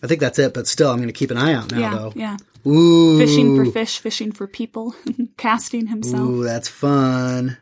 I 0.03 0.07
think 0.07 0.21
that's 0.21 0.39
it, 0.39 0.55
but 0.55 0.67
still, 0.67 0.91
I'm 0.91 0.97
going 0.99 1.09
to 1.09 1.13
keep 1.13 1.31
an 1.31 1.37
eye 1.39 1.53
out 1.55 1.73
now, 1.73 1.79
yeah, 1.79 1.95
though. 1.95 2.13
yeah. 2.15 2.37
Ooh, 2.67 3.19
Fishing 3.19 3.57
for 3.57 3.71
fish, 3.71 3.99
fishing 3.99 4.31
for 4.33 4.47
people, 4.47 4.95
casting 5.37 5.87
himself. 5.87 6.29
Ooh, 6.29 6.45
that's 6.45 6.69
fun. 6.69 7.57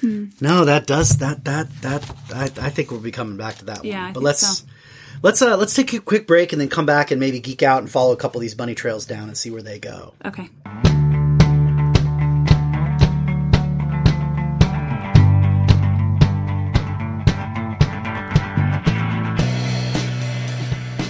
No, 0.00 0.64
that 0.64 0.86
does 0.86 1.18
that 1.18 1.44
that 1.46 1.68
that 1.82 2.08
I, 2.32 2.44
I 2.44 2.70
think 2.70 2.92
we'll 2.92 3.00
be 3.00 3.10
coming 3.10 3.36
back 3.36 3.56
to 3.56 3.64
that 3.64 3.84
Yeah, 3.84 4.00
one. 4.02 4.04
I 4.04 4.12
but 4.12 4.14
think 4.20 4.24
let's 4.26 4.58
so. 4.60 4.66
let's 5.24 5.42
uh 5.42 5.56
let's 5.56 5.74
take 5.74 5.92
a 5.92 5.98
quick 5.98 6.28
break 6.28 6.52
and 6.52 6.60
then 6.60 6.68
come 6.68 6.86
back 6.86 7.10
and 7.10 7.18
maybe 7.18 7.40
geek 7.40 7.64
out 7.64 7.78
and 7.80 7.90
follow 7.90 8.12
a 8.12 8.16
couple 8.16 8.38
of 8.38 8.42
these 8.42 8.54
bunny 8.54 8.76
trails 8.76 9.06
down 9.06 9.26
and 9.26 9.36
see 9.36 9.50
where 9.50 9.62
they 9.62 9.80
go. 9.80 10.14
Okay. 10.24 10.48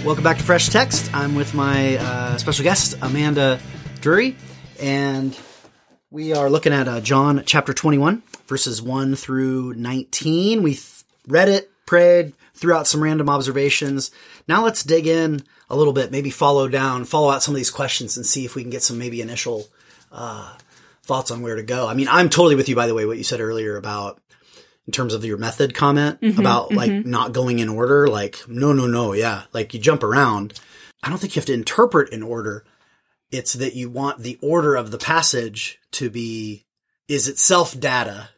Welcome 0.09 0.23
back 0.23 0.39
to 0.39 0.43
Fresh 0.43 0.69
Text. 0.69 1.13
I'm 1.13 1.35
with 1.35 1.53
my 1.53 1.97
uh, 1.97 2.37
special 2.39 2.63
guest 2.63 2.97
Amanda 2.99 3.59
Drury, 4.01 4.35
and 4.79 5.37
we 6.09 6.33
are 6.33 6.49
looking 6.49 6.73
at 6.73 6.87
uh, 6.87 6.99
John 6.99 7.43
chapter 7.45 7.75
21, 7.75 8.23
verses 8.47 8.81
1 8.81 9.15
through 9.15 9.75
19. 9.75 10.63
We 10.63 10.71
th- 10.71 11.03
read 11.27 11.47
it, 11.49 11.69
prayed, 11.85 12.33
threw 12.55 12.73
out 12.73 12.87
some 12.87 13.03
random 13.03 13.29
observations. 13.29 14.09
Now 14.47 14.63
let's 14.63 14.81
dig 14.81 15.05
in 15.05 15.43
a 15.69 15.75
little 15.75 15.93
bit, 15.93 16.09
maybe 16.09 16.31
follow 16.31 16.67
down, 16.67 17.05
follow 17.05 17.29
out 17.29 17.43
some 17.43 17.53
of 17.53 17.57
these 17.59 17.69
questions, 17.69 18.17
and 18.17 18.25
see 18.25 18.45
if 18.45 18.55
we 18.55 18.63
can 18.63 18.71
get 18.71 18.81
some 18.81 18.97
maybe 18.97 19.21
initial 19.21 19.67
uh, 20.11 20.55
thoughts 21.03 21.29
on 21.29 21.43
where 21.43 21.55
to 21.55 21.61
go. 21.61 21.87
I 21.87 21.93
mean, 21.93 22.07
I'm 22.09 22.29
totally 22.29 22.55
with 22.55 22.67
you, 22.67 22.75
by 22.75 22.87
the 22.87 22.95
way, 22.95 23.05
what 23.05 23.19
you 23.19 23.23
said 23.23 23.41
earlier 23.41 23.77
about 23.77 24.19
in 24.89 24.91
terms 24.91 25.13
of 25.13 25.23
your 25.23 25.37
method 25.37 25.75
comment 25.75 26.17
about 26.39 26.73
like 26.73 27.05
not 27.05 27.31
going 27.31 27.59
in 27.59 27.69
order. 27.69 28.07
Like, 28.07 28.39
no, 28.47 28.73
no, 28.73 28.87
no. 28.87 29.13
Yeah. 29.13 29.43
Like 29.53 29.71
you 29.75 29.79
jump 29.79 30.01
around. 30.01 30.59
I 31.03 31.09
don't 31.09 31.19
think 31.19 31.35
you 31.35 31.39
have 31.39 31.45
to 31.45 31.53
interpret 31.53 32.11
in 32.11 32.23
order. 32.23 32.65
It's 33.31 33.53
that 33.53 33.75
you 33.75 33.87
want 33.91 34.23
the 34.23 34.39
order 34.41 34.73
of 34.73 34.89
the 34.89 34.97
passage 34.97 35.77
to 35.91 36.09
be, 36.09 36.65
is 37.07 37.27
itself 37.27 37.79
data 37.79 38.29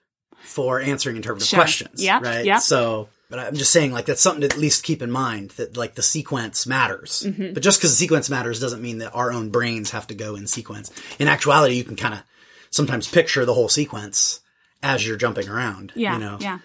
for 0.43 0.81
answering 0.81 1.15
interpretive 1.15 1.47
Sure. 1.47 1.59
questions. 1.59 2.03
Yep, 2.03 2.21
Right. 2.21 2.43
Yeah. 2.45 2.57
So, 2.59 3.07
but 3.29 3.39
I'm 3.39 3.55
just 3.55 3.71
saying 3.71 3.93
like 3.93 4.05
that's 4.05 4.21
something 4.21 4.41
to 4.41 4.53
at 4.53 4.57
least 4.59 4.83
keep 4.83 5.01
in 5.01 5.09
mind 5.09 5.51
that 5.51 5.77
like 5.77 5.95
the 5.95 6.03
sequence 6.03 6.67
matters. 6.67 7.23
Mm-hmm. 7.25 7.53
But 7.53 7.63
just 7.63 7.79
because 7.79 7.91
the 7.91 7.95
sequence 7.95 8.29
matters 8.29 8.59
doesn't 8.59 8.81
mean 8.81 8.97
that 8.97 9.13
our 9.13 9.31
own 9.31 9.51
brains 9.51 9.91
have 9.91 10.07
to 10.07 10.15
go 10.15 10.35
in 10.35 10.47
sequence. 10.47 10.91
In 11.17 11.29
actuality, 11.29 11.75
you 11.75 11.85
can 11.85 11.95
kind 11.95 12.13
of 12.15 12.23
sometimes 12.71 13.07
picture 13.07 13.45
the 13.45 13.53
whole 13.53 13.69
sequence 13.69 14.41
as 14.83 15.05
you're 15.05 15.17
jumping 15.17 15.47
around. 15.49 15.91
Yeah. 15.95 16.13
You 16.13 16.19
know? 16.19 16.37
Yeah. 16.39 16.59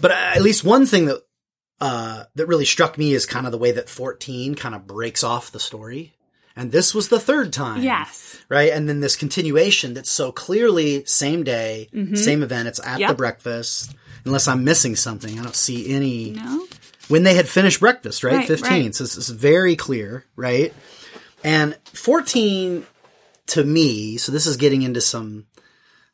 But 0.00 0.10
at 0.10 0.42
least 0.42 0.64
one 0.64 0.86
thing 0.86 1.06
that 1.06 1.22
uh, 1.80 2.24
that 2.36 2.46
really 2.46 2.64
struck 2.64 2.96
me 2.96 3.12
is 3.12 3.26
kind 3.26 3.44
of 3.46 3.52
the 3.52 3.58
way 3.58 3.72
that 3.72 3.88
14 3.88 4.54
kind 4.54 4.74
of 4.74 4.86
breaks 4.86 5.24
off 5.24 5.50
the 5.50 5.60
story. 5.60 6.14
And 6.54 6.70
this 6.70 6.94
was 6.94 7.08
the 7.08 7.18
third 7.18 7.52
time. 7.52 7.82
Yes. 7.82 8.40
Right. 8.48 8.72
And 8.72 8.88
then 8.88 9.00
this 9.00 9.16
continuation 9.16 9.94
that's 9.94 10.10
so 10.10 10.30
clearly 10.32 11.04
same 11.06 11.44
day, 11.44 11.88
same 12.14 12.42
event. 12.42 12.68
It's 12.68 12.78
at 12.80 12.98
the 12.98 13.04
Mm-hmm. 13.04 13.14
Breakfast. 13.16 13.94
Unless 14.24 14.46
I'm 14.46 14.62
missing 14.62 14.94
something, 14.94 15.38
I 15.38 15.42
don't 15.42 15.56
see 15.56 15.92
any. 15.92 16.30
No. 16.32 16.66
When 17.08 17.24
they 17.24 17.34
had 17.34 17.48
finished 17.48 17.80
breakfast, 17.80 18.22
right? 18.22 18.36
Right, 18.36 18.46
15. 18.46 18.70
right. 18.70 18.94
So 18.94 19.02
this 19.04 19.16
is 19.16 19.28
very 19.30 19.74
clear, 19.74 20.24
right? 20.36 20.72
And 21.42 21.74
14 21.94 22.86
to 23.48 23.64
me, 23.64 24.16
so 24.18 24.30
this 24.30 24.46
is 24.46 24.56
getting 24.56 24.82
into 24.82 25.00
some 25.00 25.46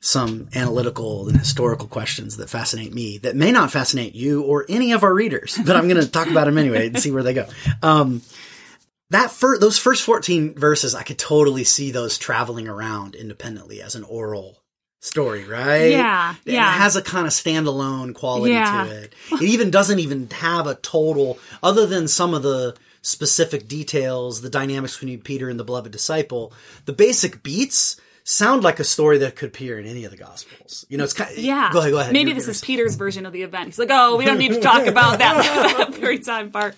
some 0.00 0.48
analytical 0.54 1.28
and 1.28 1.36
historical 1.38 1.88
questions 1.88 2.36
that 2.36 2.48
fascinate 2.48 2.94
me 2.94 3.18
that 3.18 3.34
may 3.34 3.50
not 3.50 3.72
fascinate 3.72 4.14
you 4.14 4.42
or 4.42 4.64
any 4.68 4.92
of 4.92 5.02
our 5.02 5.12
readers, 5.12 5.58
but 5.66 5.74
I'm 5.76 5.88
going 5.88 6.00
to 6.00 6.08
talk 6.10 6.28
about 6.28 6.44
them 6.46 6.56
anyway 6.58 6.86
and 6.86 6.98
see 7.00 7.10
where 7.10 7.22
they 7.24 7.34
go. 7.34 7.46
Um, 7.82 8.22
that 9.10 9.30
fir- 9.30 9.58
those 9.58 9.78
first 9.78 10.02
14 10.04 10.54
verses, 10.54 10.94
I 10.94 11.02
could 11.02 11.18
totally 11.18 11.64
see 11.64 11.90
those 11.90 12.16
traveling 12.18 12.68
around 12.68 13.14
independently 13.14 13.82
as 13.82 13.94
an 13.96 14.04
oral 14.04 14.58
story, 15.00 15.44
right? 15.44 15.90
Yeah, 15.92 16.30
And 16.30 16.38
yeah. 16.54 16.68
It 16.74 16.78
has 16.78 16.94
a 16.96 17.02
kind 17.02 17.26
of 17.26 17.32
standalone 17.32 18.14
quality 18.14 18.52
Yeah. 18.52 18.84
to 18.84 18.90
it. 19.02 19.14
It 19.32 19.42
even 19.42 19.70
doesn't 19.70 19.98
even 19.98 20.28
have 20.30 20.66
a 20.66 20.74
total, 20.76 21.38
other 21.62 21.86
than 21.86 22.06
some 22.08 22.34
of 22.34 22.42
the 22.42 22.76
specific 23.02 23.66
details, 23.68 24.42
the 24.42 24.50
dynamics 24.50 24.96
between 24.96 25.20
Peter 25.22 25.48
and 25.48 25.58
the 25.58 25.64
beloved 25.64 25.90
disciple, 25.92 26.52
the 26.84 26.92
basic 26.92 27.42
beats 27.42 27.96
sound 28.30 28.62
like 28.62 28.78
a 28.78 28.84
story 28.84 29.18
that 29.18 29.36
could 29.36 29.48
appear 29.48 29.78
in 29.78 29.86
any 29.86 30.04
of 30.04 30.10
the 30.10 30.16
gospels. 30.16 30.84
You 30.90 30.98
know, 30.98 31.04
it's 31.04 31.14
kind 31.14 31.30
of, 31.30 31.38
Yeah. 31.38 31.70
go 31.72 31.78
ahead, 31.80 31.92
go 31.92 31.98
ahead. 31.98 32.12
Maybe 32.12 32.32
this 32.34 32.46
is 32.46 32.60
Peter's 32.60 32.94
version 32.94 33.24
of 33.24 33.32
the 33.32 33.42
event. 33.42 33.66
He's 33.66 33.78
like, 33.78 33.88
oh, 33.90 34.16
we 34.16 34.24
don't 34.26 34.38
need 34.38 34.52
to 34.52 34.60
talk 34.60 34.86
about 34.86 35.18
that, 35.20 35.94
very 35.98 36.18
time 36.18 36.50
part. 36.50 36.76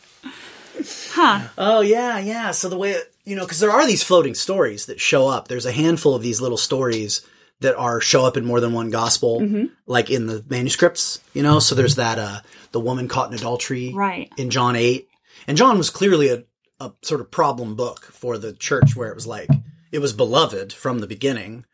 Huh. 1.10 1.48
Oh 1.58 1.80
yeah, 1.80 2.18
yeah. 2.18 2.52
So 2.52 2.68
the 2.68 2.78
way 2.78 2.92
it, 2.92 3.12
you 3.24 3.36
know, 3.36 3.44
because 3.44 3.60
there 3.60 3.70
are 3.72 3.86
these 3.86 4.02
floating 4.02 4.34
stories 4.34 4.86
that 4.86 5.00
show 5.00 5.26
up. 5.28 5.48
There's 5.48 5.66
a 5.66 5.72
handful 5.72 6.14
of 6.14 6.22
these 6.22 6.40
little 6.40 6.56
stories 6.56 7.26
that 7.60 7.76
are 7.76 8.00
show 8.00 8.24
up 8.24 8.36
in 8.36 8.44
more 8.46 8.60
than 8.60 8.72
one 8.72 8.90
gospel, 8.90 9.40
Mm-hmm. 9.40 9.64
like 9.86 10.08
in 10.10 10.26
the 10.26 10.44
manuscripts. 10.48 11.20
You 11.34 11.42
know, 11.42 11.58
so 11.58 11.74
there's 11.74 11.96
that 11.96 12.18
uh 12.18 12.40
the 12.72 12.80
woman 12.80 13.08
caught 13.08 13.30
in 13.30 13.36
adultery, 13.36 13.92
Right. 13.92 14.30
in 14.38 14.50
John 14.50 14.76
eight, 14.76 15.08
and 15.46 15.58
John 15.58 15.76
was 15.78 15.90
clearly 15.90 16.28
a 16.28 16.44
a 16.78 16.92
sort 17.02 17.20
of 17.20 17.30
problem 17.30 17.74
book 17.74 18.04
for 18.04 18.38
the 18.38 18.52
church 18.54 18.96
where 18.96 19.10
it 19.10 19.14
was 19.14 19.26
like 19.26 19.48
it 19.92 19.98
was 20.00 20.12
beloved 20.12 20.72
from 20.72 20.98
the 21.00 21.06
beginning. 21.06 21.64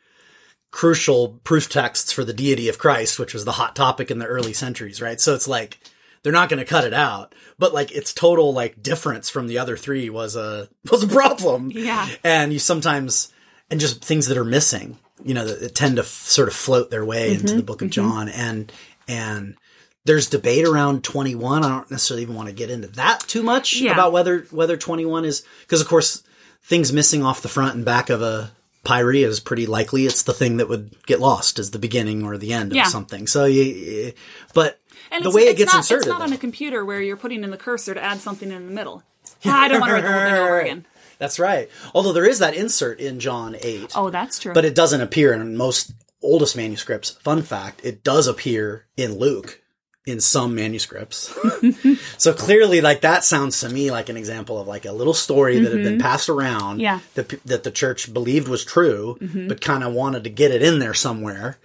Crucial 0.72 1.40
proof 1.44 1.68
texts 1.70 2.12
for 2.12 2.24
the 2.24 2.34
deity 2.34 2.68
of 2.68 2.78
Christ, 2.78 3.18
which 3.18 3.32
was 3.32 3.44
the 3.46 3.52
hot 3.52 3.74
topic 3.74 4.10
in 4.10 4.18
the 4.18 4.26
early 4.26 4.52
centuries, 4.52 5.00
right? 5.00 5.18
So 5.20 5.34
it's 5.34 5.48
like 5.48 5.78
they're 6.22 6.32
not 6.32 6.48
going 6.50 6.58
to 6.58 6.66
cut 6.66 6.84
it 6.84 6.92
out, 6.92 7.34
but 7.58 7.72
like 7.72 7.92
its 7.92 8.12
total 8.12 8.52
like 8.52 8.82
difference 8.82 9.30
from 9.30 9.46
the 9.46 9.58
other 9.58 9.76
three 9.76 10.10
was 10.10 10.36
a 10.36 10.68
was 10.90 11.02
a 11.04 11.08
problem. 11.08 11.70
Yeah. 11.72 12.06
and 12.22 12.52
you 12.52 12.58
sometimes 12.58 13.32
and 13.70 13.80
just 13.80 14.04
things 14.04 14.26
that 14.26 14.36
are 14.36 14.44
missing, 14.44 14.98
you 15.24 15.32
know, 15.34 15.46
that, 15.46 15.60
that 15.60 15.74
tend 15.74 15.96
to 15.96 16.02
f- 16.02 16.08
sort 16.08 16.48
of 16.48 16.54
float 16.54 16.90
their 16.90 17.04
way 17.06 17.32
into 17.32 17.46
Mm-hmm, 17.46 17.56
the 17.56 17.62
Book 17.62 17.80
of 17.82 17.88
John, 17.90 18.28
and 18.28 18.70
and 19.08 19.56
there's 20.04 20.28
debate 20.28 20.66
around 20.66 21.04
21. 21.04 21.64
I 21.64 21.68
don't 21.68 21.90
necessarily 21.90 22.22
even 22.22 22.34
want 22.34 22.48
to 22.48 22.54
get 22.54 22.70
into 22.70 22.88
that 22.88 23.20
too 23.20 23.42
much 23.42 23.76
Yeah. 23.80 23.92
about 23.92 24.12
whether 24.12 24.40
whether 24.50 24.76
21 24.76 25.24
is 25.24 25.42
because 25.62 25.80
of 25.80 25.88
course 25.88 26.22
things 26.66 26.92
missing 26.92 27.22
off 27.22 27.42
the 27.42 27.48
front 27.48 27.74
and 27.76 27.84
back 27.84 28.10
of 28.10 28.20
a 28.22 28.50
Pyre 28.84 29.14
is 29.14 29.40
pretty 29.40 29.66
likely 29.66 30.06
it's 30.06 30.22
the 30.22 30.32
thing 30.32 30.58
that 30.58 30.68
would 30.68 30.94
get 31.06 31.18
lost 31.18 31.58
as 31.58 31.70
the 31.72 31.78
beginning 31.78 32.24
or 32.24 32.36
the 32.38 32.52
end 32.52 32.72
Yeah. 32.72 32.82
of 32.82 32.88
something. 32.88 33.26
So 33.26 33.44
you, 33.44 34.12
but 34.54 34.78
And 35.10 35.24
the 35.24 35.30
way 35.30 35.42
it 35.48 35.56
gets 35.56 35.72
not, 35.72 35.78
inserted, 35.78 36.06
It's 36.06 36.18
not 36.18 36.22
on 36.22 36.32
a 36.32 36.38
computer 36.38 36.84
where 36.84 37.00
you're 37.00 37.16
putting 37.16 37.42
in 37.42 37.50
the 37.50 37.56
cursor 37.56 37.94
to 37.94 38.02
add 38.02 38.20
something 38.20 38.50
in 38.52 38.66
the 38.66 38.72
middle. 38.72 39.02
I 39.44 39.66
don't 39.68 39.80
want 39.80 39.90
to 39.90 39.94
read 39.96 40.04
the 40.04 40.12
whole 40.12 40.20
thing 40.20 40.34
over 40.34 40.60
again. 40.60 40.86
That's 41.18 41.38
right. 41.40 41.68
Although 41.94 42.12
there 42.12 42.28
is 42.28 42.38
that 42.40 42.54
insert 42.54 43.00
in 43.00 43.18
John 43.18 43.56
8. 43.60 43.92
Oh, 43.96 44.10
that's 44.10 44.38
true. 44.38 44.52
but 44.52 44.64
it 44.64 44.74
doesn't 44.74 45.00
appear 45.00 45.32
in 45.32 45.56
most 45.56 45.92
oldest 46.22 46.56
manuscripts. 46.56 47.10
Fun 47.22 47.42
fact, 47.42 47.80
it 47.84 48.04
does 48.04 48.26
appear 48.28 48.86
in 48.96 49.18
Luke 49.18 49.62
in 50.06 50.20
some 50.20 50.54
manuscripts. 50.54 51.34
so 52.18 52.32
clearly 52.32 52.80
like 52.80 53.00
that 53.00 53.24
sounds 53.24 53.58
to 53.60 53.68
me 53.68 53.90
like 53.90 54.08
an 54.08 54.16
example 54.16 54.60
of 54.60 54.68
like 54.68 54.84
a 54.84 54.92
little 54.92 55.12
story 55.14 55.58
that 55.58 55.72
had 55.72 55.82
been 55.82 55.98
passed 55.98 56.28
around 56.28 56.76
Mm-hmm. 56.76 56.80
Yeah. 56.80 56.98
Mm-hmm. 56.98 57.06
that 57.14 57.44
that 57.44 57.64
the 57.64 57.70
church 57.72 58.14
believed 58.14 58.46
was 58.48 58.64
true 58.64 59.18
but 59.48 59.60
kind 59.60 59.82
of 59.84 59.92
wanted 59.92 60.22
to 60.24 60.30
get 60.30 60.52
it 60.52 60.62
in 60.62 60.78
there 60.78 60.94
somewhere 60.94 61.58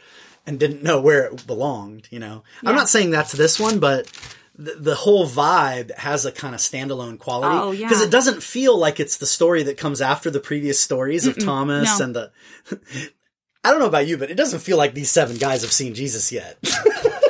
and 0.47 0.60
didn't 0.60 0.82
know 0.82 0.99
where 0.99 1.25
it 1.25 1.45
belonged, 1.45 2.08
you 2.10 2.17
know. 2.17 2.43
I'm 2.65 2.73
not 2.75 2.89
saying 2.89 3.12
that's 3.12 3.32
this 3.32 3.60
one, 3.60 3.80
but 3.80 4.12
the, 4.58 4.73
the 4.73 4.95
whole 4.95 5.27
vibe 5.27 5.95
has 5.97 6.25
a 6.25 6.32
kind 6.32 6.56
of 6.56 6.62
standalone 6.62 7.19
quality 7.19 7.56
Oh, 7.56 7.71
yeah. 7.71 7.88
because 7.88 8.01
it 8.01 8.10
doesn't 8.10 8.41
feel 8.41 8.75
like 8.75 8.99
it's 8.99 9.17
the 9.17 9.27
story 9.27 9.62
that 9.63 9.77
comes 9.77 10.01
after 10.01 10.32
the 10.32 10.39
previous 10.39 10.80
stories 10.80 11.27
of 11.27 11.38
Thomas 11.38 11.99
no. 11.99 12.06
and 12.06 12.15
the 12.15 12.32
I 13.63 13.69
don't 13.69 13.80
know 13.80 13.86
about 13.86 14.08
you, 14.08 14.17
but 14.17 14.32
it 14.32 14.36
doesn't 14.36 14.60
feel 14.62 14.77
like 14.77 14.95
these 14.95 15.12
seven 15.12 15.38
guys 15.38 15.62
have 15.62 15.71
seen 15.71 15.93
Jesus 15.93 16.32
yet. 16.32 16.58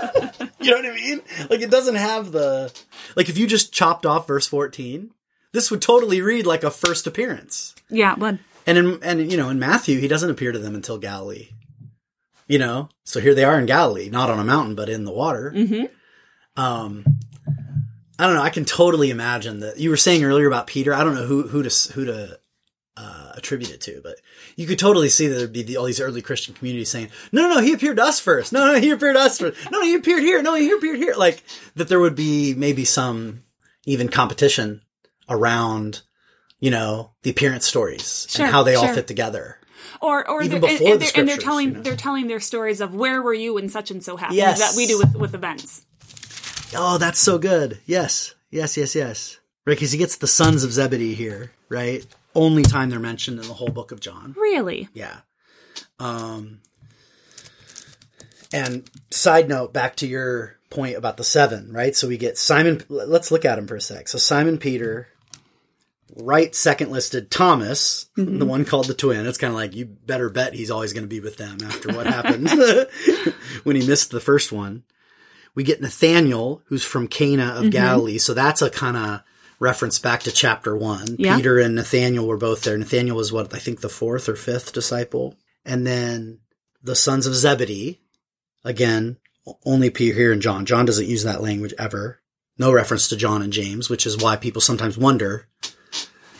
you 0.62 0.72
know 0.72 0.78
what 0.78 0.86
I 0.86 0.96
mean? 0.96 1.22
Like 1.50 1.62
it 1.62 1.72
doesn't 1.72 1.96
have 1.96 2.32
the 2.32 2.74
like 3.16 3.30
if 3.30 3.38
you 3.38 3.48
just 3.48 3.74
chopped 3.74 4.06
off 4.06 4.28
verse 4.28 4.48
14, 4.48 5.12
this 5.52 5.72
would 5.72 5.82
totally 5.82 6.22
read 6.22 6.46
like 6.46 6.64
a 6.64 6.72
first 6.72 7.08
appearance. 7.08 7.76
yeah, 7.90 8.16
but 8.16 8.38
And 8.66 8.78
in 8.78 9.00
and 9.04 9.32
you 9.32 9.38
know, 9.38 9.50
in 9.50 9.60
Matthew, 9.60 10.00
he 10.00 10.08
doesn't 10.08 10.30
appear 10.30 10.52
to 10.52 10.60
them 10.60 10.76
until 10.76 10.98
Galilee. 10.98 11.50
You 12.48 12.60
know? 12.60 12.90
So 13.06 13.20
here 13.22 13.34
they 13.34 13.46
are 13.46 13.58
in 13.58 13.66
Galilee, 13.66 14.10
not 14.10 14.30
on 14.30 14.40
a 14.40 14.44
mountain, 14.44 14.76
but 14.76 14.90
in 14.90 15.06
the 15.06 15.12
water. 15.12 15.54
Mm-hmm. 15.56 15.86
Um 16.62 17.06
I 18.20 18.28
don't 18.28 18.36
know. 18.36 18.44
I 18.44 18.52
can 18.52 18.66
totally 18.66 19.10
imagine 19.10 19.62
that. 19.62 19.80
You 19.80 19.90
were 19.90 19.98
saying 19.98 20.24
earlier 20.24 20.46
about 20.46 20.68
Peter. 20.68 20.94
I 20.94 21.04
don't 21.04 21.16
know 21.16 21.26
who 21.26 21.48
who 21.48 21.64
to 21.64 21.94
who 21.94 22.06
to 22.06 22.40
uh, 22.96 23.32
attribute 23.36 23.72
it 23.72 23.82
to, 23.82 24.00
but 24.04 24.18
you 24.56 24.68
could 24.68 24.80
totally 24.80 25.10
see 25.10 25.28
that 25.28 25.36
there'd 25.36 25.54
be 25.54 25.64
the, 25.64 25.78
all 25.78 25.86
these 25.86 26.02
early 26.02 26.22
Christian 26.22 26.54
communities 26.54 26.90
saying, 26.90 27.10
"No, 27.32 27.48
no, 27.48 27.56
no, 27.56 27.62
he 27.62 27.74
appeared 27.74 27.98
to 27.98 28.04
us 28.04 28.20
first. 28.20 28.52
No, 28.54 28.72
no, 28.74 28.80
he 28.80 28.92
appeared 28.92 29.16
to 29.16 29.22
us 29.22 29.40
first. 29.40 29.58
No, 29.72 29.80
no, 29.80 29.86
he 29.86 29.96
appeared 29.96 30.24
here. 30.24 30.42
No, 30.42 30.56
he 30.56 30.72
appeared 30.72 30.98
here." 30.98 31.14
Like 31.16 31.44
that, 31.76 31.88
there 31.88 32.00
would 32.00 32.16
be 32.16 32.54
maybe 32.54 32.86
some 32.86 33.44
even 33.86 34.10
competition 34.10 34.82
around, 35.30 36.02
you 36.60 36.72
know, 36.72 37.12
the 37.24 37.30
appearance 37.30 37.66
stories 37.66 38.28
Sure, 38.30 38.46
and 38.46 38.54
how 38.54 38.64
they 38.64 38.76
all 38.76 38.94
fit 38.94 39.08
together. 39.08 39.58
or 40.02 40.28
or 40.30 40.44
Even 40.44 40.62
they're, 40.62 40.70
and, 40.70 40.80
before 40.80 40.94
and 40.94 41.02
the 41.02 41.06
they're, 41.06 41.20
and 41.22 41.30
they're 41.30 41.38
telling 41.38 41.68
you 41.70 41.74
know. 41.76 41.82
they're 41.82 41.96
telling 41.96 42.28
their 42.28 42.40
stories 42.40 42.82
of 42.82 42.94
where 42.94 43.22
were 43.22 43.34
you 43.34 43.54
when 43.56 43.70
such 43.70 43.92
and 43.92 44.04
so 44.04 44.18
happened 44.18 44.38
Yes. 44.38 44.60
that 44.60 44.76
we 44.78 44.86
do 44.88 44.98
with 44.98 45.16
with 45.16 45.34
events. 45.34 45.86
Oh, 46.76 46.98
that's 46.98 47.20
so 47.20 47.38
good. 47.38 47.80
Yes, 47.86 48.34
yes, 48.50 48.78
yes, 48.78 48.96
yes. 48.96 49.40
Right, 49.66 49.74
because 49.76 49.92
he 49.92 49.98
gets 49.98 50.18
the 50.18 50.28
sons 50.28 50.64
of 50.64 50.72
Zebedee 50.72 51.14
here, 51.14 51.52
right? 51.70 52.06
Only 52.34 52.64
time 52.64 52.90
they're 52.90 53.00
mentioned 53.00 53.40
in 53.40 53.48
the 53.48 53.54
whole 53.54 53.70
book 53.70 53.92
of 53.92 54.00
John. 54.00 54.36
Really? 54.38 54.90
Yeah. 54.94 55.22
Um 56.00 56.62
And 58.54 58.90
side 59.10 59.48
note, 59.50 59.74
back 59.74 59.96
to 59.98 60.08
your 60.08 60.58
point 60.70 60.96
about 60.96 61.18
the 61.18 61.24
seven, 61.24 61.72
right? 61.72 61.96
So 61.96 62.08
we 62.08 62.18
get 62.18 62.38
Simon. 62.38 62.82
Let's 62.90 63.32
look 63.32 63.46
at 63.46 63.60
him 63.60 63.68
for 63.68 63.76
a 63.76 63.82
sec. 63.82 64.08
So 64.08 64.18
Simon 64.18 64.58
Peter, 64.58 65.08
right 66.16 66.54
second 66.56 66.92
listed 66.92 67.30
Thomas, 67.30 68.08
the 68.16 68.46
one 68.46 68.66
called 68.66 68.88
the 68.88 68.94
twin. 68.94 69.26
It's 69.26 69.38
kind 69.38 69.52
of 69.52 69.56
like 69.56 69.76
you 69.76 69.86
better 69.86 70.30
bet 70.30 70.54
he's 70.54 70.72
always 70.72 70.94
going 70.94 71.04
to 71.04 71.10
be 71.10 71.20
with 71.20 71.38
them 71.38 71.60
after 71.64 71.94
what 71.94 72.08
happened 72.18 72.50
when 73.64 73.76
he 73.76 73.86
missed 73.86 74.12
the 74.12 74.20
first 74.20 74.52
one. 74.52 74.84
We 75.54 75.64
get 75.64 75.82
Nathaniel, 75.82 76.62
who's 76.68 76.84
from 76.84 77.10
Cana 77.10 77.56
of 77.58 77.72
Galilee. 77.72 78.18
So 78.18 78.34
that's 78.34 78.62
a 78.62 78.70
kind 78.70 78.96
of 78.96 79.22
reference 79.62 80.00
back 80.00 80.24
to 80.24 80.32
chapter 80.32 80.76
one. 80.76 81.16
Yeah. 81.20 81.38
Peter 81.38 81.60
and 81.60 81.76
Nathaniel 81.76 82.28
were 82.28 82.36
both 82.36 82.64
there. 82.64 82.78
Nathaniel 82.78 83.16
was 83.16 83.32
what 83.32 83.54
I 83.54 83.60
think 83.60 83.80
the 83.80 83.90
fourth 83.90 84.28
or 84.28 84.36
fifth 84.36 84.74
disciple. 84.74 85.36
And 85.64 85.86
then 85.86 86.40
the 86.82 86.96
sons 86.96 87.28
of 87.28 87.36
Zebedee, 87.36 88.02
again, 88.66 89.18
only 89.64 89.92
Peter 89.92 90.18
here 90.18 90.32
and 90.32 90.42
John. 90.42 90.66
John 90.66 90.86
doesn't 90.86 91.08
use 91.08 91.24
that 91.24 91.44
language 91.44 91.76
ever. 91.78 92.22
No 92.58 92.74
reference 92.74 93.08
to 93.10 93.16
John 93.16 93.44
and 93.44 93.54
James, 93.54 93.88
which 93.88 94.06
is 94.06 94.18
why 94.18 94.36
people 94.36 94.62
sometimes 94.62 94.98
wonder. 94.98 95.48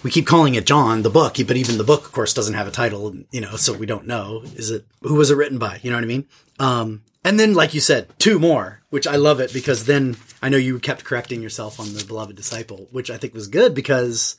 We 0.04 0.10
keep 0.10 0.26
calling 0.26 0.56
it 0.56 0.66
John, 0.66 1.04
the 1.04 1.12
book, 1.12 1.36
but 1.46 1.58
even 1.58 1.78
the 1.78 1.84
book, 1.84 2.06
of 2.06 2.12
course, 2.12 2.34
doesn't 2.34 2.56
have 2.56 2.68
a 2.68 2.72
title, 2.72 3.16
you 3.32 3.42
know, 3.42 3.56
so 3.56 3.72
we 3.72 3.86
don't 3.86 4.08
know. 4.08 4.42
Is 4.56 4.72
it, 4.72 4.86
who 5.04 5.14
was 5.14 5.30
it 5.30 5.36
written 5.36 5.60
by? 5.60 5.80
You 5.84 5.92
know 5.92 5.98
what 5.98 6.04
I 6.04 6.08
mean? 6.08 6.28
Um, 6.58 7.04
and 7.24 7.40
then, 7.40 7.54
like 7.54 7.74
you 7.74 7.80
said, 7.82 8.08
two 8.18 8.40
more, 8.40 8.82
which 8.90 9.06
I 9.06 9.16
love 9.16 9.40
it 9.40 9.54
because 9.54 9.86
then 9.86 10.18
I 10.42 10.50
know 10.50 10.58
you 10.58 10.80
kept 10.80 11.04
correcting 11.04 11.42
yourself 11.42 11.80
on 11.80 11.94
the 11.94 12.04
beloved 12.04 12.36
disciple, 12.36 12.88
which 12.92 13.12
I 13.12 13.18
think 13.18 13.34
was 13.34 13.48
good 13.48 13.76
because 13.76 14.38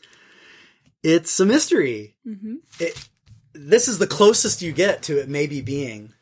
it's 1.02 1.38
a 1.38 1.46
mystery. 1.46 2.16
Mm-hmm. 2.26 2.56
It, 2.80 3.08
this 3.52 3.86
is 3.86 3.98
the 3.98 4.06
closest 4.06 4.62
you 4.62 4.72
get 4.72 5.02
to 5.04 5.18
it 5.18 5.28
maybe 5.28 5.60
being. 5.60 6.12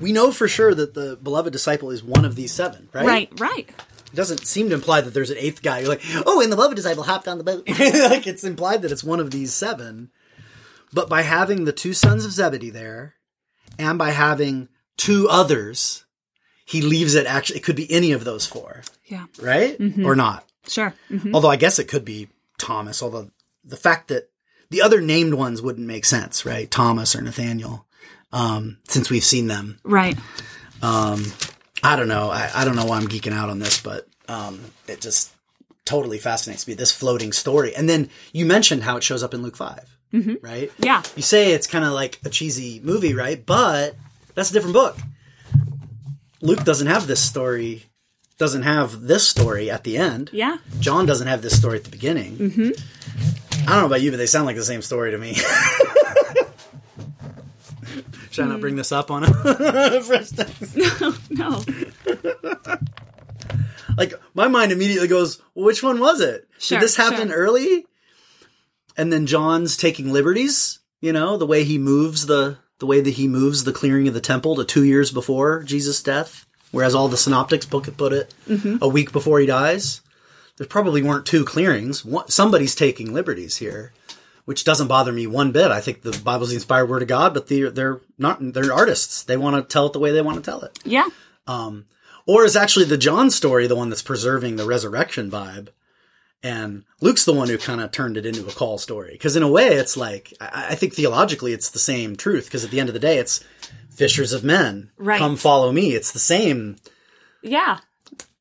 We 0.00 0.12
know 0.12 0.32
for 0.32 0.48
sure 0.48 0.74
that 0.74 0.94
the 0.94 1.18
beloved 1.22 1.52
disciple 1.52 1.90
is 1.90 2.02
one 2.02 2.24
of 2.24 2.36
these 2.36 2.52
seven, 2.52 2.88
right? 2.92 3.06
Right, 3.06 3.40
right. 3.40 3.68
It 3.68 4.14
doesn't 4.14 4.46
seem 4.46 4.70
to 4.70 4.74
imply 4.74 5.02
that 5.02 5.12
there's 5.12 5.30
an 5.30 5.36
eighth 5.38 5.62
guy. 5.62 5.80
You're 5.80 5.88
like, 5.88 6.02
oh, 6.24 6.40
and 6.40 6.50
the 6.50 6.56
beloved 6.56 6.76
disciple 6.76 7.02
hopped 7.02 7.28
on 7.28 7.36
the 7.36 7.44
boat. 7.44 7.68
like 7.68 8.26
it's 8.26 8.44
implied 8.44 8.82
that 8.82 8.92
it's 8.92 9.04
one 9.04 9.20
of 9.20 9.30
these 9.30 9.52
seven. 9.52 10.10
But 10.92 11.10
by 11.10 11.22
having 11.22 11.64
the 11.64 11.72
two 11.72 11.92
sons 11.92 12.24
of 12.24 12.32
Zebedee 12.32 12.70
there, 12.70 13.16
and 13.78 13.98
by 13.98 14.10
having 14.10 14.68
two 14.98 15.26
others, 15.30 16.04
he 16.66 16.82
leaves 16.82 17.14
it 17.14 17.26
actually. 17.26 17.56
It 17.60 17.62
could 17.64 17.76
be 17.76 17.90
any 17.90 18.12
of 18.12 18.24
those 18.24 18.44
four, 18.46 18.82
Yeah. 19.06 19.24
right? 19.40 19.76
Or 20.04 20.14
not. 20.14 20.44
Sure. 20.68 20.92
hmm 21.08 21.34
Although 21.34 21.48
I 21.48 21.56
guess 21.56 21.78
it 21.78 21.88
could 21.88 22.04
be 22.04 22.28
Thomas. 22.58 23.02
Although 23.02 23.30
the 23.64 23.76
fact 23.78 24.08
that 24.08 24.28
the 24.68 24.82
other 24.82 25.00
named 25.00 25.32
ones 25.32 25.62
wouldn't 25.62 25.86
make 25.86 26.04
sense, 26.04 26.44
right? 26.44 26.70
Thomas 26.70 27.16
or 27.16 27.22
Nathaniel, 27.22 27.86
um, 28.32 28.76
since 28.86 29.08
we've 29.08 29.24
seen 29.24 29.46
them. 29.46 29.78
Right. 29.82 30.18
I 30.82 31.96
don't 31.96 32.08
know. 32.08 32.30
I, 32.30 32.50
I 32.54 32.64
don't 32.64 32.76
know 32.76 32.84
why 32.84 32.96
I'm 32.98 33.08
geeking 33.08 33.32
out 33.32 33.48
on 33.50 33.58
this, 33.60 33.80
but 33.80 34.06
um, 34.28 34.60
it 34.86 35.00
just 35.00 35.32
totally 35.84 36.18
fascinates 36.18 36.66
me. 36.68 36.74
This 36.74 36.92
floating 36.92 37.32
story, 37.32 37.74
and 37.74 37.88
then 37.88 38.10
you 38.32 38.44
mentioned 38.46 38.82
how 38.82 38.96
it 38.96 39.02
shows 39.02 39.22
up 39.22 39.32
in 39.34 39.42
Luke 39.42 39.56
5 39.56 39.80
right? 40.42 40.72
Yeah. 40.78 41.02
You 41.16 41.22
say 41.22 41.52
it's 41.52 41.66
kind 41.66 41.84
of 41.84 41.92
like 41.92 42.18
a 42.24 42.30
cheesy 42.30 42.80
movie, 42.82 43.12
right? 43.14 43.44
But 43.44 43.94
that's 44.38 44.50
a 44.50 44.52
different 44.52 44.74
book. 44.74 44.96
Luke 46.40 46.62
doesn't 46.62 46.86
have 46.86 47.08
this 47.08 47.20
story. 47.20 47.84
Doesn't 48.38 48.62
have 48.62 49.00
this 49.02 49.26
story 49.28 49.68
at 49.68 49.82
the 49.82 49.96
end. 49.98 50.30
Yeah. 50.32 50.58
John 50.78 51.06
doesn't 51.06 51.26
have 51.26 51.42
this 51.42 51.58
story 51.58 51.78
at 51.78 51.84
the 51.84 51.90
beginning. 51.90 52.36
Mm-hmm. 52.36 52.70
I 53.68 53.72
don't 53.72 53.80
know 53.80 53.86
about 53.86 54.00
you, 54.00 54.12
but 54.12 54.18
they 54.18 54.26
sound 54.26 54.46
like 54.46 54.54
the 54.54 54.62
same 54.64 54.80
story 54.80 55.10
to 55.10 55.18
me. 55.18 55.34
Should 58.30 58.44
I 58.44 58.48
not 58.48 58.60
bring 58.60 58.76
this 58.76 58.92
up 58.92 59.10
on 59.10 59.24
a 59.24 60.00
fresh 60.02 60.30
text? 60.30 60.76
No. 60.76 61.14
No. 61.30 61.64
like 63.96 64.14
my 64.34 64.46
mind 64.46 64.70
immediately 64.70 65.08
goes, 65.08 65.42
well, 65.56 65.66
which 65.66 65.82
one 65.82 65.98
was 65.98 66.20
it? 66.20 66.46
Sure, 66.58 66.78
Did 66.78 66.84
this 66.84 66.94
happen 66.96 67.26
sure. 67.28 67.36
early? 67.36 67.86
And 68.96 69.12
then 69.12 69.26
John's 69.26 69.76
taking 69.76 70.12
liberties, 70.12 70.78
you 71.00 71.12
know, 71.12 71.36
the 71.36 71.46
way 71.46 71.64
he 71.64 71.78
moves 71.78 72.26
the 72.26 72.58
the 72.78 72.86
way 72.86 73.00
that 73.00 73.10
he 73.14 73.26
moves 73.28 73.64
the 73.64 73.72
clearing 73.72 74.06
of 74.08 74.14
the 74.14 74.20
temple 74.20 74.56
to 74.56 74.64
two 74.64 74.84
years 74.84 75.10
before 75.10 75.62
Jesus' 75.62 76.02
death, 76.02 76.46
whereas 76.70 76.94
all 76.94 77.08
the 77.08 77.16
synoptics 77.16 77.66
book 77.66 77.88
put 77.96 78.12
it 78.12 78.32
Mm-hmm. 78.48 78.76
a 78.80 78.88
week 78.88 79.12
before 79.12 79.40
he 79.40 79.46
dies. 79.46 80.00
There 80.56 80.66
probably 80.66 81.02
weren't 81.02 81.26
two 81.26 81.44
clearings. 81.44 82.04
One, 82.04 82.28
somebody's 82.28 82.74
taking 82.74 83.12
liberties 83.14 83.58
here, 83.58 83.92
which 84.44 84.64
doesn't 84.64 84.88
bother 84.88 85.12
me 85.12 85.26
one 85.26 85.52
bit. 85.52 85.70
I 85.70 85.80
think 85.80 86.02
the 86.02 86.20
Bible's 86.24 86.48
the 86.50 86.56
inspired 86.56 86.88
word 86.88 87.02
of 87.02 87.08
God, 87.08 87.32
but 87.34 87.46
they're 87.48 87.70
they're 87.70 88.00
not 88.18 88.38
they're 88.40 88.72
artists. 88.72 89.22
They 89.22 89.36
want 89.36 89.54
to 89.56 89.62
tell 89.72 89.86
it 89.86 89.92
the 89.92 90.00
way 90.00 90.10
they 90.10 90.22
want 90.22 90.36
to 90.42 90.50
tell 90.50 90.60
it. 90.62 90.78
Yeah. 90.84 91.06
Or 92.26 92.44
is 92.44 92.56
actually 92.56 92.84
the 92.86 92.98
John 92.98 93.30
story 93.30 93.66
the 93.66 93.76
one 93.76 93.88
that's 93.88 94.02
preserving 94.02 94.56
the 94.56 94.66
resurrection 94.66 95.30
vibe? 95.30 95.68
And 96.42 96.84
Luke's 97.00 97.24
the 97.24 97.32
one 97.32 97.48
who 97.48 97.58
kind 97.58 97.80
of 97.80 97.90
turned 97.90 98.16
it 98.16 98.24
into 98.24 98.46
a 98.46 98.52
call 98.52 98.78
story. 98.78 99.10
Because 99.12 99.34
in 99.34 99.42
a 99.42 99.48
way, 99.48 99.68
it's 99.68 99.96
like, 99.96 100.32
I, 100.40 100.68
I 100.70 100.74
think 100.76 100.94
theologically 100.94 101.52
it's 101.52 101.70
the 101.70 101.78
same 101.80 102.14
truth. 102.16 102.44
Because 102.44 102.64
at 102.64 102.70
the 102.70 102.78
end 102.78 102.88
of 102.88 102.92
the 102.92 103.00
day, 103.00 103.18
it's 103.18 103.42
fishers 103.90 104.32
of 104.32 104.44
men. 104.44 104.90
Right. 104.96 105.18
Come 105.18 105.36
follow 105.36 105.72
me. 105.72 105.94
It's 105.94 106.12
the 106.12 106.20
same, 106.20 106.76
Yeah. 107.42 107.78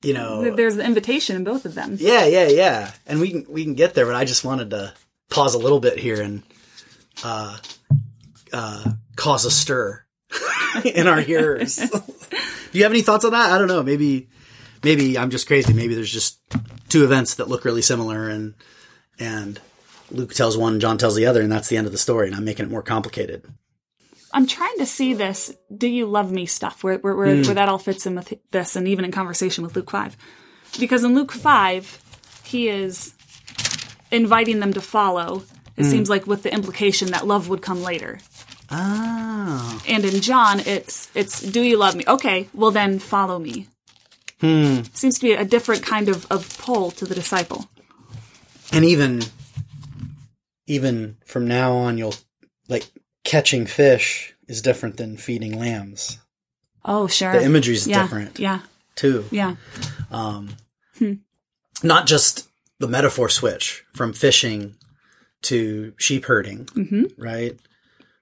you 0.04 0.14
know. 0.14 0.56
There's 0.56 0.76
the 0.76 0.86
invitation 0.86 1.36
in 1.36 1.44
both 1.44 1.66
of 1.66 1.74
them. 1.74 1.98
Yeah, 2.00 2.26
yeah, 2.26 2.48
yeah. 2.48 2.92
And 3.08 3.20
we 3.20 3.32
can, 3.32 3.46
we 3.50 3.64
can 3.64 3.74
get 3.74 3.96
there, 3.96 4.06
but 4.06 4.14
I 4.16 4.26
just 4.26 4.46
wanted 4.46 4.70
to 4.70 4.94
pause 5.32 5.56
a 5.56 5.60
little 5.60 5.80
bit 5.80 5.98
here 5.98 6.22
and, 6.22 6.44
uh, 7.24 7.58
uh, 8.54 8.92
cause 9.16 9.46
a 9.46 9.52
stir 9.52 10.06
in 10.86 11.08
our 11.08 11.20
hearers. 11.22 11.78
Do 12.72 12.78
you 12.78 12.84
have 12.84 12.92
any 12.92 13.02
thoughts 13.02 13.26
on 13.26 13.32
that? 13.32 13.52
I 13.52 13.58
don't 13.58 13.68
know. 13.68 13.82
Maybe, 13.82 14.30
maybe 14.84 15.18
I'm 15.18 15.32
just 15.32 15.48
crazy. 15.48 15.74
Maybe 15.74 15.96
there's 15.96 16.12
just 16.14 16.40
two 16.90 17.04
events 17.04 17.36
that 17.36 17.48
look 17.48 17.66
really 17.66 17.82
similar 17.82 18.30
and, 18.30 18.54
and 19.20 19.60
Luke 20.12 20.34
tells 20.34 20.58
one, 20.58 20.80
John 20.80 20.98
tells 20.98 21.16
the 21.16 21.26
other, 21.26 21.42
and 21.42 21.52
that's 21.52 21.68
the 21.68 21.78
end 21.78 21.86
of 21.86 21.92
the 21.92 21.98
story. 21.98 22.28
And 22.28 22.36
I'm 22.36 22.46
making 22.46 22.66
it 22.66 22.72
more 22.72 22.82
complicated. 22.82 23.46
I'm 24.34 24.48
trying 24.48 24.78
to 24.78 24.86
see 24.86 25.14
this 25.14 25.54
"Do 25.76 25.88
you 25.88 26.06
love 26.06 26.32
me?" 26.32 26.46
stuff 26.46 26.84
where 26.84 26.98
where, 26.98 27.16
where, 27.16 27.28
where 27.28 27.44
hmm. 27.44 27.54
that 27.54 27.70
all 27.70 27.78
fits 27.78 28.06
in 28.06 28.16
with 28.16 28.34
this, 28.52 28.76
and 28.76 28.88
even 28.88 29.06
in 29.06 29.12
conversation 29.12 29.64
with 29.64 29.76
Luke 29.76 29.90
five, 29.90 30.18
because 30.80 31.04
in 31.04 31.16
Luke 31.16 31.32
five, 31.32 32.02
he 32.44 32.68
is 32.68 33.16
inviting 34.12 34.60
them 34.60 34.74
to 34.74 34.82
follow. 34.82 35.44
It 35.76 35.86
hmm. 35.86 35.92
seems 35.92 36.10
like 36.10 36.28
with 36.28 36.44
the 36.44 36.54
implication 36.54 37.12
that 37.12 37.26
love 37.26 37.50
would 37.50 37.62
come 37.62 37.84
later. 37.84 38.20
Oh. 38.70 39.82
And 39.88 40.04
in 40.04 40.22
John, 40.22 40.60
it's 40.60 41.10
it's 41.16 41.42
"Do 41.42 41.62
you 41.62 41.78
love 41.78 41.96
me?" 41.96 42.04
Okay, 42.08 42.50
well 42.54 42.72
then 42.72 43.00
follow 43.00 43.40
me. 43.40 43.68
Hmm. 44.42 44.82
Seems 44.94 45.16
to 45.20 45.22
be 45.22 45.34
a 45.34 45.46
different 45.46 45.84
kind 45.84 46.10
of 46.10 46.26
of 46.32 46.58
pull 46.60 46.92
to 46.92 47.06
the 47.06 47.16
disciple. 47.16 47.70
And 48.72 48.84
even, 48.86 49.22
even 50.68 51.18
from 51.26 51.48
now 51.48 51.74
on, 51.74 51.98
you'll 51.98 52.16
like 52.68 52.86
catching 53.24 53.66
fish 53.66 54.34
is 54.48 54.62
different 54.62 54.98
than 54.98 55.18
feeding 55.18 55.58
lambs. 55.58 56.20
Oh, 56.86 57.08
sure. 57.08 57.34
The 57.34 57.44
imagery 57.44 57.74
is 57.76 57.88
yeah, 57.88 58.02
different 58.04 58.40
Yeah, 58.40 58.60
too. 58.96 59.26
yeah, 59.32 59.56
um 60.12 60.50
Not 61.84 62.08
just 62.08 62.48
the 62.80 62.88
metaphor 62.88 63.30
switch 63.30 63.84
from 63.94 64.14
fishing 64.14 64.76
to 65.44 65.94
sheep 65.98 66.26
herding, 66.26 66.66
Mm-hmm. 66.66 67.22
right? 67.22 67.58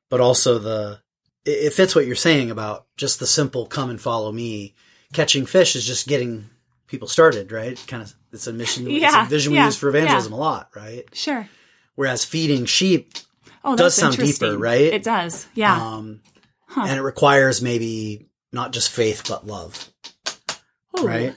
But 0.09 0.21
also 0.21 0.59
the 0.59 0.99
it, 1.45 1.67
it 1.67 1.73
fits 1.73 1.95
what 1.95 2.05
you're 2.05 2.15
saying 2.15 2.51
about 2.51 2.85
just 2.97 3.19
the 3.19 3.27
simple 3.27 3.65
"come 3.65 3.89
and 3.89 3.99
follow 4.01 4.31
me." 4.31 4.75
Catching 5.15 5.45
fish 5.45 5.75
is 5.75 5.85
just 5.85 6.07
getting 6.07 6.49
people 6.87 7.07
started, 7.07 7.51
right? 7.51 7.81
Kind 7.87 8.03
of 8.03 8.13
it's 8.33 8.47
a 8.47 8.53
mission, 8.53 8.85
it's 8.87 8.99
Yeah, 9.01 9.25
a 9.25 9.29
vision 9.29 9.53
we 9.53 9.57
yeah, 9.59 9.65
use 9.67 9.77
for 9.77 9.87
evangelism 9.89 10.33
a 10.33 10.37
lot, 10.37 10.69
right? 10.75 11.05
sure. 11.13 11.47
Whereas 11.95 12.25
feeding 12.25 12.65
sheep 12.65 13.13
Oh, 13.63 13.75
Does 13.75 13.95
that's 13.95 14.15
sound 14.15 14.17
deeper, 14.27 14.57
right? 14.59 14.81
It 14.81 15.01
does. 15.03 15.47
Yeah. 15.55 15.75
um, 15.75 16.19
and 16.75 16.99
it 16.99 17.01
requires 17.01 17.61
maybe 17.63 18.27
not 18.51 18.73
just 18.73 18.91
faith 18.91 19.23
but 19.27 19.47
love, 19.47 19.89
Ooh. 20.99 21.07
right? 21.07 21.35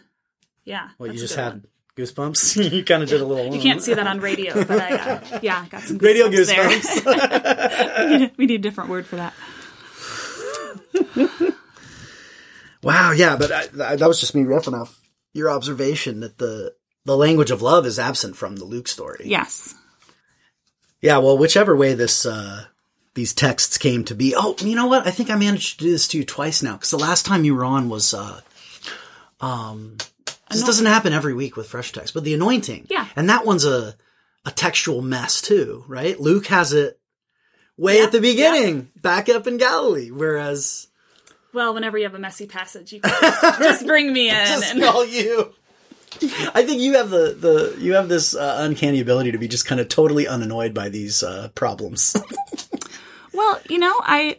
Yeah. 0.64 0.88
Well, 0.98 1.10
you 1.12 1.18
just 1.18 1.36
had 1.36 1.52
one. 1.52 1.64
goosebumps. 1.96 2.72
you 2.72 2.84
kind 2.84 3.02
of 3.02 3.08
did 3.08 3.20
a 3.22 3.24
little. 3.24 3.54
You 3.54 3.62
can't 3.62 3.80
see 3.82 3.94
that 3.94 4.06
on 4.06 4.20
radio, 4.20 4.52
but 4.64 4.78
I, 4.78 4.96
uh, 4.96 5.38
yeah, 5.42 5.64
got 5.70 5.82
some 5.84 5.96
Radio 5.98 6.28
goosebumps 6.28 6.46
there. 6.46 6.68
goosebumps. 6.68 8.10
we, 8.10 8.16
need, 8.18 8.32
we 8.36 8.46
need 8.46 8.54
a 8.56 8.62
different 8.62 8.90
word 8.90 9.06
for 9.06 9.16
that. 9.16 9.32
Wow, 12.82 13.12
yeah, 13.12 13.36
but 13.36 13.50
I, 13.52 13.62
I- 13.92 13.96
that 13.96 14.08
was 14.08 14.20
just 14.20 14.34
me 14.34 14.42
riffing 14.44 14.78
off 14.80 15.00
your 15.32 15.50
observation 15.50 16.20
that 16.20 16.38
the 16.38 16.74
the 17.04 17.16
language 17.16 17.50
of 17.50 17.62
love 17.62 17.86
is 17.86 17.98
absent 17.98 18.36
from 18.36 18.56
the 18.56 18.64
Luke 18.64 18.88
story. 18.88 19.22
Yes. 19.24 19.74
Yeah, 21.00 21.18
well, 21.18 21.38
whichever 21.38 21.76
way 21.76 21.94
this 21.94 22.26
uh 22.26 22.64
these 23.14 23.32
texts 23.34 23.78
came 23.78 24.04
to 24.04 24.14
be. 24.14 24.34
Oh, 24.36 24.54
you 24.60 24.74
know 24.76 24.86
what? 24.86 25.06
I 25.06 25.10
think 25.10 25.30
I 25.30 25.36
managed 25.36 25.78
to 25.78 25.84
do 25.86 25.90
this 25.90 26.06
to 26.08 26.18
you 26.18 26.24
twice 26.24 26.62
now 26.62 26.74
because 26.74 26.90
the 26.90 26.98
last 26.98 27.24
time 27.26 27.44
you 27.44 27.54
were 27.54 27.64
on 27.64 27.88
was 27.88 28.12
uh 28.14 28.40
um 29.40 29.96
this 30.50 30.62
doesn't 30.64 30.86
happen 30.86 31.12
every 31.12 31.34
week 31.34 31.56
with 31.56 31.68
fresh 31.68 31.92
text, 31.92 32.14
but 32.14 32.24
the 32.24 32.32
anointing. 32.34 32.86
Yeah. 32.90 33.06
And 33.16 33.28
that 33.30 33.44
one's 33.46 33.64
a 33.64 33.94
a 34.44 34.50
textual 34.50 35.02
mess 35.02 35.40
too, 35.42 35.84
right? 35.88 36.18
Luke 36.18 36.46
has 36.46 36.72
it 36.72 36.98
way 37.76 37.98
Yeah, 37.98 38.04
at 38.04 38.12
the 38.12 38.20
beginning, 38.20 38.90
back 38.96 39.28
up 39.28 39.46
in 39.46 39.56
Galilee, 39.58 40.10
whereas 40.10 40.87
Well, 41.58 41.74
whenever 41.74 41.98
you 41.98 42.04
have 42.04 42.14
a 42.14 42.20
messy 42.20 42.46
passage, 42.46 42.92
you 42.92 43.00
just, 43.58 43.84
bring 43.84 44.12
me 44.12 44.28
in. 44.30 44.46
Just 44.46 44.74
and, 44.76 44.80
call 44.80 45.04
you. 45.04 45.52
I 46.54 46.62
think 46.64 46.80
you 46.80 46.92
have 46.94 47.10
the, 47.10 47.36
the 47.36 47.76
you 47.80 47.94
have 47.94 48.08
this 48.08 48.36
uh, 48.36 48.58
uncanny 48.60 49.00
ability 49.00 49.32
to 49.32 49.38
be 49.38 49.48
just 49.48 49.66
kind 49.66 49.80
of 49.80 49.88
totally 49.88 50.24
unannoyed 50.26 50.72
by 50.72 50.88
these 50.88 51.24
uh, 51.24 51.48
problems. 51.56 52.16
well, 53.34 53.60
you 53.68 53.80
know, 53.80 53.92
I 54.04 54.36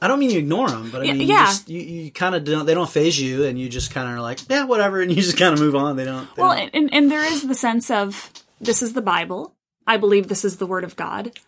I 0.00 0.08
don't 0.08 0.18
mean 0.18 0.30
you 0.30 0.38
ignore 0.38 0.70
them, 0.70 0.88
but 0.90 1.02
I 1.02 1.04
Yeah, 1.04 1.12
mean 1.12 1.28
you, 1.28 1.34
yeah. 1.34 1.44
just, 1.44 1.68
you, 1.68 1.80
you 1.82 2.10
kind 2.10 2.34
of 2.34 2.44
don't 2.44 2.64
they 2.64 2.72
don't 2.72 2.88
faze 2.88 3.20
you, 3.20 3.44
and 3.44 3.58
you 3.58 3.68
just 3.68 3.90
kind 3.92 4.08
of 4.08 4.14
are 4.14 4.22
like 4.22 4.38
yeah 4.48 4.64
whatever, 4.64 5.02
and 5.02 5.10
you 5.10 5.20
just 5.20 5.36
kind 5.36 5.52
of 5.52 5.60
move 5.60 5.76
on. 5.76 5.96
They 5.96 6.06
don't. 6.06 6.34
They 6.34 6.40
well, 6.40 6.56
don't- 6.56 6.70
and, 6.72 6.94
and 6.94 7.10
there 7.10 7.26
is 7.26 7.46
the 7.46 7.54
sense 7.54 7.90
of 7.90 8.32
this 8.58 8.80
is 8.80 8.94
the 8.94 9.02
Bible. 9.02 9.54
I 9.86 9.98
believe 9.98 10.28
this 10.28 10.46
is 10.46 10.56
the 10.56 10.66
Word 10.66 10.84
of 10.84 10.96
God, 10.96 11.38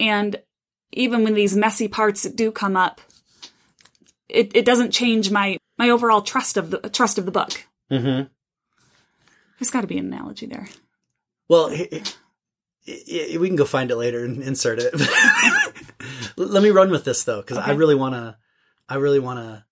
and 0.00 0.40
even 0.92 1.24
when 1.24 1.34
these 1.34 1.54
messy 1.54 1.88
parts 1.88 2.22
do 2.22 2.50
come 2.50 2.74
up, 2.74 3.02
it, 4.28 4.52
it 4.54 4.64
doesn't 4.64 4.90
change 4.92 5.30
my 5.30 5.58
my 5.78 5.90
overall 5.90 6.22
trust 6.22 6.56
of 6.56 6.70
the 6.70 6.78
trust 6.90 7.18
of 7.18 7.26
the 7.26 7.32
book. 7.32 7.64
Mhm. 7.90 8.28
There's 9.58 9.70
got 9.70 9.82
to 9.82 9.86
be 9.86 9.98
an 9.98 10.06
analogy 10.12 10.46
there. 10.46 10.68
Well, 11.48 11.70
h- 11.70 12.16
h- 12.86 13.38
we 13.38 13.46
can 13.48 13.56
go 13.56 13.64
find 13.64 13.90
it 13.90 13.96
later 13.96 14.24
and 14.24 14.42
insert 14.42 14.78
it. 14.80 14.94
Let 16.36 16.62
me 16.62 16.70
run 16.70 16.90
with 16.90 17.04
this 17.04 17.24
though, 17.24 17.40
because 17.40 17.58
I 17.58 17.72
really 17.72 17.94
want 17.94 18.14
to. 18.14 18.36
I 18.88 18.96
really 18.96 19.18
want 19.18 19.38
to 19.40 19.64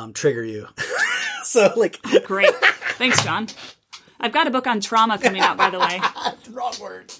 um, 0.00 0.12
trigger 0.12 0.44
you. 0.44 0.68
so, 1.44 1.72
like, 1.76 2.00
Great, 2.24 2.54
thanks, 2.96 3.22
John. 3.24 3.48
I've 4.20 4.32
got 4.32 4.46
a 4.46 4.50
book 4.50 4.66
on 4.68 4.80
trauma 4.80 5.18
coming 5.18 5.40
out, 5.42 5.56
by 5.56 5.70
the 5.70 5.80
way. 5.80 6.00
wrong 6.52 6.72
word. 6.80 7.12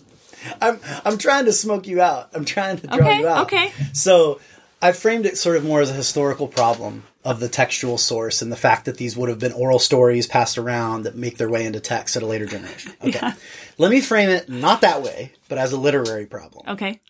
I'm 0.61 0.79
I'm 1.05 1.19
trying 1.19 1.47
to 1.47 1.53
smoke 1.53 1.87
you 1.87 2.01
out. 2.01 2.31
I'm 2.35 2.45
trying 2.45 2.77
to 2.79 2.87
draw 2.87 2.97
Okay, 2.99 3.19
you 3.21 3.29
out. 3.29 3.43
okay. 3.45 3.73
So 3.93 4.41
I 4.83 4.91
framed 4.91 5.27
it 5.27 5.39
sort 5.39 5.57
of 5.57 5.65
more 5.65 5.81
as 5.81 5.91
a 5.91 5.95
historical 5.95 6.49
problem 6.49 7.05
of 7.25 7.39
the 7.39 7.49
textual 7.49 7.99
source 7.99 8.43
and 8.43 8.51
the 8.51 8.57
fact 8.57 8.87
that 8.87 8.97
these 8.97 9.17
would 9.17 9.29
have 9.29 9.39
been 9.39 9.53
oral 9.53 9.79
stories 9.79 10.27
passed 10.27 10.59
around 10.59 11.05
that 11.05 11.15
make 11.15 11.39
their 11.39 11.49
way 11.49 11.65
into 11.65 11.79
text 11.79 12.17
at 12.17 12.23
a 12.25 12.27
later 12.27 12.47
generation. 12.47 12.93
Okay. 13.03 13.33
Let 13.79 13.91
me 13.91 14.01
frame 14.01 14.29
it 14.29 14.49
not 14.49 14.81
that 14.81 15.03
way, 15.03 15.33
but 15.49 15.59
as 15.59 15.73
a 15.73 15.77
literary 15.77 16.27
problem. 16.27 16.69
Okay. 16.69 17.01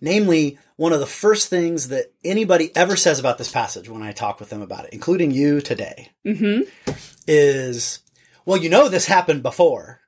Namely, 0.00 0.58
one 0.76 0.92
of 0.92 1.00
the 1.00 1.06
first 1.06 1.48
things 1.48 1.88
that 1.88 2.12
anybody 2.22 2.70
ever 2.76 2.96
says 2.96 3.18
about 3.18 3.38
this 3.38 3.50
passage 3.50 3.88
when 3.88 4.02
I 4.02 4.12
talk 4.12 4.38
with 4.38 4.50
them 4.50 4.60
about 4.60 4.84
it, 4.84 4.92
including 4.92 5.30
you 5.30 5.60
today, 5.60 6.10
mm-hmm. 6.24 6.62
is, 7.26 8.00
well, 8.44 8.58
you 8.58 8.68
know, 8.68 8.88
this 8.88 9.06
happened 9.06 9.42
before. 9.42 10.00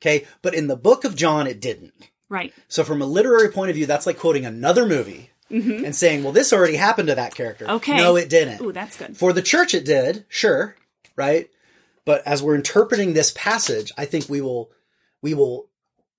Okay. 0.00 0.26
But 0.42 0.54
in 0.54 0.66
the 0.66 0.76
book 0.76 1.04
of 1.04 1.14
John, 1.14 1.46
it 1.46 1.60
didn't. 1.60 2.10
Right. 2.28 2.52
So 2.68 2.84
from 2.84 3.02
a 3.02 3.06
literary 3.06 3.50
point 3.50 3.70
of 3.70 3.76
view, 3.76 3.86
that's 3.86 4.06
like 4.06 4.18
quoting 4.18 4.44
another 4.44 4.86
movie 4.86 5.29
Mm-hmm. 5.50 5.84
and 5.84 5.96
saying, 5.96 6.22
well, 6.22 6.32
this 6.32 6.52
already 6.52 6.76
happened 6.76 7.08
to 7.08 7.16
that 7.16 7.34
character. 7.34 7.68
Okay. 7.68 7.96
No, 7.96 8.14
it 8.14 8.28
didn't. 8.28 8.60
Ooh, 8.60 8.70
that's 8.72 8.96
good. 8.96 9.16
For 9.16 9.32
the 9.32 9.42
church, 9.42 9.74
it 9.74 9.84
did, 9.84 10.24
sure, 10.28 10.76
right? 11.16 11.50
But 12.04 12.24
as 12.26 12.42
we're 12.42 12.54
interpreting 12.54 13.12
this 13.12 13.32
passage, 13.32 13.90
I 13.98 14.04
think 14.04 14.28
we 14.28 14.40
will, 14.40 14.70
we 15.22 15.34
will 15.34 15.68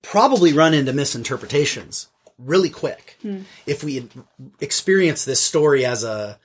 probably 0.02 0.52
run 0.52 0.74
into 0.74 0.92
misinterpretations 0.92 2.08
really 2.38 2.70
quick 2.70 3.16
hmm. 3.22 3.42
if 3.66 3.82
we 3.82 4.08
experience 4.60 5.24
this 5.24 5.40
story 5.40 5.84
as 5.84 6.04
a, 6.04 6.38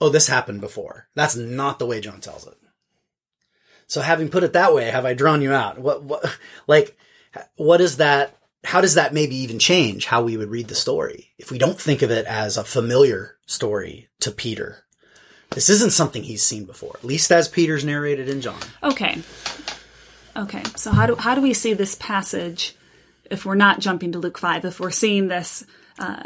oh, 0.00 0.08
this 0.08 0.26
happened 0.26 0.60
before. 0.60 1.08
That's 1.14 1.36
not 1.36 1.78
the 1.78 1.86
way 1.86 2.00
John 2.00 2.20
tells 2.20 2.46
it. 2.46 2.56
So 3.86 4.00
having 4.00 4.28
put 4.28 4.44
it 4.44 4.52
that 4.54 4.74
way, 4.74 4.90
have 4.90 5.04
I 5.04 5.14
drawn 5.14 5.42
you 5.42 5.52
out? 5.52 5.78
What, 5.78 6.02
what, 6.02 6.38
like, 6.66 6.96
what 7.56 7.80
is 7.80 7.98
that? 7.98 8.36
How 8.64 8.80
does 8.80 8.94
that 8.94 9.12
maybe 9.14 9.36
even 9.36 9.58
change 9.58 10.06
how 10.06 10.22
we 10.22 10.36
would 10.36 10.50
read 10.50 10.68
the 10.68 10.74
story 10.74 11.32
if 11.38 11.50
we 11.50 11.58
don't 11.58 11.80
think 11.80 12.02
of 12.02 12.10
it 12.10 12.26
as 12.26 12.56
a 12.56 12.64
familiar 12.64 13.36
story 13.46 14.08
to 14.20 14.30
Peter? 14.30 14.84
This 15.50 15.68
isn't 15.70 15.92
something 15.92 16.22
he's 16.24 16.42
seen 16.42 16.64
before, 16.64 16.96
at 16.96 17.04
least 17.04 17.30
as 17.30 17.48
Peter's 17.48 17.84
narrated 17.84 18.28
in 18.28 18.40
John. 18.40 18.58
Okay. 18.82 19.20
Okay. 20.36 20.62
So 20.76 20.90
how 20.90 21.06
do 21.06 21.14
how 21.14 21.34
do 21.34 21.40
we 21.42 21.54
see 21.54 21.74
this 21.74 21.94
passage 21.94 22.74
if 23.30 23.44
we're 23.46 23.54
not 23.54 23.78
jumping 23.80 24.12
to 24.12 24.18
Luke 24.18 24.38
five? 24.38 24.64
If 24.64 24.80
we're 24.80 24.90
seeing 24.90 25.28
this 25.28 25.64
uh, 25.98 26.24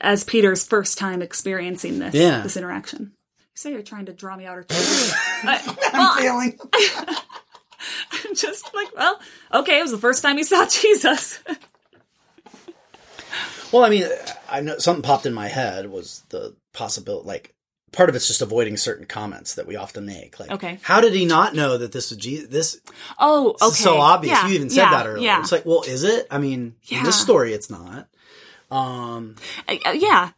as 0.00 0.24
Peter's 0.24 0.64
first 0.64 0.96
time 0.96 1.20
experiencing 1.20 1.98
this 1.98 2.14
Yeah. 2.14 2.40
this 2.42 2.56
interaction? 2.56 3.12
You 3.38 3.56
say 3.56 3.72
you're 3.72 3.82
trying 3.82 4.06
to 4.06 4.12
draw 4.14 4.36
me 4.36 4.46
out 4.46 4.56
or 4.58 4.66
I, 4.70 5.76
well, 5.92 6.16
Failing. 6.16 6.58
I'm 8.12 8.34
just 8.34 8.74
like, 8.74 8.94
well, 8.96 9.20
okay, 9.52 9.78
it 9.78 9.82
was 9.82 9.90
the 9.90 9.98
first 9.98 10.22
time 10.22 10.36
he 10.36 10.44
saw 10.44 10.66
Jesus. 10.70 11.40
Well, 13.72 13.84
I 13.84 13.90
mean, 13.90 14.04
I 14.48 14.60
know 14.60 14.78
something 14.78 15.02
popped 15.02 15.26
in 15.26 15.34
my 15.34 15.48
head 15.48 15.90
was 15.90 16.22
the 16.28 16.54
possibility, 16.72 17.26
like, 17.26 17.52
part 17.92 18.08
of 18.08 18.14
it's 18.14 18.26
just 18.28 18.42
avoiding 18.42 18.76
certain 18.76 19.06
comments 19.06 19.54
that 19.54 19.66
we 19.66 19.76
often 19.76 20.06
make. 20.06 20.38
Like, 20.38 20.50
Okay. 20.50 20.78
how 20.82 21.00
did 21.00 21.14
he 21.14 21.24
not 21.24 21.54
know 21.54 21.78
that 21.78 21.92
this 21.92 22.10
was 22.10 22.18
Jesus? 22.18 22.48
This 22.48 22.80
oh, 23.18 23.50
okay. 23.60 23.66
is 23.66 23.78
so 23.78 23.98
obvious. 23.98 24.38
Yeah, 24.38 24.48
you 24.48 24.54
even 24.54 24.70
said 24.70 24.82
yeah, 24.82 24.90
that 24.90 25.06
earlier. 25.06 25.24
Yeah. 25.24 25.40
It's 25.40 25.50
like, 25.52 25.66
well, 25.66 25.82
is 25.82 26.04
it? 26.04 26.26
I 26.30 26.38
mean, 26.38 26.76
in 26.88 26.98
Yeah. 26.98 27.02
this 27.04 27.20
story, 27.20 27.52
it's 27.54 27.70
not. 27.70 28.08
Um, 28.70 29.36
uh, 29.68 29.74
yeah. 29.94 30.30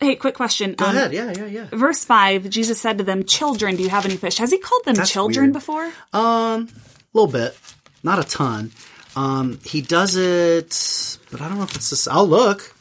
Hey, 0.00 0.14
quick 0.14 0.34
question. 0.34 0.74
go 0.74 0.84
Um, 0.86 0.96
ahead. 0.96 1.12
Yeah, 1.12 1.32
yeah, 1.36 1.46
yeah. 1.46 1.66
Verse 1.72 2.04
5, 2.04 2.48
Jesus 2.50 2.80
said 2.80 2.98
to 2.98 3.04
them, 3.04 3.24
Children, 3.24 3.76
do 3.76 3.82
you 3.82 3.88
have 3.88 4.04
any 4.04 4.16
fish? 4.16 4.38
Has 4.38 4.52
he 4.52 4.58
called 4.58 4.84
them 4.84 4.94
children 5.04 5.46
weird. 5.46 5.52
before? 5.54 5.86
Um, 6.12 6.68
a 6.68 6.68
little 7.12 7.30
bit, 7.30 7.56
not 8.04 8.18
a 8.20 8.24
ton. 8.24 8.70
Um, 9.16 9.58
he 9.64 9.80
does 9.82 10.14
it, 10.16 11.18
but 11.32 11.40
I 11.40 11.48
don't 11.48 11.58
know 11.58 11.64
if 11.64 11.74
it's 11.74 11.90
this. 11.90 12.06
I'll 12.06 12.28
look. 12.28 12.74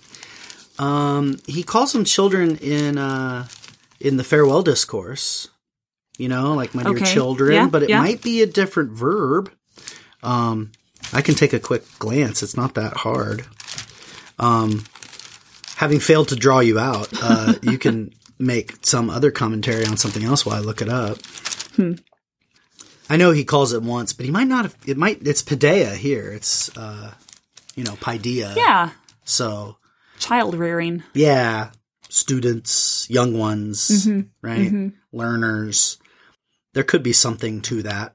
Um, 0.78 1.40
he 1.48 1.64
calls 1.64 1.92
them 1.94 2.06
children 2.06 2.58
in 2.58 3.00
uh 3.00 3.48
in 4.00 4.18
the 4.18 4.24
farewell 4.24 4.62
discourse. 4.62 5.48
You 6.20 6.30
know, 6.30 6.54
like 6.54 6.76
my 6.76 6.84
dear 6.84 6.98
Okay. 6.98 7.06
children, 7.06 7.54
Yeah, 7.54 7.68
but 7.68 7.82
it 7.84 7.90
yeah. 7.90 8.00
might 8.00 8.22
be 8.22 8.44
a 8.44 8.46
different 8.46 8.92
verb. 8.92 9.52
Um, 10.22 10.72
I 11.14 11.22
can 11.24 11.34
take 11.34 11.54
a 11.54 11.60
quick 11.60 11.84
glance. 11.98 12.44
It's 12.44 12.56
not 12.58 12.76
that 12.76 12.98
hard. 12.98 13.46
Um, 14.38 14.86
having 15.78 16.00
failed 16.00 16.28
to 16.30 16.36
draw 16.36 16.60
you 16.60 16.78
out, 16.80 17.08
uh, 17.22 17.54
you 17.62 17.78
can 17.78 18.12
make 18.38 18.86
some 18.86 19.10
other 19.10 19.32
commentary 19.32 19.86
on 19.86 19.98
something 19.98 20.24
else 20.24 20.46
while 20.46 20.56
I 20.58 20.60
look 20.60 20.82
it 20.82 20.90
up. 20.90 21.18
I 23.10 23.16
know 23.18 23.32
he 23.32 23.46
calls 23.46 23.72
it 23.74 23.82
once, 23.82 24.12
but 24.14 24.26
he 24.26 24.32
might 24.32 24.48
not 24.48 24.66
have. 24.66 24.76
It 24.86 24.98
might. 24.98 25.26
It's 25.26 25.42
Paideia 25.42 25.96
here. 25.96 26.32
It's 26.32 26.76
uh, 26.78 27.14
you 27.76 27.84
know, 27.84 27.94
Paideia. 27.94 28.56
Yeah. 28.56 28.90
So 29.24 29.78
Child 30.20 30.56
rearing. 30.56 31.04
yeah, 31.14 31.72
students, 32.10 33.08
young 33.10 33.38
ones, 33.38 34.08
right? 34.42 34.92
Learners. 35.14 35.98
There 36.74 36.84
could 36.84 37.04
be 37.04 37.14
something 37.14 37.62
to 37.64 37.84
that. 37.84 38.14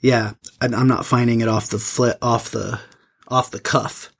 Yeah, 0.00 0.32
I'm 0.60 0.88
not 0.88 1.06
finding 1.06 1.40
it 1.40 1.48
off 1.48 1.68
the 1.68 1.78
flit 1.78 2.16
off 2.22 2.50
the 2.50 2.78
off 3.28 3.50
the 3.50 3.60
cuff, 3.60 4.10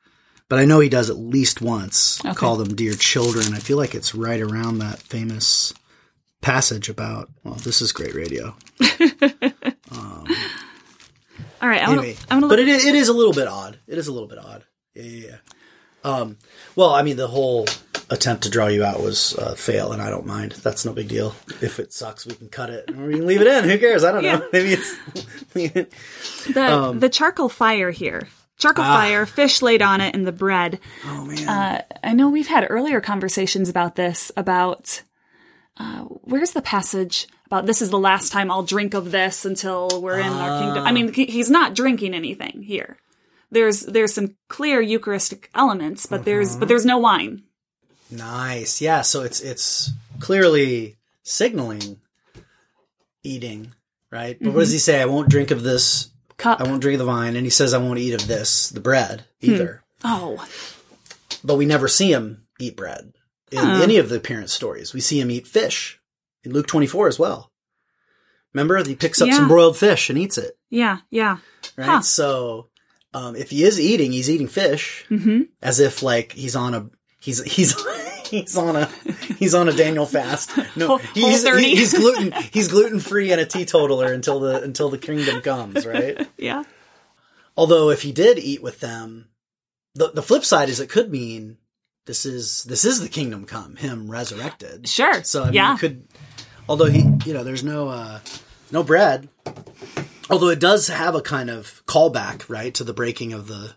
but 0.51 0.59
I 0.59 0.67
know 0.67 0.81
he 0.81 0.91
does 0.91 1.09
at 1.09 1.17
least 1.17 1.63
once 1.63 2.23
Okay. 2.23 2.35
call 2.35 2.57
them 2.57 2.75
dear 2.75 2.93
children. 2.95 3.55
I 3.55 3.61
feel 3.61 3.79
like 3.79 3.95
it's 3.95 4.15
right 4.15 4.41
around 4.41 4.79
that 4.79 4.99
famous 5.01 5.73
passage 6.43 6.91
about. 6.91 7.31
Well, 7.45 7.55
this 7.55 7.81
is 7.81 7.93
great 7.93 8.15
radio. 8.15 8.55
All 11.63 11.69
right. 11.69 11.81
I 11.83 11.93
anyway, 11.93 12.15
to 12.15 12.27
I 12.31 12.35
wanna 12.35 12.49
but 12.49 12.59
it 12.59 12.69
is, 12.69 12.85
it 12.85 12.95
is 12.95 13.09
a 13.09 13.13
little 13.13 13.33
bit 13.33 13.47
odd. 13.49 13.79
It 13.87 13.97
is 13.99 14.09
a 14.09 14.13
little 14.13 14.29
bit 14.29 14.39
odd. 14.39 14.65
Yeah, 14.95 15.03
yeah, 15.03 15.27
yeah. 15.29 15.37
Um, 16.03 16.39
well, 16.77 16.91
I 16.91 17.03
mean, 17.03 17.17
the 17.17 17.29
whole 17.29 17.67
attempt 18.09 18.43
to 18.45 18.51
draw 18.51 18.67
you 18.67 18.83
out 18.83 19.01
was 19.01 19.37
uh, 19.37 19.55
fail, 19.55 19.93
and 19.93 20.01
I 20.03 20.11
don't 20.11 20.27
mind. 20.27 20.53
That's 20.53 20.85
no 20.85 20.93
big 20.93 21.09
deal. 21.09 21.35
If 21.61 21.79
it 21.79 21.93
sucks, 21.93 22.27
we 22.27 22.35
can 22.35 22.49
cut 22.49 22.71
it, 22.71 22.91
or 22.91 23.07
we 23.07 23.15
can 23.15 23.27
leave 23.27 23.41
it 23.43 23.47
in. 23.47 23.65
Who 23.69 23.79
cares? 23.79 24.03
I 24.03 24.11
don't 24.13 24.23
know. 24.23 24.49
Maybe 24.53 24.73
it's. 24.73 24.97
the, 26.55 26.63
um, 26.73 26.99
the 26.99 27.09
charcoal 27.11 27.49
fire 27.51 27.91
here. 27.91 28.29
Charcoal 28.61 28.85
Ah. 28.85 28.99
fire, 29.01 29.27
fish 29.27 29.63
laid 29.63 29.83
on 29.83 30.01
it, 30.01 30.15
and 30.15 30.25
the 30.27 30.33
bread. 30.33 30.79
oh 31.07 31.25
man. 31.25 31.49
Uh, 31.49 31.83
I 32.05 32.13
know 32.13 32.29
we've 32.29 32.47
had 32.47 32.67
earlier 32.71 33.01
conversations 33.01 33.69
about 33.69 33.97
this, 33.97 34.31
about 34.37 35.03
uh, 35.77 36.03
where's 36.05 36.53
the 36.53 36.63
passage 36.63 37.27
about 37.47 37.67
this 37.67 37.83
is 37.83 37.91
the 37.91 37.99
last 37.99 38.31
time 38.31 38.51
I'll 38.51 38.63
drink 38.63 38.95
of 38.95 39.11
this 39.11 39.45
until 39.45 40.01
we're 40.01 40.21
in 40.21 40.29
our 40.29 40.61
kingdom. 40.61 40.85
I 40.87 40.93
mean, 40.93 41.13
he's 41.13 41.51
not 41.51 41.75
drinking 41.75 42.15
anything 42.15 42.63
here. 42.63 42.97
There's 43.51 43.81
there's 43.81 44.15
some 44.15 44.37
clear 44.49 44.81
Eucharistic 44.81 45.51
elements, 45.55 46.07
but 46.07 46.25
there's 46.25 46.51
Uh-huh. 46.51 46.59
but 46.61 46.69
there's 46.69 46.85
no 46.87 46.99
wine. 46.99 47.43
nice. 48.11 48.81
Yeah. 48.81 49.01
So 49.03 49.23
it's 49.23 49.41
it's 49.41 49.91
clearly 50.21 50.97
signaling 51.25 51.97
eating, 53.23 53.73
right? 54.11 54.37
But 54.41 54.53
what 54.53 54.61
does 54.61 54.73
he 54.73 54.79
say? 54.79 55.01
I 55.01 55.07
won't 55.07 55.29
drink 55.29 55.51
of 55.51 55.63
this. 55.63 56.11
Cup. 56.41 56.61
I 56.61 56.65
won't 56.65 56.81
drink 56.83 56.95
of 57.01 57.07
the 57.07 57.13
vine, 57.13 57.37
and 57.37 57.47
he 57.47 57.51
says 57.51 57.73
I 57.75 57.79
won't 57.79 57.99
eat 57.99 58.15
of 58.15 58.27
this, 58.27 58.69
the 58.71 58.81
bread, 58.81 59.25
either. 59.41 59.83
oh, 60.05 60.47
but 61.45 61.57
we 61.57 61.67
never 61.67 61.87
see 61.89 62.13
him 62.13 62.47
eat 62.59 62.77
bread 62.77 63.13
in 63.53 63.59
any 63.59 63.97
of 63.99 64.09
the 64.09 64.17
appearance 64.17 64.53
stories. 64.53 64.93
We 64.95 65.01
see 65.01 65.21
him 65.21 65.31
eat 65.31 65.47
fish 65.47 66.01
in 66.45 66.53
Luke 66.53 66.67
24 66.67 67.09
as 67.09 67.19
well. 67.19 67.51
Remember, 68.53 68.83
he 68.83 68.95
picks 68.97 69.21
up 69.23 69.29
Yeah. 69.29 69.37
some 69.37 69.49
broiled 69.49 69.77
fish 69.77 70.11
and 70.11 70.19
eats 70.19 70.37
it, 70.39 70.59
yeah, 70.71 70.99
yeah. 71.11 71.39
right? 71.77 71.87
Huh. 71.87 72.01
So, 72.03 72.69
um, 73.15 73.37
if 73.37 73.51
he 73.51 73.63
is 73.65 73.79
eating, 73.79 74.13
he's 74.13 74.29
eating 74.31 74.49
fish 74.49 75.05
hmm 75.09 75.43
as 75.63 75.79
if 75.81 76.03
like 76.03 76.33
he's 76.33 76.57
on 76.57 76.75
a 76.75 76.91
he's 77.21 77.43
he's 77.45 77.75
he's 78.31 78.57
on 78.57 78.77
a 78.77 78.87
he's 79.39 79.55
on 79.55 79.69
a 79.69 79.73
Daniel 79.73 80.07
fast. 80.07 80.51
No, 80.77 80.97
he's 81.15 81.43
he- 81.47 81.77
he's 81.77 81.93
gluten 81.95 82.33
he's 82.53 82.69
gluten 82.69 83.01
free 83.01 83.33
and 83.33 83.41
a 83.41 83.47
teetotaler 83.47 84.13
until 84.13 84.41
the 84.41 84.63
until 84.63 84.89
the 84.89 84.99
kingdom 84.99 85.41
comes, 85.43 85.87
right? 85.87 86.27
Yeah. 86.39 86.65
Although 87.57 87.91
if 87.91 88.03
he 88.03 88.13
did 88.13 88.39
eat 88.39 88.63
with 88.63 88.81
them, 88.81 89.29
the 89.95 90.11
the 90.11 90.23
flip 90.23 90.45
side 90.45 90.69
is 90.69 90.81
it 90.81 90.89
could 90.89 91.11
mean 91.11 91.59
this 92.07 92.25
is 92.25 92.65
this 92.65 92.85
is 92.85 93.01
the 93.01 93.09
kingdom 93.09 93.45
come, 93.45 93.77
him 93.77 94.11
resurrected. 94.11 94.89
Sure. 94.89 95.23
So 95.25 95.43
I 95.43 95.47
mean, 95.47 95.55
yeah. 95.55 95.77
could 95.77 96.07
although 96.69 96.87
he 96.87 97.01
you 97.25 97.35
know 97.35 97.45
there's 97.45 97.65
no 97.65 97.89
uh 97.89 98.21
no 98.71 98.83
bread. 98.83 99.29
Although 100.31 100.49
it 100.51 100.61
does 100.61 100.87
have 100.87 101.17
a 101.17 101.21
kind 101.23 101.51
of 101.51 101.83
callback, 101.87 102.49
right, 102.49 102.73
to 102.75 102.85
the 102.85 102.95
breaking 102.95 103.33
of 103.33 103.49
the 103.49 103.75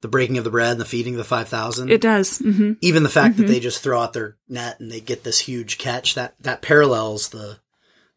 the 0.00 0.08
breaking 0.08 0.38
of 0.38 0.44
the 0.44 0.50
bread 0.50 0.72
and 0.72 0.80
the 0.80 0.84
feeding 0.84 1.14
of 1.14 1.18
the 1.18 1.24
five 1.24 1.48
thousand. 1.48 1.90
it 1.90 2.00
does. 2.00 2.38
hmm 2.38 2.72
Even 2.80 3.02
the 3.02 3.08
fact 3.08 3.36
that 3.36 3.46
they 3.46 3.60
just 3.60 3.82
throw 3.82 4.00
out 4.00 4.12
their 4.12 4.36
net 4.48 4.78
and 4.80 4.90
they 4.90 5.00
get 5.00 5.24
this 5.24 5.40
huge 5.40 5.78
catch 5.78 6.14
that 6.14 6.34
that 6.40 6.62
parallels 6.62 7.30
the 7.30 7.58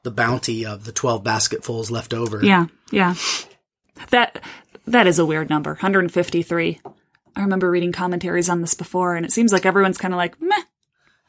the 0.03 0.11
bounty 0.11 0.65
of 0.65 0.86
the 0.86 0.91
twelve 0.91 1.23
basketfuls 1.23 1.91
left 1.91 2.13
over. 2.13 2.43
Yeah. 2.43 2.67
Yeah. 2.91 3.15
That 4.09 4.43
that 4.88 5.07
is 5.07 5.19
a 5.19 5.25
weird 5.25 5.49
number. 5.49 5.71
153. 5.71 6.79
I 7.36 7.41
remember 7.41 7.69
reading 7.69 7.91
commentaries 7.91 8.49
on 8.49 8.61
this 8.61 8.73
before, 8.73 9.15
and 9.15 9.25
it 9.25 9.32
seems 9.32 9.53
like 9.53 9.65
everyone's 9.65 9.97
kind 9.97 10.13
of 10.13 10.17
like, 10.17 10.41
meh. 10.41 10.55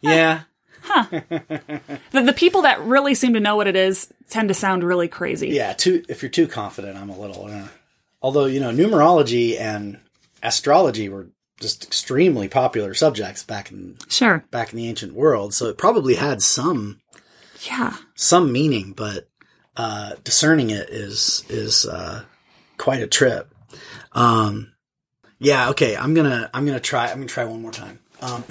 Yeah. 0.00 0.40
huh 0.82 1.04
The, 1.10 2.22
the 2.22 2.32
people 2.32 2.62
that 2.62 2.80
really 2.82 3.14
seem 3.14 3.34
to 3.34 3.40
know 3.40 3.54
what 3.56 3.68
it 3.68 3.76
is 3.76 4.12
tend 4.28 4.48
to 4.48 4.54
sound 4.54 4.82
really 4.82 5.06
crazy. 5.06 5.50
Yeah, 5.50 5.74
too. 5.74 6.02
If 6.08 6.22
you're 6.22 6.30
too 6.30 6.48
confident, 6.48 6.96
I'm 6.96 7.10
a 7.10 7.18
little. 7.18 7.44
Uh, 7.46 7.68
although 8.20 8.46
you 8.46 8.58
know, 8.58 8.72
numerology 8.72 9.60
and 9.60 10.00
astrology 10.42 11.08
were 11.08 11.28
just 11.60 11.84
extremely 11.84 12.48
popular 12.48 12.92
subjects 12.94 13.42
back 13.44 13.70
in 13.70 13.96
Sure. 14.08 14.44
back 14.50 14.72
in 14.72 14.76
the 14.76 14.88
ancient 14.88 15.14
world, 15.14 15.54
so 15.54 15.66
it 15.66 15.78
probably 15.78 16.14
had 16.16 16.42
some 16.42 17.00
Yeah. 17.62 17.96
some 18.14 18.50
meaning, 18.52 18.92
but 18.96 19.28
uh, 19.76 20.12
discerning 20.24 20.70
it 20.70 20.88
is 20.90 21.44
is 21.48 21.86
uh, 21.86 22.24
quite 22.78 23.00
a 23.02 23.06
trip. 23.06 23.54
Um, 24.12 24.72
yeah. 25.38 25.70
Okay. 25.70 25.96
I'm 25.96 26.14
gonna 26.14 26.50
I'm 26.52 26.66
gonna 26.66 26.80
try. 26.80 27.08
I'm 27.10 27.18
gonna 27.18 27.26
try 27.26 27.44
one 27.44 27.62
more 27.62 27.72
time. 27.72 28.00
Um, 28.20 28.44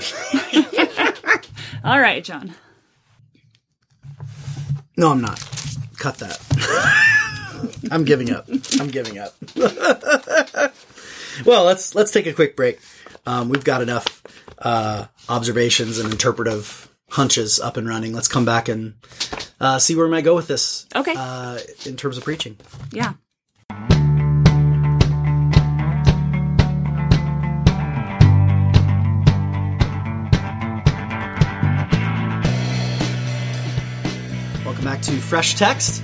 All 1.83 1.99
right, 1.99 2.23
John. 2.23 2.53
no, 4.97 5.09
I'm 5.11 5.21
not. 5.21 5.39
Cut 5.97 6.17
that. 6.19 6.39
I'm 7.91 8.03
giving 8.05 8.31
up. 8.31 8.47
I'm 8.79 8.87
giving 8.87 9.17
up. 9.19 9.33
well, 11.45 11.63
let's 11.63 11.95
let's 11.95 12.11
take 12.11 12.25
a 12.25 12.33
quick 12.33 12.55
break. 12.55 12.79
Um, 13.25 13.49
we've 13.49 13.63
got 13.63 13.81
enough 13.81 14.23
uh, 14.59 15.05
observations 15.29 15.99
and 15.99 16.11
interpretive 16.11 16.89
hunches 17.09 17.59
up 17.59 17.77
and 17.77 17.87
running. 17.87 18.13
Let's 18.13 18.27
come 18.27 18.45
back 18.45 18.69
and 18.69 18.95
uh, 19.59 19.79
see 19.79 19.95
where 19.95 20.05
we 20.05 20.11
might 20.11 20.23
go 20.23 20.35
with 20.35 20.47
this. 20.47 20.87
Okay. 20.95 21.13
Uh, 21.15 21.59
in 21.85 21.97
terms 21.97 22.17
of 22.17 22.23
preaching. 22.23 22.57
Yeah. 22.91 23.13
Welcome 34.65 34.85
back 34.85 35.01
to 35.03 35.11
Fresh 35.19 35.55
Text. 35.55 36.01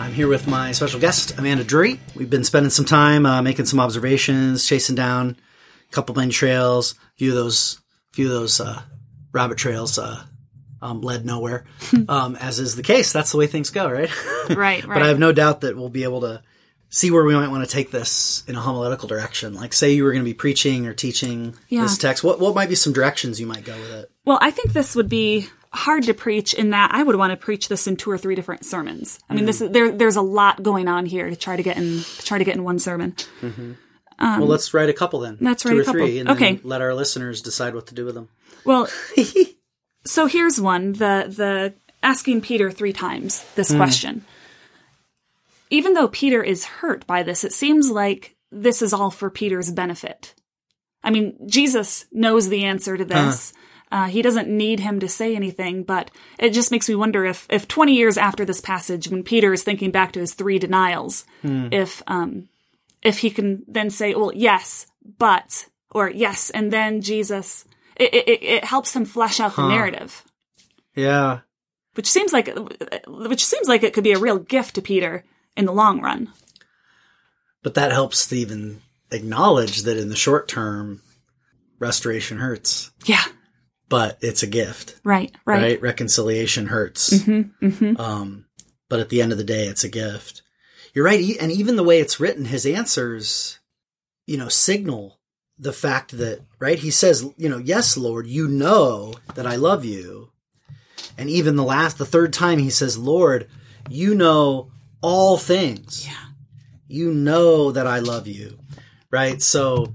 I'm 0.00 0.12
here 0.12 0.28
with 0.28 0.46
my 0.48 0.72
special 0.72 0.98
guest, 0.98 1.38
Amanda 1.38 1.62
Drury. 1.62 2.00
We've 2.14 2.30
been 2.30 2.42
spending 2.44 2.70
some 2.70 2.86
time 2.86 3.26
uh, 3.26 3.42
making 3.42 3.66
some 3.66 3.78
observations, 3.78 4.66
chasing 4.66 4.96
down 4.96 5.36
a 5.88 5.92
couple 5.92 6.14
main 6.14 6.30
trails. 6.30 6.92
A 6.92 7.18
few 7.18 7.28
of 7.30 7.34
those, 7.36 7.78
few 8.12 8.26
of 8.26 8.32
those 8.32 8.60
uh, 8.60 8.80
rabbit 9.32 9.58
trails 9.58 9.98
uh, 9.98 10.22
um, 10.80 11.02
led 11.02 11.26
nowhere, 11.26 11.64
um, 12.08 12.34
as 12.36 12.58
is 12.58 12.76
the 12.76 12.82
case. 12.82 13.12
That's 13.12 13.30
the 13.32 13.38
way 13.38 13.46
things 13.46 13.70
go, 13.70 13.90
right? 13.90 14.10
Right. 14.48 14.56
Right. 14.56 14.84
but 14.86 15.02
I 15.02 15.08
have 15.08 15.18
no 15.18 15.32
doubt 15.32 15.60
that 15.60 15.76
we'll 15.76 15.90
be 15.90 16.04
able 16.04 16.22
to 16.22 16.42
see 16.88 17.10
where 17.10 17.22
we 17.22 17.34
might 17.34 17.50
want 17.50 17.64
to 17.64 17.70
take 17.70 17.90
this 17.90 18.42
in 18.48 18.56
a 18.56 18.60
homiletical 18.60 19.06
direction. 19.06 19.54
Like, 19.54 19.72
say 19.74 19.92
you 19.92 20.02
were 20.04 20.12
going 20.12 20.24
to 20.24 20.28
be 20.28 20.34
preaching 20.34 20.86
or 20.86 20.94
teaching 20.94 21.54
Yeah. 21.68 21.82
this 21.82 21.98
text. 21.98 22.24
What 22.24 22.40
what 22.40 22.54
might 22.54 22.68
be 22.70 22.74
some 22.74 22.92
directions 22.94 23.38
you 23.38 23.46
might 23.46 23.64
go 23.64 23.78
with 23.78 23.90
it? 23.92 24.10
Well, 24.24 24.38
I 24.40 24.50
think 24.50 24.72
this 24.72 24.96
would 24.96 25.08
be 25.10 25.48
hard 25.72 26.04
to 26.04 26.14
preach 26.14 26.52
in 26.52 26.70
that 26.70 26.90
I 26.92 27.02
would 27.02 27.16
want 27.16 27.30
to 27.30 27.36
preach 27.36 27.68
this 27.68 27.86
in 27.86 27.96
two 27.96 28.10
or 28.10 28.18
three 28.18 28.34
different 28.34 28.64
sermons. 28.64 29.20
I 29.28 29.34
mean, 29.34 29.44
this 29.44 29.60
is 29.60 29.70
there. 29.70 29.90
There's 29.90 30.16
a 30.16 30.22
lot 30.22 30.62
going 30.62 30.88
on 30.88 31.06
here 31.06 31.30
to 31.30 31.36
try 31.36 31.56
to 31.56 31.62
get 31.62 31.76
in 31.76 32.02
to 32.02 32.22
try 32.22 32.38
to 32.38 32.44
get 32.44 32.56
in 32.56 32.64
one 32.64 32.78
sermon. 32.78 33.12
Mm-hmm. 33.40 33.72
Um, 34.18 34.40
well, 34.40 34.48
let's 34.48 34.74
write 34.74 34.90
a 34.90 34.92
couple 34.92 35.20
then. 35.20 35.34
Um, 35.34 35.38
let's 35.40 35.62
two 35.62 35.70
write 35.70 35.78
or 35.78 35.82
a 35.82 35.84
couple. 35.84 36.00
three, 36.00 36.18
and 36.18 36.28
Okay. 36.28 36.54
then 36.54 36.60
let 36.64 36.80
our 36.80 36.94
listeners 36.94 37.40
decide 37.40 37.74
what 37.74 37.86
to 37.86 37.94
do 37.94 38.04
with 38.04 38.14
them. 38.14 38.28
Well, 38.64 38.88
so 40.04 40.26
here's 40.26 40.60
one: 40.60 40.92
the 40.92 41.26
the 41.28 41.74
asking 42.02 42.42
Peter 42.42 42.70
three 42.70 42.92
times 42.92 43.44
this 43.54 43.70
hmm. 43.70 43.76
question. 43.76 44.24
Even 45.72 45.94
though 45.94 46.08
Peter 46.08 46.42
is 46.42 46.64
hurt 46.64 47.06
by 47.06 47.22
this, 47.22 47.44
it 47.44 47.52
seems 47.52 47.90
like 47.90 48.34
this 48.50 48.82
is 48.82 48.92
all 48.92 49.10
for 49.10 49.30
Peter's 49.30 49.70
benefit. 49.70 50.34
I 51.02 51.10
mean, 51.10 51.38
Jesus 51.46 52.06
knows 52.10 52.48
the 52.48 52.64
answer 52.64 52.96
to 52.96 53.04
uh-huh. 53.04 53.26
this. 53.26 53.52
Uh, 53.92 54.06
he 54.06 54.22
doesn't 54.22 54.48
need 54.48 54.78
him 54.80 55.00
to 55.00 55.08
say 55.08 55.34
anything, 55.34 55.82
but 55.82 56.10
it 56.38 56.50
just 56.50 56.70
makes 56.70 56.88
me 56.88 56.94
wonder 56.94 57.24
if, 57.24 57.46
if 57.50 57.66
20 57.66 57.92
years 57.94 58.16
after 58.16 58.44
this 58.44 58.60
passage, 58.60 59.08
when 59.08 59.24
Peter 59.24 59.52
is 59.52 59.64
thinking 59.64 59.90
back 59.90 60.12
to 60.12 60.20
his 60.20 60.34
three 60.34 60.58
denials, 60.60 61.24
if, 61.42 62.00
um, 62.06 62.48
if 63.02 63.18
he 63.18 63.30
can 63.30 63.64
then 63.66 63.90
say, 63.90 64.14
well, 64.14 64.30
yes, 64.32 64.86
but, 65.18 65.66
or 65.90 66.08
yes, 66.08 66.50
and 66.50 66.72
then 66.72 67.00
Jesus, 67.00 67.64
it, 67.96 68.14
it, 68.14 68.42
it 68.42 68.64
helps 68.64 68.94
him 68.94 69.04
flesh 69.04 69.40
out 69.40 69.56
the 69.56 69.66
narrative, 69.66 70.24
Yeah. 70.94 71.40
which 71.94 72.08
seems 72.08 72.32
like, 72.32 72.48
which 73.08 73.44
seems 73.44 73.66
like 73.66 73.82
it 73.82 73.92
could 73.92 74.04
be 74.04 74.12
a 74.12 74.18
real 74.20 74.38
gift 74.38 74.76
to 74.76 74.82
Peter 74.82 75.24
in 75.56 75.64
the 75.64 75.72
long 75.72 76.00
run. 76.00 76.28
But 77.64 77.74
that 77.74 77.90
helps 77.90 78.32
even 78.32 78.82
acknowledge 79.10 79.82
that 79.82 79.96
in 79.96 80.10
the 80.10 80.16
short 80.16 80.46
term, 80.46 81.02
restoration 81.80 82.38
hurts, 82.38 82.92
Yeah. 83.04 83.24
But 83.90 84.16
it's 84.22 84.42
a 84.42 84.46
gift, 84.46 84.98
Right. 85.04 85.34
right? 85.44 85.62
Right. 85.62 85.82
Reconciliation 85.82 86.66
hurts. 86.68 87.10
Mm-hmm, 87.10 87.66
mm-hmm. 87.66 88.00
Um, 88.00 88.46
but 88.88 89.00
at 89.00 89.10
the 89.10 89.20
end 89.20 89.32
of 89.32 89.38
the 89.38 89.44
day, 89.44 89.66
it's 89.66 89.84
a 89.84 89.88
gift. 89.88 90.40
You're 90.94 91.04
right. 91.04 91.36
And 91.38 91.52
even 91.52 91.76
the 91.76 91.84
way 91.84 92.00
it's 92.00 92.18
written, 92.18 92.46
his 92.46 92.64
answers, 92.64 93.58
you 94.26 94.38
know, 94.38 94.48
signal 94.48 95.18
the 95.58 95.72
fact 95.74 96.16
that, 96.16 96.40
right? 96.58 96.78
He 96.78 96.90
says, 96.90 97.24
you 97.36 97.48
know, 97.48 97.58
yes, 97.58 97.96
Lord, 97.98 98.26
you 98.26 98.48
know 98.48 99.12
that 99.34 99.46
I 99.46 99.56
love 99.56 99.84
you. 99.84 100.30
And 101.18 101.28
even 101.28 101.56
the 101.56 101.64
last, 101.64 101.98
the 101.98 102.06
third 102.06 102.32
time 102.32 102.58
he 102.58 102.70
says, 102.70 102.96
Lord, 102.96 103.48
you 103.90 104.14
know 104.14 104.70
all 105.02 105.36
things. 105.36 106.06
Yeah. 106.06 106.14
You 106.88 107.12
know 107.12 107.72
that 107.72 107.86
I 107.86 107.98
love 107.98 108.26
you. 108.26 108.58
Right. 109.10 109.42
So, 109.42 109.94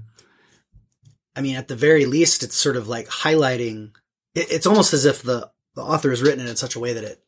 I 1.36 1.42
mean, 1.42 1.56
at 1.56 1.68
the 1.68 1.76
very 1.76 2.06
least, 2.06 2.42
it's 2.42 2.56
sort 2.56 2.76
of 2.76 2.88
like 2.88 3.08
highlighting, 3.08 3.90
it, 4.34 4.50
it's 4.50 4.66
almost 4.66 4.92
as 4.94 5.04
if 5.04 5.22
the, 5.22 5.50
the 5.74 5.82
author 5.82 6.10
has 6.10 6.22
written 6.22 6.40
it 6.40 6.48
in 6.48 6.56
such 6.56 6.74
a 6.76 6.80
way 6.80 6.94
that 6.94 7.04
it, 7.04 7.22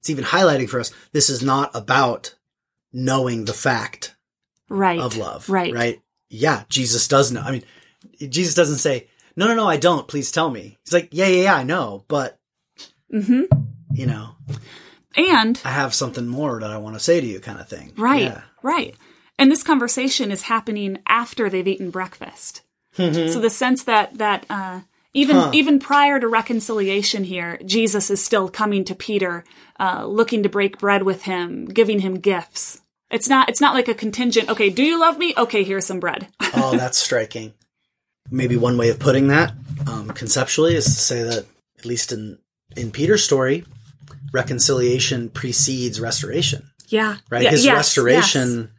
it's 0.00 0.10
even 0.10 0.24
highlighting 0.24 0.68
for 0.68 0.80
us 0.80 0.90
this 1.12 1.30
is 1.30 1.42
not 1.42 1.70
about 1.74 2.34
knowing 2.92 3.44
the 3.46 3.52
fact 3.54 4.14
Right. 4.68 4.98
of 5.00 5.16
love 5.16 5.48
Right. 5.48 5.72
right 5.72 6.02
yeah 6.28 6.64
jesus 6.68 7.06
does 7.08 7.30
know 7.32 7.40
i 7.42 7.52
mean 7.52 7.62
jesus 8.28 8.54
doesn't 8.54 8.78
say 8.78 9.08
no 9.36 9.46
no 9.46 9.54
no 9.54 9.66
i 9.68 9.76
don't 9.76 10.08
please 10.08 10.30
tell 10.32 10.50
me 10.50 10.78
he's 10.84 10.92
like 10.92 11.08
yeah 11.12 11.26
yeah 11.26 11.42
yeah 11.44 11.54
i 11.54 11.62
know 11.62 12.04
but 12.08 12.38
Mm-hmm. 13.12 13.42
you 13.94 14.06
know 14.06 14.30
And 15.16 15.60
i 15.64 15.70
have 15.70 15.94
something 15.94 16.26
more 16.26 16.60
that 16.60 16.70
i 16.70 16.78
want 16.78 16.96
to 16.96 17.00
say 17.00 17.20
to 17.20 17.26
you 17.26 17.40
kind 17.40 17.60
of 17.60 17.68
thing 17.68 17.92
Right, 17.96 18.22
yeah. 18.22 18.42
right. 18.62 18.94
And 19.38 19.50
this 19.50 19.62
conversation 19.62 20.30
is 20.32 20.42
happening 20.42 20.98
after 21.06 21.48
they've 21.50 21.66
eaten 21.66 21.90
breakfast. 21.90 22.62
So 22.96 23.40
the 23.40 23.50
sense 23.50 23.84
that 23.84 24.18
that 24.18 24.46
uh, 24.48 24.80
even 25.12 25.36
Huh. 25.36 25.50
even 25.52 25.78
prior 25.78 26.18
to 26.20 26.28
reconciliation 26.28 27.24
here, 27.24 27.58
Jesus 27.64 28.10
is 28.10 28.24
still 28.24 28.48
coming 28.48 28.84
to 28.84 28.94
Peter, 28.94 29.44
uh, 29.78 30.06
looking 30.06 30.42
to 30.42 30.48
break 30.48 30.78
bread 30.78 31.02
with 31.02 31.22
him, 31.22 31.66
giving 31.66 32.00
him 32.00 32.20
gifts. 32.20 32.80
It's 33.10 33.28
not 33.28 33.48
it's 33.48 33.60
not 33.60 33.74
like 33.74 33.88
a 33.88 33.94
contingent. 33.94 34.48
Okay, 34.48 34.70
do 34.70 34.82
you 34.82 34.98
love 34.98 35.18
me? 35.18 35.34
Okay, 35.36 35.64
here's 35.64 35.86
some 35.86 36.00
bread. 36.00 36.28
oh 36.54 36.76
that's 36.76 36.98
striking 36.98 37.54
maybe 38.30 38.56
one 38.56 38.78
way 38.78 38.88
of 38.88 38.98
putting 38.98 39.28
that 39.28 39.52
um, 39.86 40.08
conceptually 40.08 40.74
is 40.74 40.86
to 40.86 40.90
say 40.90 41.22
that 41.22 41.44
at 41.78 41.84
least 41.84 42.10
in 42.10 42.38
in 42.74 42.90
peter's 42.90 43.22
story 43.22 43.66
reconciliation 44.32 45.28
precedes 45.28 46.00
restoration 46.00 46.70
yeah, 46.88 47.16
right? 47.30 47.42
Yeah, 47.42 47.50
his 47.50 47.64
yes, 47.64 47.76
restoration 47.76 48.70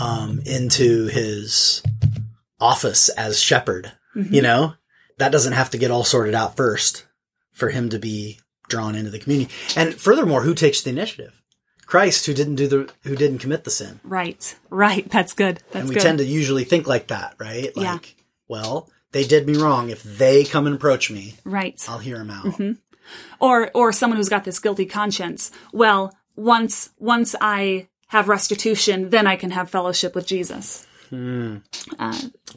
um, 0.00 0.40
into 0.46 1.06
his 1.08 1.82
office 2.60 3.08
as 3.10 3.40
shepherd, 3.40 3.92
Mm-hmm. 4.16 4.34
you 4.34 4.42
know, 4.42 4.74
that 5.18 5.30
doesn't 5.32 5.52
have 5.52 5.70
to 5.70 5.78
get 5.78 5.90
all 5.90 6.02
sorted 6.02 6.34
out 6.34 6.56
first 6.56 7.06
for 7.52 7.68
him 7.68 7.88
to 7.90 7.98
be 7.98 8.40
drawn 8.68 8.94
into 8.94 9.10
the 9.10 9.18
community. 9.18 9.52
And 9.76 9.94
furthermore, 9.94 10.42
who 10.42 10.54
takes 10.54 10.80
the 10.82 10.90
initiative? 10.90 11.40
Christ, 11.86 12.26
who 12.26 12.34
didn't 12.34 12.56
do 12.56 12.66
the, 12.66 12.92
who 13.04 13.14
didn't 13.16 13.38
commit 13.38 13.64
the 13.64 13.70
sin. 13.70 14.00
Right, 14.02 14.56
right. 14.70 15.08
That's 15.10 15.34
good. 15.34 15.56
That's 15.70 15.76
and 15.80 15.88
we 15.88 15.94
good. 15.94 16.02
tend 16.02 16.18
to 16.18 16.24
usually 16.24 16.64
think 16.64 16.86
like 16.86 17.08
that, 17.08 17.34
right? 17.38 17.74
Like, 17.76 17.84
Yeah. 18.16 18.22
well, 18.48 18.90
they 19.12 19.24
did 19.26 19.46
me 19.46 19.56
wrong. 19.56 19.90
If 19.90 20.02
they 20.02 20.44
come 20.44 20.66
and 20.66 20.74
approach 20.76 21.10
me, 21.10 21.34
Right. 21.44 21.82
I'll 21.88 21.98
hear 21.98 22.18
them 22.18 22.30
out. 22.30 22.60
or 23.40 23.70
or 23.74 23.92
someone 23.92 24.16
who's 24.16 24.28
got 24.28 24.44
this 24.44 24.58
guilty 24.58 24.84
conscience 24.86 25.50
well 25.72 26.14
once 26.36 26.90
once 26.98 27.34
i 27.40 27.86
have 28.08 28.28
restitution 28.28 29.10
then 29.10 29.26
i 29.26 29.34
can 29.36 29.50
have 29.50 29.70
fellowship 29.70 30.14
with 30.14 30.26
jesus 30.26 30.86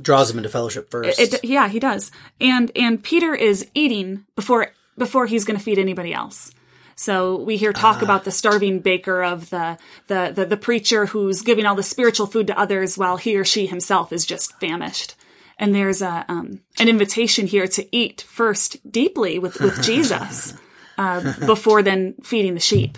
Draws 0.02 0.32
him 0.32 0.38
into 0.38 0.50
fellowship 0.50 0.90
first. 0.92 1.20
it, 1.20 1.44
yeah 1.44 1.68
he 1.68 1.80
does 1.80 2.12
and 2.40 2.72
and 2.76 3.04
peter 3.04 3.34
is 3.34 3.68
eating 3.74 4.26
before 4.36 4.72
before 4.98 5.26
he's 5.26 5.44
going 5.46 5.58
to 5.58 5.64
feed 5.64 5.80
anybody 5.80 6.14
else 6.14 6.52
so 6.96 7.38
we 7.38 7.58
hear 7.58 7.74
talk 7.74 8.02
about 8.02 8.26
the 8.26 8.32
starving 8.32 8.80
baker 8.80 9.24
of 9.24 9.50
the, 9.50 9.78
the 10.08 10.32
the 10.36 10.46
the 10.46 10.58
preacher 10.58 11.08
who's 11.08 11.42
giving 11.42 11.66
all 11.66 11.76
the 11.76 11.84
spiritual 11.84 12.28
food 12.28 12.48
to 12.48 12.58
others 12.60 12.98
while 12.98 13.18
he 13.18 13.36
or 13.38 13.46
she 13.46 13.66
himself 13.66 14.12
is 14.14 14.26
just 14.26 14.60
famished 14.60 15.16
and 15.58 15.74
there's 15.76 16.02
a 16.02 16.26
um, 16.28 16.62
an 16.80 16.88
invitation 16.90 17.48
here 17.48 17.68
to 17.68 17.88
eat 17.96 18.22
first 18.22 18.78
deeply 18.92 19.40
with 19.40 19.60
with 19.62 19.82
jesus 19.90 20.54
uh, 20.98 21.34
before 21.46 21.82
then 21.82 22.14
feeding 22.24 22.54
the 22.54 22.60
sheep 22.60 22.98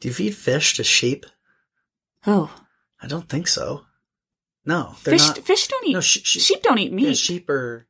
Do 0.00 0.08
you 0.08 0.14
feed 0.14 0.34
fish 0.36 0.74
to 0.76 0.84
sheep? 0.84 1.24
Oh, 2.26 2.50
I 3.00 3.06
don't 3.06 3.28
think 3.28 3.46
so. 3.48 3.82
No, 4.66 4.94
they're 5.04 5.14
fish! 5.18 5.26
not. 5.28 5.38
Fish 5.38 5.68
don't 5.68 5.86
eat. 5.86 5.92
No, 5.94 6.00
sh- 6.00 6.18
sh- 6.24 6.40
sheep 6.42 6.62
don't 6.62 6.78
eat 6.78 6.92
meat. 6.92 7.06
Yeah, 7.08 7.12
sheep 7.14 7.48
are. 7.48 7.86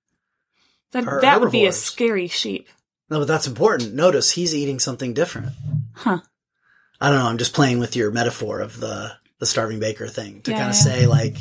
that 0.93 1.07
are 1.07 1.21
that 1.23 1.41
would 1.41 1.51
be 1.53 1.67
a 1.67 1.73
scary 1.73 2.29
sheep. 2.29 2.69
No, 3.09 3.21
but 3.21 3.29
that's 3.29 3.47
important. 3.47 3.95
Notice 3.95 4.33
he's 4.33 4.55
eating 4.55 4.79
something 4.79 5.15
different. 5.15 5.53
Huh. 5.95 6.21
I 7.01 7.11
don't 7.11 7.19
know. 7.19 7.27
I'm 7.27 7.39
just 7.39 7.55
playing 7.55 7.79
with 7.79 7.97
your 7.97 8.11
metaphor 8.11 8.61
of 8.61 8.79
the 8.81 9.13
the 9.39 9.47
starving 9.47 9.81
baker 9.81 10.07
thing 10.09 10.41
to 10.43 10.51
Yeah, 10.51 10.59
kind 10.59 10.71
of 10.71 10.77
yeah. 10.77 10.83
say 10.83 11.07
like, 11.07 11.37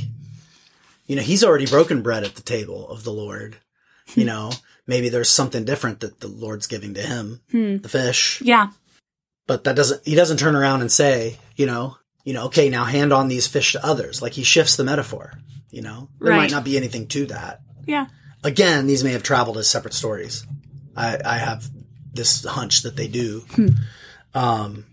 you 1.07 1.15
know, 1.15 1.21
he's 1.21 1.43
already 1.43 1.65
broken 1.65 2.01
bread 2.01 2.23
at 2.23 2.35
the 2.35 2.41
table 2.41 2.89
of 2.89 3.03
the 3.03 3.11
Lord. 3.13 3.57
Hmm. 4.13 4.19
You 4.21 4.25
know, 4.27 4.51
maybe 4.87 5.09
there's 5.09 5.29
something 5.29 5.65
different 5.65 5.99
that 6.01 6.19
the 6.19 6.27
Lord's 6.27 6.67
giving 6.67 6.93
to 6.95 7.01
him, 7.01 7.41
Hmm. 7.51 7.77
the 7.77 7.89
fish. 7.89 8.41
Yeah. 8.41 8.69
But 9.47 9.63
that 9.65 9.75
doesn't. 9.75 10.05
He 10.07 10.15
doesn't 10.15 10.37
turn 10.37 10.55
around 10.55 10.81
and 10.81 10.91
say, 10.91 11.37
you 11.55 11.65
know, 11.67 11.97
you 12.25 12.33
know, 12.33 12.45
okay, 12.47 12.67
now 12.69 12.83
hand 12.83 13.13
on 13.13 13.29
these 13.29 13.47
fish 13.47 13.71
to 13.71 13.85
others. 13.85 14.21
Like 14.21 14.33
he 14.33 14.43
shifts 14.43 14.75
the 14.75 14.83
metaphor. 14.83 15.39
You 15.71 15.81
know, 15.81 16.09
there 16.19 16.31
Right. 16.31 16.37
might 16.37 16.51
not 16.51 16.63
be 16.65 16.75
anything 16.75 17.07
to 17.09 17.25
that. 17.27 17.61
Yeah. 17.85 18.07
Again, 18.43 18.87
these 18.87 19.03
may 19.03 19.11
have 19.13 19.23
traveled 19.23 19.57
as 19.57 19.69
separate 19.69 19.93
stories. 19.93 20.45
I, 20.95 21.17
I 21.23 21.37
have 21.37 21.69
this 22.13 22.43
hunch 22.45 22.81
that 22.83 22.95
they 22.97 23.07
do. 23.07 23.45
Hmm. 23.51 23.67
Um, 24.33 24.85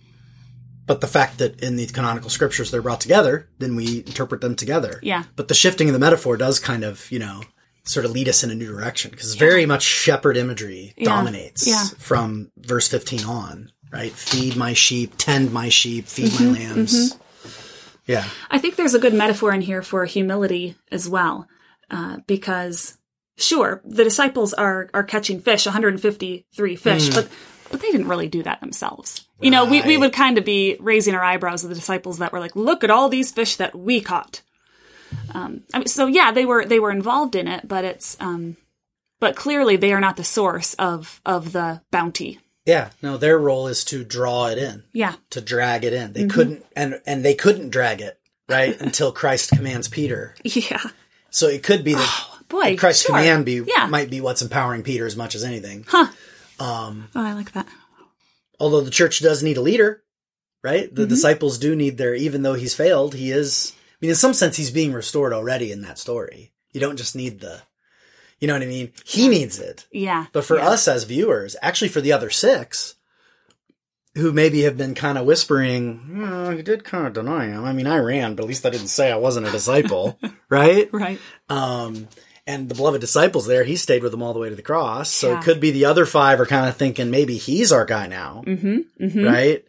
but 0.86 1.00
the 1.00 1.06
fact 1.06 1.38
that 1.38 1.60
in 1.62 1.76
the 1.76 1.86
canonical 1.86 2.30
scriptures 2.30 2.70
they're 2.70 2.82
brought 2.82 3.00
together, 3.00 3.48
then 3.58 3.76
we 3.76 3.98
interpret 3.98 4.40
them 4.40 4.56
together. 4.56 4.98
Yeah. 5.02 5.24
But 5.36 5.48
the 5.48 5.54
shifting 5.54 5.88
of 5.88 5.92
the 5.92 5.98
metaphor 6.00 6.36
does 6.36 6.58
kind 6.58 6.82
of, 6.84 7.10
you 7.10 7.18
know, 7.18 7.42
sort 7.84 8.04
of 8.04 8.10
lead 8.12 8.28
us 8.28 8.42
in 8.44 8.50
a 8.50 8.54
new 8.54 8.66
direction 8.66 9.10
because 9.10 9.34
very 9.34 9.66
much 9.66 9.82
shepherd 9.82 10.36
imagery 10.36 10.94
dominates 11.02 11.66
Yeah. 11.66 11.84
from 11.98 12.50
verse 12.56 12.88
15 12.88 13.24
on, 13.24 13.72
right? 13.92 14.12
Feed 14.12 14.56
my 14.56 14.72
sheep, 14.72 15.14
tend 15.18 15.52
my 15.52 15.68
sheep, 15.68 16.06
feed 16.06 16.30
Mm-hmm. 16.32 16.52
my 16.52 16.58
lambs. 16.58 17.16
Yeah. 18.06 18.24
I 18.50 18.58
think 18.58 18.76
there's 18.76 18.94
a 18.94 18.98
good 18.98 19.14
metaphor 19.14 19.52
in 19.52 19.60
here 19.60 19.82
for 19.82 20.04
humility 20.06 20.74
as 20.90 21.08
well, 21.08 21.46
uh, 21.90 22.18
because 22.26 22.98
sure, 23.36 23.80
the 23.84 24.04
disciples 24.04 24.52
are 24.54 24.90
are 24.92 25.04
catching 25.04 25.40
fish, 25.40 25.66
153 25.66 26.76
fish, 26.76 27.14
but 27.14 27.28
but 27.70 27.80
they 27.80 27.90
didn't 27.92 28.08
really 28.08 28.28
do 28.28 28.42
that 28.42 28.60
themselves. 28.60 29.26
You 29.40 29.50
know, 29.50 29.64
we, 29.64 29.82
we. 29.82 29.96
Would 29.96 30.12
kind 30.12 30.36
of 30.38 30.44
be 30.44 30.76
raising 30.78 31.14
our 31.14 31.22
eyebrows 31.24 31.64
at 31.64 31.68
the 31.68 31.74
disciples 31.74 32.18
that 32.18 32.32
were 32.32 32.40
like, 32.40 32.54
"Look 32.56 32.84
at 32.84 32.90
all 32.90 33.08
these 33.08 33.30
fish 33.32 33.56
that 33.56 33.74
we 33.74 34.00
caught." 34.00 34.42
Um, 35.32 35.62
I 35.72 35.78
mean, 35.78 35.86
so 35.86 36.06
yeah, 36.06 36.32
they 36.32 36.44
were 36.44 36.64
they 36.64 36.78
were 36.80 36.90
involved 36.90 37.34
in 37.34 37.48
it, 37.48 37.66
but 37.66 37.84
it's 37.84 38.16
um, 38.20 38.56
but 39.20 39.36
clearly 39.36 39.76
they 39.76 39.92
are 39.92 40.00
not 40.00 40.16
the 40.16 40.24
source 40.24 40.74
of 40.74 41.20
of 41.24 41.52
the 41.52 41.82
bounty. 41.90 42.40
Yeah. 42.64 42.90
No, 43.02 43.16
their 43.16 43.38
role 43.38 43.66
is 43.66 43.84
to 43.86 44.04
draw 44.04 44.46
it 44.46 44.58
in. 44.58 44.84
Yeah, 44.92 45.14
to 45.30 45.40
drag 45.40 45.84
it 45.84 45.92
in. 45.92 46.12
Mm-hmm. 46.12 46.12
They 46.12 46.26
couldn't, 46.28 46.66
and 46.76 47.00
and 47.06 47.24
they 47.24 47.34
couldn't 47.34 47.70
drag 47.70 48.00
it 48.00 48.18
right 48.48 48.80
until 48.80 49.12
Christ 49.12 49.50
commands 49.50 49.88
Peter. 49.88 50.34
yeah, 50.44 50.82
So 51.30 51.48
it 51.48 51.62
could 51.62 51.82
be 51.84 51.94
that 51.94 52.26
boy, 52.48 52.76
Christ's 52.76 53.06
sure. 53.06 53.16
command 53.16 53.44
be 53.46 53.62
Yeah. 53.66 53.86
might 53.86 54.10
be 54.10 54.20
what's 54.20 54.42
empowering 54.42 54.82
Peter 54.82 55.06
as 55.06 55.16
much 55.16 55.34
as 55.34 55.42
anything. 55.44 55.84
Huh. 55.88 56.08
Um 56.60 57.08
Oh, 57.14 57.24
I 57.24 57.32
like 57.32 57.52
that. 57.52 57.66
Although 58.60 58.82
the 58.82 58.90
church 58.90 59.18
does 59.20 59.42
need 59.42 59.56
a 59.56 59.60
leader, 59.62 60.02
right? 60.62 60.84
Mm-hmm. 60.86 60.94
The 60.94 61.06
disciples 61.06 61.58
do 61.58 61.74
need 61.74 61.98
their. 61.98 62.14
Even 62.14 62.42
though 62.42 62.54
he's 62.54 62.74
failed, 62.74 63.14
he 63.14 63.30
is. 63.32 63.72
I 63.74 63.96
mean, 64.00 64.10
in 64.10 64.16
some 64.16 64.34
sense, 64.34 64.56
he's 64.56 64.70
being 64.70 64.92
restored 64.92 65.32
already 65.32 65.72
in 65.72 65.82
that 65.82 65.98
story. 65.98 66.52
You 66.72 66.80
don't 66.80 66.96
just 66.96 67.16
need 67.16 67.40
the. 67.40 67.62
You 68.42 68.48
know 68.48 68.54
what 68.54 68.62
I 68.62 68.66
mean? 68.66 68.90
He 69.04 69.28
needs 69.28 69.60
it. 69.60 69.86
Yeah, 69.92 70.26
But 70.32 70.44
for 70.44 70.56
yeah. 70.58 70.68
us 70.70 70.88
as 70.88 71.04
viewers, 71.04 71.54
actually 71.62 71.90
for 71.90 72.00
the 72.00 72.10
other 72.12 72.28
six, 72.28 72.96
who 74.16 74.32
maybe 74.32 74.62
have 74.62 74.76
been 74.76 74.96
kind 74.96 75.16
of 75.16 75.24
whispering, 75.26 75.98
"Hmm, 75.98 76.56
he 76.56 76.62
did 76.62 76.82
kind 76.84 77.06
of 77.06 77.12
deny 77.12 77.46
him. 77.46 77.64
I 77.64 77.72
mean, 77.72 77.86
I 77.86 77.98
ran, 77.98 78.34
but 78.34 78.42
at 78.42 78.48
least 78.48 78.66
I 78.66 78.70
didn't 78.70 78.88
say 78.88 79.12
I 79.12 79.16
wasn't 79.16 79.46
a 79.46 79.50
disciple, 79.52 80.18
right? 80.48 80.88
right. 80.92 81.20
Um, 81.48 82.08
and 82.44 82.68
the 82.68 82.74
beloved 82.74 83.00
disciples 83.00 83.46
there, 83.46 83.62
he 83.62 83.76
stayed 83.76 84.02
with 84.02 84.10
them 84.10 84.22
all 84.22 84.32
the 84.34 84.40
way 84.40 84.48
to 84.50 84.56
the 84.56 84.60
cross. 84.62 85.08
So 85.08 85.30
Yeah. 85.30 85.38
it 85.38 85.44
could 85.44 85.60
be 85.60 85.70
the 85.70 85.84
other 85.84 86.04
five 86.04 86.40
are 86.40 86.46
kind 86.46 86.68
of 86.68 86.76
thinking 86.76 87.12
maybe 87.12 87.36
he's 87.36 87.70
our 87.70 87.84
guy 87.86 88.08
now, 88.08 88.42
Mm-hmm. 88.44 89.24
right? 89.24 89.64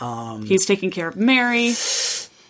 Um, 0.00 0.44
He's 0.44 0.66
taking 0.66 0.90
care 0.90 1.06
of 1.08 1.14
Mary. 1.16 1.72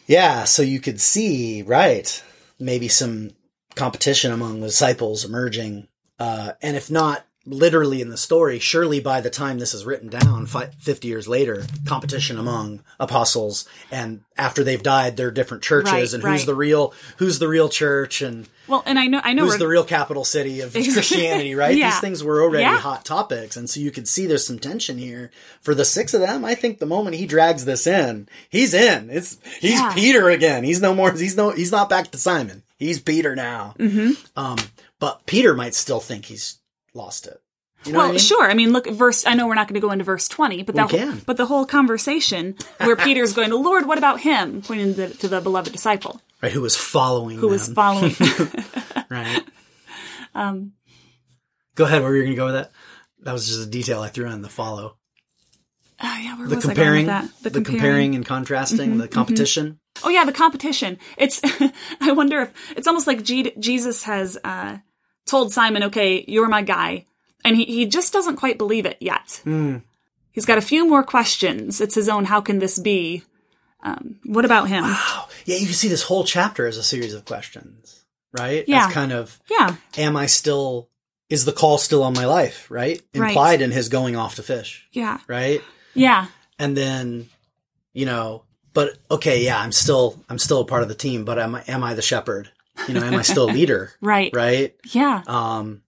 yeah, 0.07 0.45
so 0.45 0.63
you 0.63 0.81
could 0.81 1.01
see, 1.01 1.61
right, 1.63 2.23
maybe 2.59 2.89
some 2.89 3.31
competition 3.79 4.33
among 4.33 4.61
the 4.61 4.67
disciples 4.67 5.25
emerging. 5.25 5.89
Uh, 6.19 6.53
and 6.61 6.77
if 6.77 6.91
not 6.91 7.25
literally 7.47 8.03
in 8.03 8.11
the 8.11 8.17
story, 8.19 8.59
surely 8.59 9.01
by 9.01 9.23
the 9.23 9.31
time 9.31 9.59
this 9.59 9.73
is 9.73 9.87
written 9.87 10.11
down, 10.11 10.45
fi- 10.45 10.69
50 10.81 11.09
years 11.09 11.27
later, 11.27 11.65
competition 11.87 12.37
among 12.39 12.83
apostles. 13.01 13.67
And 13.91 14.21
after 14.37 14.63
they've 14.63 14.83
died, 14.83 15.17
there 15.17 15.29
are 15.29 15.31
different 15.31 15.63
churches 15.63 15.93
Right, 15.93 16.13
and 16.13 16.23
right. 16.25 16.33
who's 16.33 16.45
the 16.45 16.55
real, 16.55 16.93
who's 17.17 17.39
the 17.39 17.49
real 17.49 17.71
church 17.71 18.21
and 18.21 18.47
Well, 18.67 18.83
and 18.85 18.99
I 18.99 19.07
know, 19.07 19.23
I 19.25 19.33
know, 19.33 19.45
who's 19.47 19.57
the 19.57 19.67
real 19.69 19.85
capital 19.85 20.25
city 20.27 20.61
of 20.61 20.73
Christianity, 20.75 21.55
right? 21.55 21.75
Yeah. 21.75 21.89
These 21.91 22.01
things 22.01 22.23
were 22.23 22.43
already 22.43 22.65
Yeah. 22.65 22.77
hot 22.77 23.07
topics. 23.07 23.57
And 23.57 23.71
so 23.71 23.81
you 23.81 23.93
could 23.93 24.09
see 24.09 24.27
there's 24.27 24.47
some 24.47 24.59
tension 24.59 24.99
here. 24.99 25.31
For 25.63 25.75
the 25.75 25.87
six 25.87 26.13
of 26.13 26.21
them, 26.21 26.45
I 26.45 26.55
think 26.55 26.81
the 26.81 26.87
moment 26.87 27.17
he 27.17 27.25
drags 27.25 27.65
this 27.65 27.87
in, 27.87 28.29
he's 28.51 28.75
in. 28.75 29.09
It's, 29.09 29.39
he's 29.59 29.73
Yeah. 29.81 29.95
Peter 29.95 30.29
again. 30.29 30.65
He's 30.65 30.83
no 30.83 30.93
more, 30.95 31.13
he's 31.13 31.37
no, 31.37 31.51
he's 31.51 31.73
not 31.73 31.89
back 31.89 32.11
to 32.11 32.19
Simon. 32.19 32.63
He's 32.79 33.01
Peter 33.01 33.35
now. 33.37 33.75
Mm-hmm. 33.79 34.13
Um, 34.37 34.59
but 35.01 35.27
Peter 35.27 35.55
might 35.55 35.75
still 35.75 36.01
think 36.01 36.25
he's 36.27 36.59
lost 36.95 37.27
it. 37.27 37.41
You 37.85 37.93
know 37.93 37.99
well, 37.99 38.09
I 38.09 38.11
mean? 38.13 38.19
sure. 38.19 38.51
I 38.51 38.55
mean, 38.55 38.73
look, 38.73 38.89
verse. 38.89 39.25
I 39.27 39.35
know 39.35 39.47
we're 39.47 39.55
not 39.55 39.69
going 39.69 39.81
to 39.81 39.87
go 39.87 39.93
into 39.93 40.05
verse 40.05 40.27
twenty, 40.29 40.63
but 40.65 40.75
that, 40.75 40.91
can. 40.91 41.21
but 41.27 41.37
the 41.37 41.47
whole 41.47 41.65
conversation 41.65 42.57
where 42.79 42.97
Peter's 43.05 43.33
going, 43.33 43.51
to 43.51 43.57
"Lord, 43.57 43.87
what 43.87 43.99
about 43.99 44.21
him?" 44.21 44.63
pointing 44.63 44.95
to, 44.97 45.09
to 45.11 45.29
the 45.29 45.41
beloved 45.41 45.71
disciple 45.73 46.21
Right. 46.43 46.53
Who 46.53 46.61
was 46.61 46.77
following 46.77 47.39
who 47.39 47.49
was 47.49 47.69
following. 47.73 48.15
right. 49.11 49.43
um, 50.35 50.73
Go 51.75 51.85
ahead. 51.85 52.03
Where 52.03 52.11
were 52.11 52.17
you 52.17 52.23
going 52.25 52.35
to 52.35 52.37
go 52.37 52.47
with 52.47 52.55
that? 52.55 52.73
That 53.21 53.33
was 53.33 53.47
just 53.49 53.67
a 53.67 53.71
detail 53.71 54.01
I 54.01 54.09
threw 54.09 54.31
in 54.31 54.43
the 54.43 54.49
follow. 54.49 54.97
oh, 56.01 56.19
yeah, 56.21 56.37
where 56.39 56.49
The 56.49 56.57
was 56.57 56.65
comparing, 56.65 57.09
I 57.09 57.13
going 57.21 57.23
with 57.23 57.43
that? 57.43 57.53
the, 57.53 57.61
comparing. 57.63 58.15
and 58.15 58.25
contrasting, 58.25 58.99
the 58.99 59.09
competition. 59.09 59.81
Oh 60.05 60.09
yeah, 60.09 60.25
the 60.25 60.33
competition. 60.33 60.99
It's. 61.17 61.41
I 62.01 62.13
wonder 62.13 62.43
if 62.43 62.53
it's 62.77 62.87
almost 62.87 63.07
like 63.07 63.23
G- 63.23 63.53
Jesus 63.59 64.05
has 64.05 64.39
uh, 64.45 64.79
told 65.27 65.53
Simon, 65.53 65.85
"Okay, 65.85 66.25
you're 66.29 66.49
my 66.49 66.63
guy," 66.63 67.07
and 67.45 67.57
he 67.57 67.65
he 67.65 67.87
just 67.87 68.13
doesn't 68.13 68.37
quite 68.37 68.59
believe 68.59 68.87
it 68.87 68.99
yet. 69.01 69.41
Hmm. 69.45 69.79
He's 70.33 70.47
got 70.47 70.59
a 70.59 70.63
few 70.63 70.89
more 70.89 71.03
questions. 71.03 71.81
It's 71.81 71.95
his 71.97 72.09
own. 72.09 72.25
How 72.25 72.41
can 72.41 72.59
this 72.61 72.79
be? 72.79 73.23
Um, 73.83 74.21
what 74.25 74.45
about 74.45 74.69
him? 74.69 74.83
Wow. 74.85 75.29
Yeah, 75.45 75.57
you 75.57 75.67
can 75.67 75.75
see 75.75 75.89
this 75.89 76.03
whole 76.03 76.25
chapter 76.25 76.67
as 76.67 76.77
a 76.77 76.83
series 76.83 77.15
of 77.15 77.25
questions, 77.25 78.05
right? 78.33 78.65
Yeah. 78.67 78.85
It's 78.87 78.95
kind 78.95 79.13
of, 79.13 79.39
Yeah, 79.49 79.77
am 79.97 80.17
I 80.17 80.27
still, 80.27 80.89
is 81.31 81.45
the 81.45 81.53
call 81.53 81.79
still 81.79 82.03
on 82.03 82.13
my 82.15 82.27
life, 82.27 82.69
right? 82.71 83.01
Right. 83.15 83.29
Implied 83.29 83.63
in 83.63 83.71
his 83.71 83.89
going 83.89 84.17
off 84.17 84.35
to 84.37 84.43
fish, 84.43 84.89
yeah, 84.93 85.19
right? 85.29 85.63
yeah. 85.95 86.27
And 86.59 86.77
then, 86.77 87.29
you 87.93 88.05
know, 88.05 88.43
but 88.75 88.99
okay, 89.11 89.45
yeah, 89.45 89.59
I'm 89.59 89.73
still, 89.73 90.23
I'm 90.29 90.39
still 90.39 90.61
a 90.61 90.65
part 90.67 90.83
of 90.83 90.89
the 90.89 90.95
team, 90.95 91.25
but 91.25 91.39
am 91.39 91.55
I, 91.57 91.65
am 91.69 91.83
I 91.85 91.95
the 91.95 92.03
shepherd? 92.03 92.51
You 92.87 92.95
know, 92.95 93.03
am 93.05 93.15
I 93.15 93.23
still 93.23 93.49
a 93.49 93.53
leader? 93.53 93.93
Right. 94.01 94.31
Right? 94.35 94.75
Yeah. 94.93 95.23
Um, 95.27 95.83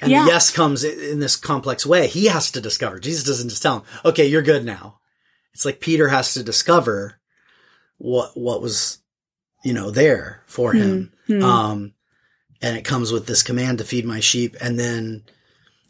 and 0.00 0.10
Yeah. 0.10 0.24
the 0.24 0.30
yes 0.30 0.50
comes 0.50 0.84
in 0.84 1.20
this 1.20 1.36
complex 1.36 1.84
way. 1.84 2.06
He 2.06 2.26
has 2.26 2.50
to 2.52 2.60
discover. 2.60 2.98
Jesus 2.98 3.24
doesn't 3.24 3.48
just 3.50 3.62
tell 3.62 3.78
him, 3.80 3.82
okay, 4.04 4.26
you're 4.26 4.42
good 4.42 4.64
now. 4.64 5.00
It's 5.52 5.64
like 5.64 5.80
Peter 5.80 6.08
has 6.08 6.34
to 6.34 6.42
discover 6.42 7.20
what, 7.98 8.30
what 8.36 8.62
was, 8.62 8.98
you 9.64 9.72
know, 9.74 9.90
there 9.90 10.42
for 10.46 10.72
him. 10.72 11.12
Hmm. 11.26 11.42
Um, 11.42 11.92
and 12.62 12.76
it 12.76 12.84
comes 12.84 13.12
with 13.12 13.26
this 13.26 13.42
command 13.42 13.78
to 13.78 13.84
feed 13.84 14.04
my 14.06 14.20
sheep. 14.20 14.56
And 14.60 14.78
then, 14.78 15.24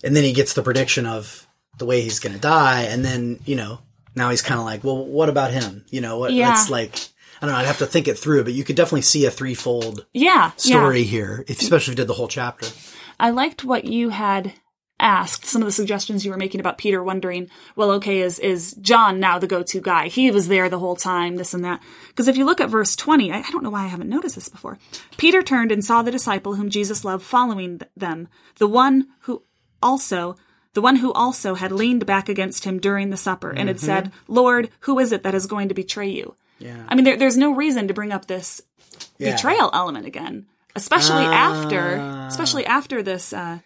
and 0.02 0.16
then 0.16 0.24
he 0.24 0.32
gets 0.32 0.54
the 0.54 0.62
prediction 0.62 1.04
of 1.06 1.46
the 1.78 1.84
way 1.86 2.00
he's 2.00 2.20
going 2.20 2.34
to 2.34 2.40
die. 2.40 2.82
And 2.82 3.04
then, 3.04 3.40
you 3.44 3.54
know, 3.56 3.80
now 4.14 4.30
he's 4.30 4.42
kind 4.42 4.58
of 4.58 4.66
like, 4.66 4.82
well, 4.84 5.04
what 5.04 5.28
about 5.28 5.52
him? 5.52 5.84
You 5.90 6.00
know, 6.00 6.18
what, 6.18 6.32
Yeah. 6.32 6.52
it's 6.52 6.70
like, 6.70 6.94
I 7.40 7.46
don't 7.46 7.54
know. 7.54 7.58
I'd 7.60 7.66
have 7.66 7.78
to 7.78 7.86
think 7.86 8.08
it 8.08 8.18
through, 8.18 8.44
but 8.44 8.52
you 8.52 8.64
could 8.64 8.76
definitely 8.76 9.02
see 9.02 9.24
a 9.24 9.30
threefold 9.30 10.04
Yeah. 10.12 10.50
story 10.56 11.00
Yeah. 11.00 11.04
here, 11.10 11.44
if, 11.48 11.60
especially 11.60 11.92
if 11.92 11.98
you 11.98 12.02
did 12.02 12.08
the 12.08 12.14
whole 12.14 12.28
chapter. 12.28 12.66
I 13.18 13.30
liked 13.30 13.64
what 13.64 13.84
you 13.84 14.10
had 14.10 14.52
asked, 15.02 15.46
some 15.46 15.62
of 15.62 15.66
the 15.66 15.72
suggestions 15.72 16.26
you 16.26 16.30
were 16.30 16.36
making 16.36 16.60
about 16.60 16.76
Peter 16.76 17.02
wondering, 17.02 17.48
well, 17.74 17.90
okay, 17.92 18.20
is, 18.20 18.38
is 18.38 18.74
John 18.82 19.18
now 19.18 19.38
the 19.38 19.46
go-to 19.46 19.80
guy? 19.80 20.08
He 20.08 20.30
was 20.30 20.48
there 20.48 20.68
the 20.68 20.78
whole 20.78 20.94
time, 20.96 21.36
this 21.36 21.54
and 21.54 21.64
that. 21.64 21.80
Because 22.08 22.28
if 22.28 22.36
you 22.36 22.44
look 22.44 22.60
at 22.60 22.68
verse 22.68 22.94
20, 22.96 23.32
I, 23.32 23.38
I 23.38 23.50
don't 23.50 23.62
know 23.62 23.70
why 23.70 23.84
I 23.84 23.88
haven't 23.88 24.10
noticed 24.10 24.34
this 24.34 24.50
before. 24.50 24.76
Peter 25.16 25.42
turned 25.42 25.72
and 25.72 25.82
saw 25.82 26.02
the 26.02 26.10
disciple 26.10 26.54
whom 26.56 26.68
Jesus 26.68 27.02
loved 27.02 27.24
following 27.24 27.80
them, 27.96 28.28
the 28.58 28.68
one 28.68 29.06
who 29.20 29.42
also, 29.82 30.36
the 30.74 30.80
one 30.80 30.96
who 30.96 31.12
also 31.12 31.54
had 31.54 31.72
leaned 31.72 32.06
back 32.06 32.28
against 32.28 32.64
him 32.64 32.78
during 32.78 33.10
the 33.10 33.16
supper 33.16 33.50
and 33.50 33.68
had 33.68 33.80
said, 33.80 34.12
Lord, 34.28 34.70
who 34.80 34.98
is 34.98 35.12
it 35.12 35.22
that 35.24 35.34
is 35.34 35.46
going 35.46 35.68
to 35.68 35.74
betray 35.74 36.08
you? 36.10 36.34
Yeah. 36.58 36.84
I 36.88 36.94
mean, 36.94 37.04
there, 37.04 37.16
there's 37.16 37.36
no 37.36 37.54
reason 37.54 37.88
to 37.88 37.94
bring 37.94 38.12
up 38.12 38.26
this 38.26 38.60
Yeah. 39.18 39.32
betrayal 39.34 39.70
element 39.72 40.06
again, 40.06 40.46
especially 40.76 41.24
after, 41.24 41.96
especially 42.28 42.66
after 42.66 43.02
this, 43.02 43.32
uh, 43.32 43.58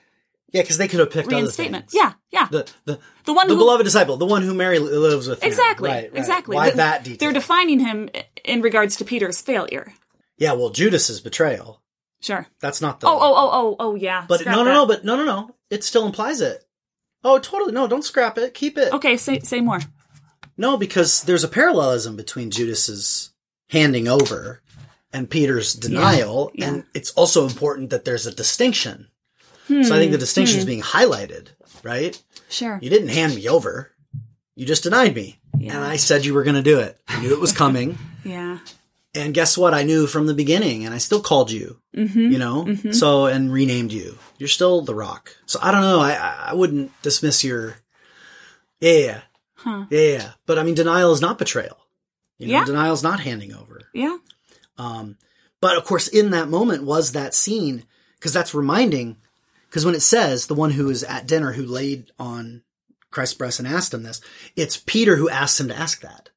Yeah, 0.53 0.63
because 0.63 0.79
they 0.79 0.87
could 0.89 1.01
have 1.01 1.11
picked 1.11 1.29
reinstatement. 1.31 1.87
Yeah, 1.93 2.13
yeah. 2.31 2.47
The, 2.51 2.71
the, 2.85 2.99
The 3.25 3.33
one 3.35 3.49
the 3.49 3.55
who- 3.55 3.59
beloved 3.61 3.85
disciple, 3.85 4.17
the 4.17 4.25
one 4.27 4.43
who 4.43 4.55
Mary 4.55 4.79
lives 4.79 5.27
with. 5.29 5.43
exactly. 5.45 5.91
Right, 5.91 6.11
right. 6.13 6.19
Exactly. 6.19 6.55
Why 6.55 6.71
The- 6.71 6.77
that 6.77 7.03
detail? 7.05 7.19
They're 7.19 7.33
defining 7.33 7.81
him 7.81 8.09
in 8.45 8.63
regards 8.63 8.97
to 8.97 9.05
Peter's 9.05 9.41
failure. 9.41 9.93
yeah, 10.39 10.53
well, 10.53 10.71
Judas's 10.71 11.21
betrayal. 11.21 11.81
Sure. 12.21 12.47
That's 12.61 12.81
not 12.81 13.01
the. 13.01 13.07
Oh, 13.07 13.19
oh, 13.21 13.35
oh, 13.37 13.51
oh, 13.53 13.77
oh, 13.81 13.95
yeah. 13.97 14.25
But 14.27 14.41
Scrap 14.41 14.57
no, 14.57 14.63
no, 14.63 14.69
that. 14.71 14.75
no. 14.75 14.87
But 14.87 15.05
no, 15.05 15.17
no, 15.17 15.25
no. 15.25 15.55
It 15.69 15.85
still 15.85 16.07
implies 16.07 16.41
it. 16.41 16.64
Oh, 17.25 17.39
totally. 17.39 17.73
No, 17.73 17.87
don't 17.87 18.05
scrap 18.05 18.39
it. 18.39 18.55
Keep 18.55 18.79
it. 18.79 18.93
Okay, 18.93 19.17
say 19.17 19.41
say 19.41 19.61
more. 19.61 19.81
No, 20.57 20.77
because 20.77 21.23
there's 21.23 21.45
a 21.45 21.49
parallelism 21.49 22.17
between 22.17 22.51
Judas's 22.51 23.31
handing 23.71 24.07
over 24.07 24.63
and 25.13 25.31
Peter's 25.31 25.73
denial, 25.75 26.53
yeah. 26.55 26.69
and 26.69 26.85
it's 26.95 27.11
also 27.13 27.47
important 27.47 27.91
that 27.91 28.05
there's 28.05 28.27
a 28.27 28.35
distinction. 28.35 29.09
So 29.67 29.81
I 29.81 29.83
think 29.99 30.11
the 30.11 30.19
hmm. 30.19 30.21
distinction 30.21 30.59
is 30.59 30.65
hmm. 30.65 30.69
being 30.69 30.83
highlighted, 30.83 31.49
right? 31.83 32.23
Sure. 32.51 32.79
You 32.83 32.91
didn't 32.91 33.09
hand 33.09 33.35
me 33.35 33.49
over. 33.49 33.93
You 34.57 34.67
just 34.67 34.83
denied 34.83 35.15
me. 35.15 35.41
Yeah. 35.59 35.77
And 35.77 35.85
I 35.85 35.97
said 35.97 36.25
you 36.25 36.35
were 36.35 36.45
going 36.45 36.57
to 36.57 36.63
do 36.63 36.81
it. 36.81 36.99
I 37.09 37.21
knew 37.21 37.33
it 37.33 37.41
was 37.41 37.53
coming. 37.53 37.99
Yeah. 38.25 38.61
And 39.15 39.33
guess 39.35 39.57
what? 39.57 39.75
I 39.75 39.83
knew 39.85 40.07
from 40.07 40.27
the 40.27 40.35
beginning 40.35 40.85
and 40.85 40.95
I 40.95 40.99
still 40.99 41.21
called 41.21 41.51
you, 41.51 41.81
Mm-hmm. 41.97 42.33
you 42.33 42.39
know? 42.39 42.75
So, 42.93 43.27
and 43.27 43.53
renamed 43.53 43.93
you. 43.93 44.19
You're 44.39 44.49
still 44.49 44.81
the 44.83 44.95
rock. 44.95 45.37
So 45.47 45.59
I 45.63 45.71
don't 45.71 45.83
know. 45.83 46.01
I, 46.01 46.49
I 46.49 46.55
wouldn't 46.55 46.91
dismiss 47.03 47.45
your, 47.45 47.77
yeah, 48.81 48.93
yeah, 48.99 49.21
Huh. 49.55 49.85
yeah. 49.91 50.33
But 50.47 50.59
I 50.59 50.63
mean, 50.63 50.75
denial 50.75 51.13
is 51.13 51.21
not 51.21 51.39
betrayal. 51.39 51.79
You 52.39 52.49
know, 52.49 52.53
Yeah. 52.55 52.65
denial 52.65 52.93
is 52.95 53.03
not 53.03 53.21
handing 53.21 53.55
over. 53.55 53.83
Yeah. 53.95 54.17
Um, 54.77 55.17
but 55.61 55.77
of 55.77 55.85
course, 55.85 56.09
in 56.09 56.31
that 56.31 56.49
moment 56.49 56.83
was 56.85 57.13
that 57.13 57.35
scene 57.35 57.85
because 58.17 58.33
that's 58.33 58.55
reminding. 58.55 59.17
Because 59.69 59.87
when 59.87 59.95
it 59.95 60.03
says 60.03 60.47
the 60.47 60.55
one 60.55 60.73
who 60.73 60.91
is 60.91 61.03
at 61.05 61.27
dinner 61.27 61.53
who 61.53 61.65
laid 61.65 62.11
on 62.19 62.63
Christ's 63.11 63.35
breast 63.37 63.59
and 63.61 63.69
asked 63.69 63.95
him 63.95 64.03
this, 64.03 64.21
it's 64.57 64.77
Peter 64.77 65.17
who 65.17 65.29
asked 65.29 65.59
him 65.61 65.69
to 65.69 65.79
ask 65.79 66.01
that. 66.03 66.29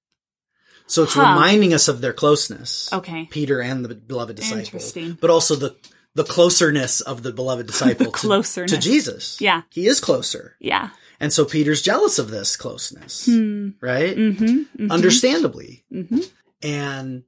So 0.88 1.04
it's 1.04 1.14
Huh. 1.14 1.22
reminding 1.22 1.74
us 1.74 1.88
of 1.88 2.02
their 2.02 2.14
closeness. 2.14 2.90
Okay. 2.94 3.28
Peter 3.30 3.60
and 3.62 3.84
the 3.86 3.94
beloved 3.96 4.36
disciple. 4.38 4.60
Interesting. 4.60 5.18
But 5.20 5.30
also 5.30 5.56
the 5.56 5.76
the 6.16 6.24
closeness 6.24 7.00
of 7.02 7.22
the 7.22 7.32
beloved 7.32 7.68
disciple 7.68 8.08
to, 8.08 8.12
closeness. 8.12 8.72
to 8.72 8.78
Jesus. 8.80 9.40
Yeah. 9.40 9.62
He 9.70 9.86
is 9.86 10.00
closer. 10.00 10.56
Yeah. 10.60 10.90
And 11.20 11.32
so 11.32 11.46
Peter's 11.46 11.82
jealous 11.84 12.18
of 12.18 12.32
this 12.32 12.56
closeness. 12.56 13.26
Hmm. 13.28 13.70
Right? 13.82 14.16
Mm-hmm. 14.18 14.90
Understandably. 14.92 15.84
Mm-hmm. 15.94 16.20
And 16.64 17.24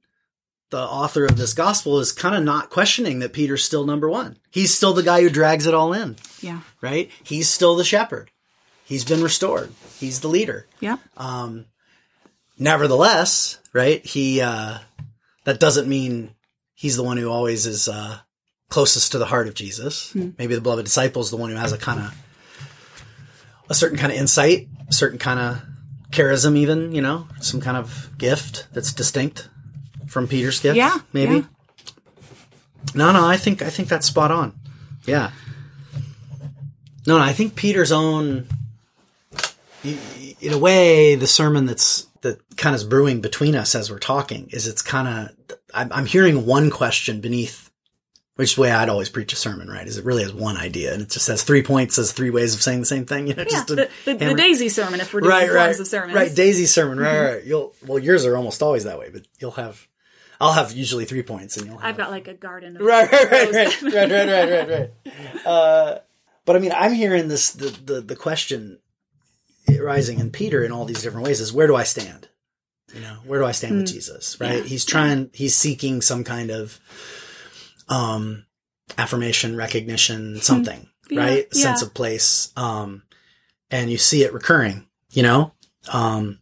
the 0.70 0.78
author 0.80 1.24
of 1.24 1.36
this 1.36 1.52
gospel 1.54 2.00
is 2.00 2.10
kind 2.12 2.34
of 2.34 2.42
not 2.42 2.70
questioning 2.70 3.18
that 3.20 3.32
Peter's 3.32 3.64
still 3.64 3.84
number 3.86 4.08
one. 4.08 4.38
He's 4.50 4.74
still 4.76 4.92
the 4.92 5.02
guy 5.02 5.20
who 5.22 5.30
drags 5.30 5.66
it 5.66 5.74
all 5.74 5.92
in, 5.92 6.16
Yeah. 6.40 6.60
right? 6.80 7.10
He's 7.22 7.48
still 7.48 7.76
the 7.76 7.84
shepherd. 7.84 8.30
He's 8.84 9.04
been 9.04 9.22
restored. 9.22 9.72
He's 9.98 10.20
the 10.20 10.28
leader. 10.28 10.66
Yeah. 10.80 10.96
Um, 11.16 11.66
nevertheless, 12.60 13.58
right? 13.72 14.04
He, 14.06 14.40
uh, 14.40 14.78
that 15.44 15.58
doesn't 15.58 15.88
mean 15.88 16.34
he's 16.74 16.96
the 16.96 17.02
one 17.02 17.16
who 17.16 17.28
always 17.28 17.66
is, 17.66 17.88
uh, 17.88 18.18
closest 18.68 19.10
to 19.12 19.18
the 19.18 19.26
heart 19.26 19.48
of 19.48 19.54
Jesus. 19.54 20.14
Maybe 20.14 20.54
the 20.54 20.60
beloved 20.60 20.84
disciple 20.84 21.22
is 21.22 21.30
the 21.30 21.36
one 21.36 21.50
who 21.50 21.56
has 21.56 21.72
a 21.72 21.78
kind 21.78 21.98
of, 21.98 22.16
a 23.68 23.74
certain 23.74 23.98
kind 23.98 24.12
of 24.12 24.18
insight, 24.18 24.68
a 24.88 24.92
certain 24.92 25.18
kind 25.18 25.40
of 25.40 25.62
charism, 26.12 26.56
even, 26.56 26.92
you 26.92 27.00
know, 27.02 27.26
some 27.40 27.60
kind 27.60 27.76
of 27.76 28.10
gift 28.18 28.68
that's 28.72 28.92
distinct 28.92 29.48
from 30.06 30.28
Peter's 30.28 30.60
gift. 30.60 30.76
Yeah, 30.76 30.98
Maybe. 31.12 31.36
yeah. 31.36 31.44
No, 32.94 33.12
no, 33.12 33.26
I 33.26 33.36
think, 33.36 33.62
I 33.62 33.70
think 33.70 33.88
that's 33.88 34.06
spot 34.06 34.30
on. 34.30 34.54
Yeah. 35.06 35.30
No, 37.06 37.18
no, 37.18 37.24
I 37.24 37.32
think 37.32 37.54
Peter's 37.54 37.92
own, 37.92 38.46
in 39.82 40.52
a 40.52 40.58
way, 40.58 41.14
the 41.14 41.26
sermon 41.26 41.66
that's 41.66 42.06
that 42.22 42.56
kind 42.56 42.74
of 42.74 42.80
is 42.80 42.86
brewing 42.86 43.20
between 43.20 43.54
us 43.54 43.74
as 43.74 43.90
we're 43.90 43.98
talking 43.98 44.48
is 44.50 44.66
it's 44.66 44.82
kind 44.82 45.08
of 45.08 45.56
I'm, 45.74 45.92
I'm 45.92 46.06
hearing 46.06 46.46
one 46.46 46.70
question 46.70 47.20
beneath, 47.20 47.70
which 48.36 48.50
is 48.50 48.54
the 48.56 48.62
way 48.62 48.70
I'd 48.70 48.88
always 48.88 49.08
preach 49.08 49.32
a 49.32 49.36
sermon, 49.36 49.68
right? 49.68 49.86
Is 49.86 49.98
it 49.98 50.04
really 50.04 50.22
has 50.22 50.32
one 50.32 50.56
idea 50.56 50.92
and 50.92 51.02
it 51.02 51.10
just 51.10 51.28
has 51.28 51.42
three 51.42 51.62
points, 51.62 51.96
says 51.96 52.12
three 52.12 52.30
ways 52.30 52.54
of 52.54 52.62
saying 52.62 52.80
the 52.80 52.86
same 52.86 53.06
thing, 53.06 53.26
you 53.26 53.34
know? 53.34 53.42
Yeah. 53.42 53.48
just 53.50 53.68
The, 53.68 53.88
the, 54.04 54.14
the 54.14 54.34
Daisy 54.34 54.68
sermon, 54.68 55.00
if 55.00 55.12
we're 55.14 55.20
doing 55.20 55.30
right, 55.30 55.48
forms 55.48 55.54
right, 55.54 55.80
of 55.80 55.86
sermons. 55.86 56.14
right. 56.14 56.34
Daisy 56.34 56.66
sermon, 56.66 56.98
right, 56.98 57.34
right. 57.34 57.44
You'll 57.44 57.74
well, 57.86 57.98
yours 57.98 58.24
are 58.26 58.36
almost 58.36 58.62
always 58.62 58.84
that 58.84 58.98
way, 58.98 59.10
but 59.10 59.26
you'll 59.38 59.52
have, 59.52 59.86
I'll 60.40 60.52
have 60.52 60.72
usually 60.72 61.04
three 61.04 61.22
points, 61.22 61.56
and 61.56 61.66
you'll 61.66 61.78
have 61.78 61.90
I've 61.90 61.96
got 61.96 62.10
like 62.10 62.28
a 62.28 62.34
garden 62.34 62.76
of 62.76 62.82
right, 62.82 63.10
right, 63.12 63.30
right, 63.30 63.54
roses. 63.54 63.82
right, 63.82 63.94
right, 63.94 64.10
right, 64.10 64.28
right, 64.28 64.68
right, 64.68 64.90
right. 65.06 65.46
Uh, 65.46 65.98
but 66.46 66.56
I 66.56 66.58
mean, 66.58 66.72
I'm 66.72 66.94
hearing 66.94 67.28
this 67.28 67.52
the, 67.52 67.68
the 67.84 68.00
the 68.00 68.16
question 68.16 68.78
rising 69.78 70.18
in 70.18 70.30
Peter 70.30 70.64
in 70.64 70.72
all 70.72 70.84
these 70.84 71.02
different 71.02 71.26
ways 71.26 71.40
is 71.40 71.52
where 71.52 71.66
do 71.66 71.76
I 71.76 71.84
stand? 71.84 72.28
You 72.94 73.00
know, 73.00 73.18
where 73.24 73.38
do 73.38 73.46
I 73.46 73.52
stand 73.52 73.76
with 73.76 73.86
Jesus? 73.86 74.40
Right? 74.40 74.50
Hmm. 74.52 74.56
Yeah. 74.58 74.64
He's 74.64 74.84
trying. 74.84 75.30
He's 75.32 75.54
seeking 75.54 76.00
some 76.00 76.24
kind 76.24 76.50
of 76.50 76.80
um 77.88 78.46
affirmation, 78.98 79.56
recognition, 79.56 80.40
something. 80.40 80.88
Hmm. 81.08 81.14
Yeah, 81.14 81.20
right? 81.24 81.46
A 81.50 81.54
sense 81.54 81.82
of 81.82 81.94
place. 81.94 82.52
Um, 82.56 83.02
and 83.70 83.90
you 83.90 83.98
see 83.98 84.22
it 84.24 84.32
recurring. 84.32 84.86
You 85.12 85.22
know, 85.24 85.52
um, 85.92 86.38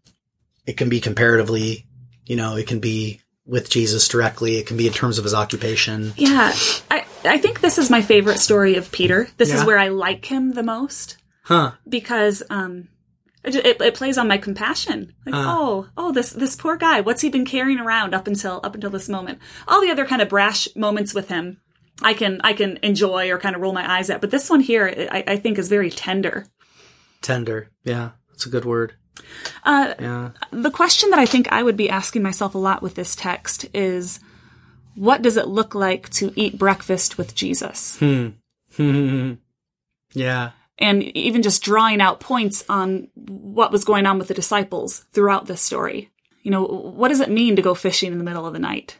it 0.66 0.76
can 0.76 0.89
be 0.89 1.01
comparatively. 1.01 1.87
You 2.26 2.37
know, 2.37 2.57
it 2.57 2.66
can 2.66 2.79
be 2.81 3.20
with 3.47 3.70
Jesus 3.70 4.07
directly. 4.09 4.57
It 4.57 4.66
can 4.66 4.76
be 4.76 4.87
in 4.87 4.93
terms 4.93 5.16
of 5.18 5.24
his 5.24 5.33
occupation. 5.35 6.12
Yeah, 6.16 6.53
I 6.91 7.05
I 7.24 7.39
think 7.39 7.61
this 7.61 7.79
is 7.79 7.89
my 7.91 8.03
favorite 8.03 8.39
story 8.39 8.76
of 8.76 8.93
Peter. 8.93 9.29
This 9.39 9.49
Yeah. 9.51 9.57
is 9.61 9.64
where 9.64 9.79
I 9.79 9.89
like 9.89 10.24
him 10.26 10.53
the 10.53 10.62
most 10.62 11.16
Huh. 11.45 11.72
because 11.89 12.43
um, 12.51 12.89
it, 13.45 13.55
it, 13.55 13.80
it 13.80 13.95
plays 13.95 14.18
on 14.18 14.28
my 14.28 14.39
compassion. 14.39 15.12
Like, 15.26 15.34
Uh. 15.34 15.45
oh, 15.47 15.86
oh, 15.97 16.12
this 16.12 16.30
this 16.30 16.57
poor 16.57 16.76
guy. 16.76 17.01
What's 17.01 17.22
he 17.22 17.28
been 17.30 17.45
carrying 17.45 17.78
around 17.78 18.14
up 18.14 18.26
until 18.26 18.61
up 18.64 18.74
until 18.74 18.91
this 18.91 19.09
moment? 19.09 19.39
All 19.66 19.80
the 19.80 19.91
other 19.91 20.07
kind 20.07 20.22
of 20.22 20.28
brash 20.28 20.68
moments 20.76 21.14
with 21.14 21.28
him, 21.28 21.61
I 22.03 22.14
can 22.14 22.41
I 22.43 22.53
can 22.53 22.78
enjoy 22.82 23.30
or 23.30 23.39
kind 23.39 23.55
of 23.57 23.62
roll 23.62 23.72
my 23.72 23.91
eyes 23.99 24.11
at. 24.11 24.20
But 24.20 24.30
this 24.30 24.51
one 24.51 24.61
here, 24.61 25.09
I, 25.11 25.24
I 25.26 25.36
think 25.36 25.59
is 25.59 25.68
very 25.68 25.91
tender. 25.91 26.47
Tender. 27.22 27.70
Yeah. 27.84 28.11
That's 28.30 28.47
a 28.47 28.51
good 28.51 28.64
word. 28.64 28.95
Uh, 29.64 29.95
Yeah. 30.01 30.30
the 30.53 30.70
question 30.70 31.11
that 31.11 31.18
I 31.18 31.26
think 31.26 31.51
I 31.51 31.62
would 31.64 31.76
be 31.76 31.91
asking 31.91 32.22
myself 32.22 32.55
a 32.55 32.59
lot 32.59 32.82
with 32.82 32.95
this 32.95 33.16
text 33.16 33.66
is, 33.74 34.20
what 34.95 35.22
does 35.22 35.36
it 35.36 35.49
look 35.49 35.74
like 35.74 36.09
to 36.11 36.32
eat 36.36 36.57
breakfast 36.59 37.18
with 37.18 37.34
Jesus? 37.34 38.01
yeah. 40.12 40.51
And 40.79 41.03
even 41.16 41.43
just 41.43 41.62
drawing 41.62 42.01
out 42.01 42.20
points 42.20 42.64
on 42.68 43.09
what 43.14 43.72
was 43.72 43.85
going 43.85 44.07
on 44.07 44.18
with 44.18 44.29
the 44.29 44.35
disciples 44.35 45.05
throughout 45.12 45.47
this 45.47 45.61
story. 45.61 46.11
You 46.43 46.51
know, 46.51 46.64
what 46.64 47.09
does 47.09 47.20
it 47.20 47.31
mean 47.31 47.57
to 47.57 47.62
go 47.62 47.74
fishing 47.74 48.12
in 48.12 48.18
the 48.18 48.24
middle 48.24 48.47
of 48.47 48.53
the 48.53 48.59
night? 48.59 48.99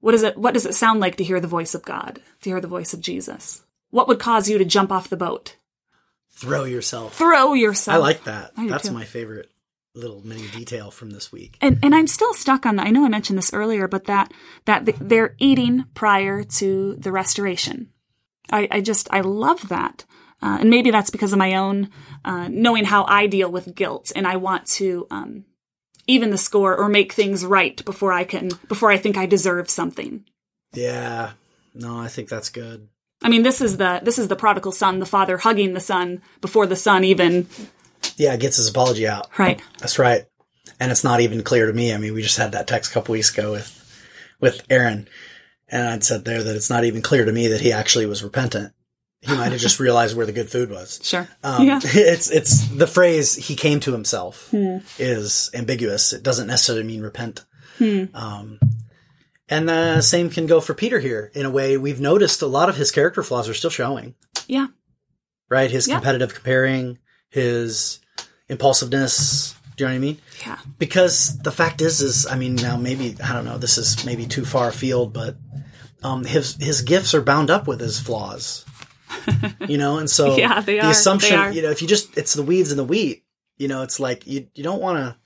What 0.00 0.14
is 0.14 0.22
it 0.24 0.36
what 0.36 0.54
does 0.54 0.66
it 0.66 0.74
sound 0.74 1.00
like 1.00 1.16
to 1.16 1.24
hear 1.24 1.38
the 1.40 1.46
voice 1.46 1.74
of 1.74 1.84
God, 1.84 2.20
to 2.42 2.50
hear 2.50 2.60
the 2.60 2.66
voice 2.68 2.92
of 2.92 3.00
Jesus? 3.00 3.62
What 3.90 4.08
would 4.08 4.18
cause 4.18 4.48
you 4.48 4.58
to 4.58 4.64
jump 4.64 4.90
off 4.90 5.08
the 5.08 5.16
boat? 5.16 5.56
Throw 6.32 6.64
yourself. 6.64 7.14
Throw 7.16 7.54
yourself. 7.54 7.94
I 7.94 7.98
like 7.98 8.24
that. 8.24 8.52
I 8.56 8.68
That's 8.68 8.88
too. 8.88 8.94
my 8.94 9.04
favorite 9.04 9.48
little 9.94 10.26
mini 10.26 10.48
detail 10.48 10.90
from 10.90 11.10
this 11.10 11.30
week. 11.30 11.56
and 11.60 11.78
and 11.82 11.94
I'm 11.94 12.06
still 12.06 12.34
stuck 12.34 12.66
on 12.66 12.76
that. 12.76 12.86
I 12.86 12.90
know 12.90 13.04
I 13.04 13.08
mentioned 13.08 13.38
this 13.38 13.52
earlier, 13.52 13.86
but 13.86 14.06
that 14.06 14.32
that 14.64 14.86
they're 15.00 15.36
eating 15.38 15.84
prior 15.94 16.42
to 16.42 16.94
the 16.96 17.12
restoration. 17.12 17.90
I, 18.50 18.66
I 18.70 18.80
just 18.80 19.06
I 19.12 19.20
love 19.20 19.68
that, 19.68 20.04
uh, 20.42 20.58
and 20.60 20.70
maybe 20.70 20.90
that's 20.90 21.10
because 21.10 21.32
of 21.32 21.38
my 21.38 21.54
own 21.54 21.88
uh, 22.24 22.48
knowing 22.48 22.84
how 22.84 23.04
I 23.04 23.26
deal 23.26 23.50
with 23.50 23.74
guilt, 23.74 24.12
and 24.16 24.26
I 24.26 24.36
want 24.36 24.66
to 24.78 25.06
um, 25.10 25.44
even 26.06 26.30
the 26.30 26.38
score 26.38 26.76
or 26.76 26.88
make 26.88 27.12
things 27.12 27.44
right 27.44 27.82
before 27.84 28.12
I 28.12 28.24
can 28.24 28.50
before 28.68 28.90
I 28.90 28.98
think 28.98 29.16
I 29.16 29.26
deserve 29.26 29.70
something. 29.70 30.24
Yeah. 30.74 31.32
No, 31.74 31.98
I 31.98 32.08
think 32.08 32.28
that's 32.28 32.50
good. 32.50 32.88
I 33.22 33.28
mean, 33.28 33.42
this 33.44 33.60
is 33.60 33.76
the 33.76 34.00
this 34.02 34.18
is 34.18 34.28
the 34.28 34.36
prodigal 34.36 34.72
son, 34.72 34.98
the 34.98 35.06
father 35.06 35.38
hugging 35.38 35.74
the 35.74 35.80
son 35.80 36.20
before 36.40 36.66
the 36.66 36.76
son 36.76 37.04
even 37.04 37.46
Yeah, 38.16 38.36
gets 38.36 38.56
his 38.56 38.68
apology 38.68 39.06
out. 39.06 39.28
right. 39.38 39.60
That's 39.78 39.98
right. 39.98 40.24
And 40.80 40.90
it's 40.90 41.04
not 41.04 41.20
even 41.20 41.42
clear 41.42 41.66
to 41.66 41.72
me. 41.72 41.94
I 41.94 41.98
mean, 41.98 42.14
we 42.14 42.22
just 42.22 42.38
had 42.38 42.52
that 42.52 42.66
text 42.66 42.90
a 42.90 42.94
couple 42.94 43.12
weeks 43.12 43.32
ago 43.32 43.52
with 43.52 43.78
with 44.40 44.66
Aaron, 44.68 45.08
and 45.68 45.86
I'd 45.86 46.02
said 46.04 46.24
there 46.24 46.42
that 46.42 46.56
it's 46.56 46.70
not 46.70 46.84
even 46.84 47.00
clear 47.00 47.24
to 47.24 47.32
me 47.32 47.46
that 47.48 47.60
he 47.60 47.70
actually 47.72 48.06
was 48.06 48.24
repentant. 48.24 48.72
He 49.24 49.32
might 49.36 49.52
have 49.52 49.60
just 49.60 49.78
realized 49.78 50.16
where 50.16 50.26
the 50.26 50.32
good 50.32 50.50
food 50.50 50.68
was. 50.70 50.98
Sure. 51.04 51.28
Um, 51.44 51.64
yeah. 51.66 51.80
It's 51.84 52.28
it's 52.30 52.66
the 52.68 52.86
phrase 52.88 53.34
"he 53.36 53.54
came 53.54 53.78
to 53.80 53.92
himself" 53.92 54.52
is 54.98 55.50
ambiguous. 55.54 56.12
It 56.12 56.22
doesn't 56.22 56.48
necessarily 56.48 56.84
mean 56.84 57.02
repent. 57.02 57.44
Um, 57.80 58.58
and 59.48 59.68
the 59.68 60.00
same 60.02 60.30
can 60.30 60.46
go 60.46 60.60
for 60.60 60.72
Peter 60.74 60.98
here. 61.00 61.30
In 61.34 61.46
a 61.46 61.50
way, 61.50 61.76
we've 61.76 62.00
noticed 62.00 62.42
a 62.42 62.46
lot 62.46 62.68
of 62.68 62.76
his 62.76 62.90
character 62.92 63.22
flaws 63.22 63.48
are 63.48 63.54
still 63.54 63.70
showing. 63.70 64.14
Yeah. 64.46 64.68
Right, 65.50 65.70
his 65.70 65.86
Yeah. 65.88 65.96
competitive 65.96 66.32
comparing, 66.34 66.98
his 67.28 67.98
impulsiveness. 68.48 69.54
Do 69.76 69.84
you 69.84 69.88
know 69.88 69.92
what 69.94 69.96
I 69.96 70.00
mean? 70.00 70.18
Yeah. 70.46 70.58
Because 70.78 71.38
the 71.38 71.50
fact 71.52 71.80
is, 71.80 72.00
is 72.00 72.26
I 72.26 72.36
mean, 72.36 72.54
now 72.56 72.76
maybe 72.76 73.16
I 73.22 73.32
don't 73.32 73.44
know. 73.44 73.58
This 73.58 73.78
is 73.78 74.04
maybe 74.04 74.26
too 74.26 74.44
far 74.44 74.68
afield, 74.68 75.12
but 75.12 75.36
um, 76.02 76.24
his 76.24 76.56
his 76.56 76.82
gifts 76.82 77.14
are 77.14 77.22
bound 77.22 77.50
up 77.50 77.66
with 77.66 77.80
his 77.80 77.98
flaws. 77.98 78.64
You 79.68 79.78
know, 79.78 79.98
and 79.98 80.08
so 80.10 80.36
Yeah, 80.38 80.60
they 80.60 80.78
the 80.78 80.86
are. 80.86 80.90
assumption, 80.90 81.38
are. 81.38 81.52
you 81.52 81.62
know, 81.62 81.70
if 81.70 81.82
you 81.82 81.88
just 81.88 82.16
it's 82.16 82.34
the 82.34 82.42
weeds 82.42 82.70
and 82.70 82.78
the 82.78 82.84
wheat. 82.84 83.24
You 83.58 83.68
know, 83.68 83.82
it's 83.82 84.00
like 84.00 84.26
you 84.26 84.48
you 84.54 84.64
don't 84.64 84.80
want 84.80 84.98
to 84.98 85.16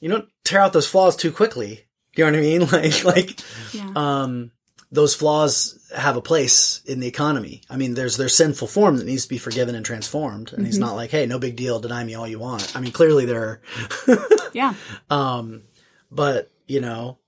you 0.00 0.08
don't 0.08 0.28
tear 0.44 0.60
out 0.60 0.72
those 0.72 0.86
flaws 0.86 1.16
too 1.16 1.32
quickly. 1.32 1.86
You 2.16 2.24
know 2.24 2.30
what 2.32 2.38
I 2.38 2.42
mean? 2.42 2.60
Like 2.72 3.04
like 3.04 3.40
Yeah. 3.72 3.92
um, 3.96 4.52
those 4.92 5.14
flaws 5.16 5.78
have 5.96 6.16
a 6.16 6.22
place 6.22 6.80
in 6.86 7.00
the 7.00 7.08
economy. 7.08 7.62
I 7.68 7.76
mean, 7.76 7.94
there's 7.94 8.16
their 8.16 8.28
sinful 8.28 8.68
form 8.68 8.98
that 8.98 9.06
needs 9.06 9.24
to 9.24 9.28
be 9.28 9.38
forgiven 9.38 9.74
and 9.74 9.84
transformed. 9.84 10.50
And 10.52 10.58
Mm-hmm. 10.58 10.66
he's 10.66 10.78
not 10.78 10.94
like, 10.94 11.10
hey, 11.10 11.26
no 11.26 11.38
big 11.40 11.56
deal, 11.56 11.80
deny 11.80 12.04
me 12.04 12.14
all 12.14 12.28
you 12.28 12.38
want. 12.38 12.76
I 12.76 12.80
mean, 12.80 12.92
clearly 12.92 13.24
there 13.24 13.62
yeah. 14.52 14.74
um, 15.10 15.62
but 16.10 16.50
you 16.68 16.80
know, 16.80 17.18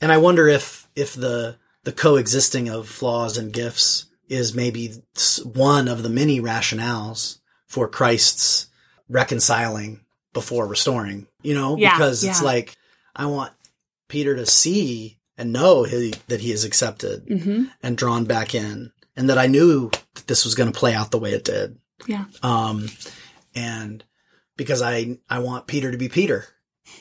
and 0.00 0.10
I 0.12 0.16
wonder 0.18 0.48
if 0.48 0.88
if 0.96 1.14
the 1.14 1.56
the 1.84 1.92
coexisting 1.92 2.68
of 2.68 2.88
flaws 2.88 3.36
and 3.36 3.52
gifts 3.52 4.06
is 4.32 4.54
maybe 4.54 4.94
one 5.44 5.88
of 5.88 6.02
the 6.02 6.08
many 6.08 6.40
rationales 6.40 7.38
for 7.66 7.86
Christ's 7.86 8.66
reconciling 9.08 10.00
before 10.32 10.66
restoring. 10.66 11.26
You 11.42 11.54
know, 11.54 11.76
Yeah, 11.76 11.92
because 11.92 12.24
it's 12.24 12.40
yeah. 12.40 12.46
like 12.46 12.76
I 13.14 13.26
want 13.26 13.52
Peter 14.08 14.34
to 14.36 14.46
see 14.46 15.18
and 15.36 15.52
know 15.52 15.84
he, 15.84 16.14
that 16.28 16.40
he 16.40 16.52
is 16.52 16.64
accepted 16.64 17.24
hmm 17.42 17.64
and 17.82 17.96
drawn 17.98 18.24
back 18.24 18.54
in, 18.54 18.92
and 19.16 19.28
that 19.28 19.38
I 19.38 19.46
knew 19.48 19.90
that 20.14 20.26
this 20.28 20.44
was 20.44 20.54
going 20.54 20.72
to 20.72 20.78
play 20.78 20.94
out 20.94 21.10
the 21.10 21.18
way 21.18 21.32
it 21.32 21.44
did. 21.44 21.78
Yeah. 22.06 22.24
Um, 22.42 22.88
and 23.54 24.04
because 24.56 24.80
I, 24.82 25.18
I 25.28 25.40
want 25.40 25.66
Peter 25.66 25.90
to 25.90 25.98
be 25.98 26.08
Peter, 26.08 26.46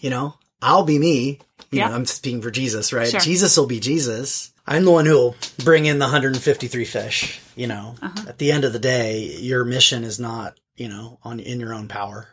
you 0.01 0.09
know, 0.09 0.35
I'll 0.61 0.83
be 0.83 0.97
me. 0.99 1.39
You 1.71 1.79
Yeah. 1.79 1.89
know, 1.89 1.95
I'm 1.95 2.05
speaking 2.05 2.41
for 2.41 2.51
Jesus, 2.51 2.91
right? 2.91 3.09
Sure. 3.11 3.19
Jesus 3.21 3.55
will 3.57 3.67
be 3.67 3.79
Jesus. 3.79 4.51
I'm 4.71 4.85
the 4.85 4.91
one 4.91 5.05
who'll 5.05 5.35
bring 5.65 5.85
in 5.85 5.99
the 5.99 6.05
153 6.05 6.85
fish, 6.85 7.39
you 7.55 7.67
know, 7.67 7.95
Uh-huh. 8.01 8.25
at 8.29 8.37
the 8.37 8.51
end 8.53 8.63
of 8.63 8.71
the 8.73 8.79
day, 8.79 9.37
your 9.39 9.65
mission 9.65 10.03
is 10.03 10.19
not, 10.19 10.57
you 10.77 10.87
know, 10.87 11.19
on, 11.23 11.39
in 11.41 11.59
your 11.59 11.73
own 11.73 11.87
power. 11.89 12.27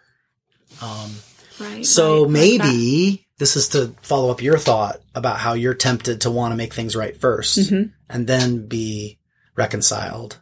Um, 0.81 1.11
Right. 1.59 1.85
so 1.85 2.19
right, 2.19 2.23
like 2.23 2.31
maybe 2.31 3.27
this 3.39 3.57
is 3.57 3.69
to 3.71 3.93
follow 4.03 4.31
up 4.31 4.41
your 4.41 4.57
thought 4.59 5.01
about 5.17 5.39
how 5.39 5.55
you're 5.55 5.75
tempted 5.75 6.21
to 6.21 6.31
want 6.31 6.53
to 6.53 6.57
make 6.57 6.73
things 6.75 6.95
right 6.95 7.19
1st 7.21 7.59
Mhm. 7.71 7.93
and 8.09 8.27
then 8.29 8.67
be 8.69 9.19
reconciled 9.57 10.39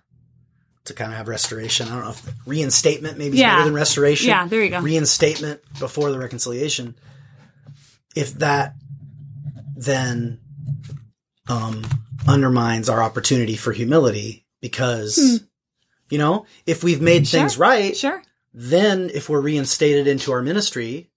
to 0.85 0.93
kind 0.93 1.11
of 1.13 1.17
have 1.17 1.29
restoration. 1.29 1.89
I 1.89 1.93
don't 1.93 2.05
know 2.05 2.11
if 2.11 2.23
reinstatement 2.45 3.17
maybe 3.17 3.37
is 3.37 3.41
Yeah. 3.41 3.55
better 3.55 3.65
than 3.65 3.75
restoration. 3.75 4.29
Yeah. 4.29 4.47
There 4.47 4.63
you 4.63 4.69
go. 4.71 4.81
Reinstatement 4.81 5.61
before 5.81 6.11
the 6.13 6.19
reconciliation. 6.19 6.95
If 8.15 8.35
that 8.35 8.75
then 9.79 10.39
um, 11.49 11.85
undermines 12.27 12.89
our 12.89 13.03
opportunity 13.03 13.57
for 13.57 13.73
humility 13.73 14.45
because, 14.61 15.43
you 16.11 16.19
know, 16.19 16.47
if 16.67 16.83
we've 16.85 17.01
made. 17.01 17.27
Sure. 17.27 17.41
things 17.41 17.59
right, 17.59 17.97
Sure. 17.97 18.23
then 18.55 19.11
if 19.15 19.29
we're 19.29 19.41
reinstated 19.41 20.07
into 20.07 20.33
our 20.33 20.43
ministry, 20.43 21.11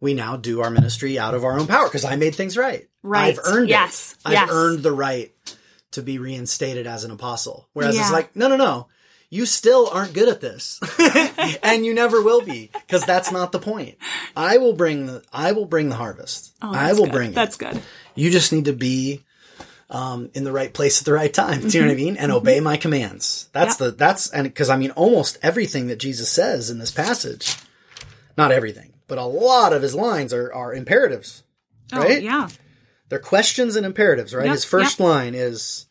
we 0.00 0.14
now 0.14 0.36
do 0.36 0.60
our 0.62 0.70
ministry 0.70 1.18
out 1.18 1.34
of 1.34 1.44
our 1.44 1.58
own 1.58 1.66
power 1.66 1.86
because 1.86 2.04
I 2.04 2.16
made 2.16 2.34
things 2.34 2.56
right. 2.56 2.88
Right. 3.02 3.32
I've 3.38 3.40
earned 3.44 3.68
Yes. 3.68 4.12
it. 4.12 4.18
I've 4.26 4.32
Yes. 4.34 4.48
earned 4.52 4.82
the 4.82 4.92
right 4.92 5.32
to 5.92 6.02
be 6.02 6.18
reinstated 6.18 6.86
as 6.86 7.04
an 7.04 7.10
apostle. 7.10 7.68
Whereas 7.72 7.98
it's 7.98 8.12
like, 8.12 8.36
no, 8.36 8.48
no, 8.48 8.56
no. 8.56 8.88
You 9.30 9.44
still 9.44 9.88
aren't 9.92 10.14
good 10.14 10.28
at 10.28 10.40
this. 10.40 10.80
and 11.62 11.84
you 11.84 11.92
never 11.92 12.22
will 12.22 12.40
be 12.40 12.70
because 12.72 13.04
that's 13.04 13.30
not 13.30 13.52
the 13.52 13.58
point. 13.58 13.96
I 14.36 14.56
will 14.58 14.72
bring 14.72 15.06
the 15.06 15.22
I 15.32 15.52
will 15.52 15.66
bring 15.66 15.88
the 15.90 15.96
harvest. 15.96 16.52
Oh, 16.62 16.72
I 16.72 16.92
will 16.94 17.04
good. 17.04 17.12
bring 17.12 17.30
it. 17.30 17.34
That's 17.34 17.56
good. 17.56 17.82
You 18.14 18.30
just 18.30 18.52
need 18.54 18.64
to 18.66 18.72
be 18.72 19.24
um, 19.90 20.30
in 20.34 20.44
the 20.44 20.52
right 20.52 20.72
place 20.72 21.00
at 21.00 21.04
the 21.06 21.12
right 21.12 21.32
time. 21.32 21.60
Do 21.60 21.68
you 21.68 21.80
know 21.82 21.88
what 21.88 21.94
I 21.94 21.96
mean? 21.96 22.16
And 22.16 22.30
obey 22.32 22.60
my 22.60 22.76
commands. 22.76 23.48
That's 23.52 23.76
Mm-hmm. 23.76 23.84
The 23.84 23.90
that's 23.92 24.30
and 24.30 24.44
because 24.46 24.68
I 24.70 24.76
mean 24.76 24.90
almost 24.92 25.38
everything 25.42 25.86
that 25.88 25.98
Jesus 25.98 26.28
says 26.30 26.70
in 26.70 26.78
this 26.78 26.90
passage, 26.90 27.56
not 28.36 28.52
everything, 28.52 28.92
but 29.06 29.18
a 29.18 29.24
lot 29.24 29.72
of 29.72 29.82
his 29.82 29.94
lines 29.94 30.32
are 30.34 30.52
are 30.52 30.74
imperatives. 30.74 31.42
Right? 31.92 32.18
Oh, 32.18 32.20
yeah. 32.20 32.48
They're 33.08 33.18
questions 33.18 33.76
and 33.76 33.86
imperatives. 33.86 34.34
Right? 34.34 34.44
Yep, 34.46 34.54
His 34.54 34.64
first 34.64 35.00
line 35.00 35.34
is. 35.34 35.86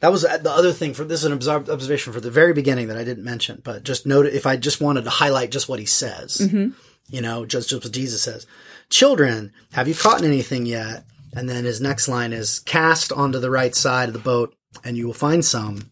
That 0.00 0.12
was 0.12 0.22
the 0.22 0.52
other 0.52 0.72
thing 0.72 0.94
for 0.94 1.02
this 1.04 1.20
is 1.20 1.24
an 1.24 1.32
observ- 1.32 1.68
observation 1.68 2.12
for 2.12 2.20
the 2.20 2.30
very 2.30 2.52
beginning 2.52 2.86
that 2.86 2.96
I 2.96 3.02
didn't 3.02 3.24
mention, 3.24 3.60
but 3.64 3.82
just 3.82 4.06
note 4.06 4.26
if 4.26 4.46
I 4.46 4.56
just 4.56 4.80
wanted 4.80 5.02
to 5.04 5.10
highlight 5.10 5.50
just 5.50 5.68
what 5.68 5.80
he 5.80 5.86
says, 5.86 6.36
Mm-hmm. 6.36 6.68
you 7.08 7.20
know, 7.20 7.44
just, 7.44 7.68
just 7.70 7.82
what 7.82 7.92
Jesus 7.92 8.22
says. 8.22 8.46
Children, 8.90 9.52
have 9.72 9.88
you 9.88 9.96
caught 9.96 10.22
anything 10.22 10.66
yet? 10.66 11.02
And 11.34 11.48
then 11.48 11.64
his 11.64 11.80
next 11.80 12.08
line 12.08 12.32
is 12.32 12.58
cast 12.60 13.12
onto 13.12 13.38
the 13.38 13.50
right 13.50 13.74
side 13.74 14.08
of 14.08 14.12
the 14.12 14.18
boat 14.18 14.54
and 14.84 14.96
you 14.96 15.06
will 15.06 15.14
find 15.14 15.44
some. 15.44 15.90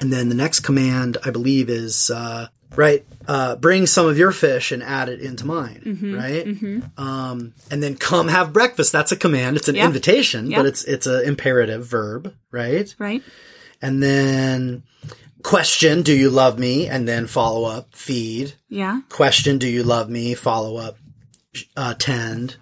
And 0.00 0.12
then 0.12 0.28
the 0.28 0.34
next 0.34 0.60
command, 0.60 1.18
I 1.24 1.30
believe, 1.30 1.68
is, 1.70 2.10
uh, 2.10 2.48
right, 2.74 3.04
uh, 3.28 3.56
bring 3.56 3.86
some 3.86 4.06
of 4.08 4.16
your 4.18 4.32
fish 4.32 4.72
and 4.72 4.82
add 4.82 5.08
it 5.08 5.20
into 5.20 5.44
mine, 5.46 5.82
Mm-hmm. 5.84 6.14
right? 6.14 6.46
Um, 6.96 7.54
and 7.70 7.82
then 7.82 7.96
come 7.96 8.28
have 8.28 8.52
breakfast. 8.52 8.90
That's 8.92 9.12
a 9.12 9.16
command. 9.16 9.56
It's 9.56 9.68
an 9.68 9.76
invitation, 9.86 10.48
but 10.50 10.66
it's, 10.66 10.84
it's 10.84 11.06
an 11.06 11.24
imperative 11.24 11.86
verb, 11.86 12.34
right? 12.50 12.92
Right. 12.98 13.22
And 13.80 14.02
then 14.02 14.82
question, 15.42 16.02
do 16.02 16.14
you 16.16 16.30
love 16.30 16.58
me? 16.58 16.86
And 16.88 17.06
then 17.06 17.26
follow 17.26 17.64
up, 17.68 17.94
feed. 17.94 18.54
Yeah. 18.68 19.02
Question, 19.08 19.58
do 19.58 19.68
you 19.68 19.82
love 19.82 20.08
me? 20.08 20.34
Follow 20.34 20.76
up, 20.78 20.96
uh, 21.76 21.94
tend. 21.98 22.56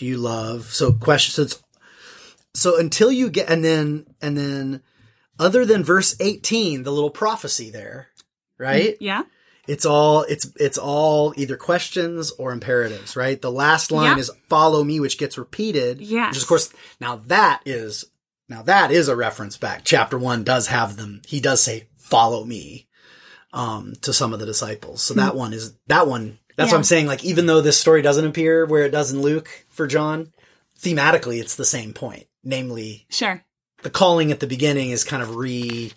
Do 0.00 0.06
you 0.06 0.16
love? 0.16 0.64
So 0.72 0.94
question, 0.94 1.32
so 1.34 1.42
it's, 1.42 1.62
so 2.54 2.78
until 2.78 3.12
you 3.12 3.28
get, 3.28 3.50
and 3.50 3.62
then, 3.62 4.06
and 4.22 4.34
then 4.34 4.80
other 5.38 5.66
than 5.66 5.84
verse 5.84 6.16
18, 6.18 6.84
the 6.84 6.90
little 6.90 7.10
prophecy 7.10 7.68
there, 7.68 8.08
right? 8.56 8.96
Yeah. 8.98 9.24
It's 9.68 9.84
all, 9.84 10.22
it's, 10.22 10.50
it's 10.56 10.78
all 10.78 11.34
either 11.36 11.58
questions 11.58 12.30
or 12.30 12.50
imperatives, 12.52 13.14
right? 13.14 13.38
The 13.42 13.52
last 13.52 13.92
line 13.92 14.16
Yeah. 14.16 14.20
is 14.20 14.30
follow 14.48 14.82
me, 14.82 15.00
which 15.00 15.18
gets 15.18 15.36
repeated. 15.36 16.00
Yeah. 16.00 16.28
Which 16.28 16.38
is, 16.38 16.44
of 16.44 16.48
course, 16.48 16.72
now 16.98 17.16
that 17.26 17.60
is, 17.66 18.06
now 18.48 18.62
that 18.62 18.90
is 18.90 19.08
a 19.08 19.14
reference 19.14 19.58
back. 19.58 19.82
Chapter 19.84 20.16
one 20.16 20.44
does 20.44 20.68
have 20.68 20.96
them. 20.96 21.20
He 21.26 21.40
does 21.40 21.60
say, 21.60 21.88
follow 21.98 22.42
me, 22.46 22.88
um, 23.52 23.92
to 24.00 24.14
some 24.14 24.32
of 24.32 24.40
the 24.40 24.46
disciples. 24.46 25.02
So 25.02 25.12
that 25.12 25.36
one 25.36 25.52
is, 25.52 25.74
that 25.88 26.06
one, 26.06 26.38
that's. 26.60 26.68
Yeah. 26.70 26.74
what 26.74 26.78
I'm 26.78 26.84
saying. 26.84 27.06
Like, 27.06 27.24
even 27.24 27.46
though 27.46 27.60
this 27.60 27.78
story 27.78 28.02
doesn't 28.02 28.24
appear 28.26 28.64
where 28.66 28.84
it 28.84 28.90
does 28.90 29.12
in 29.12 29.20
Luke 29.22 29.48
for 29.68 29.86
John, 29.86 30.32
thematically, 30.80 31.40
it's 31.40 31.56
the 31.56 31.64
same 31.64 31.92
point. 31.92 32.26
Namely, 32.44 33.06
Sure. 33.10 33.44
the 33.82 33.90
calling 33.90 34.32
at 34.32 34.40
the 34.40 34.46
beginning 34.46 34.90
is 34.90 35.04
kind 35.04 35.22
of 35.22 35.36
re, 35.36 35.92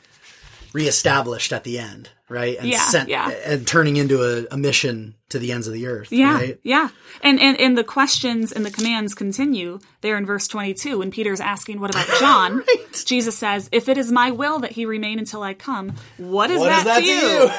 reestablished 0.74 1.54
at 1.54 1.64
the 1.64 1.80
end, 1.80 2.10
right? 2.30 2.58
And 2.58 2.68
Yeah, 2.68 3.06
yeah. 3.08 3.30
and 3.46 3.66
turning 3.68 3.96
into 3.96 4.22
a, 4.24 4.46
a 4.52 4.58
mission 4.58 5.16
to 5.30 5.40
the 5.40 5.52
ends 5.52 5.68
of 5.68 5.74
the 5.74 5.88
earth, 5.88 6.12
Yeah. 6.12 6.34
right? 6.34 6.60
Yeah. 6.64 6.90
And, 7.22 7.40
and 7.40 7.60
and 7.60 7.78
the 7.78 7.84
questions 7.84 8.52
and 8.52 8.66
the 8.66 8.72
commands 8.72 9.14
continue 9.14 9.80
there 10.02 10.18
in 10.18 10.26
verse 10.26 10.48
22 10.48 11.00
when 11.00 11.12
Peter's 11.12 11.40
asking 11.40 11.80
what 11.80 11.92
about 11.92 12.08
John? 12.20 12.64
Jesus 13.06 13.38
says, 13.38 13.70
"If 13.72 13.88
it 13.88 13.98
is 13.98 14.12
my 14.12 14.32
will 14.32 14.60
that 14.60 14.72
he 14.72 14.86
remain 14.86 15.20
until 15.20 15.44
I 15.44 15.54
come, 15.54 15.94
what 16.18 16.50
is, 16.52 16.60
What 16.60 16.70
that, 16.70 17.02
is 17.04 17.08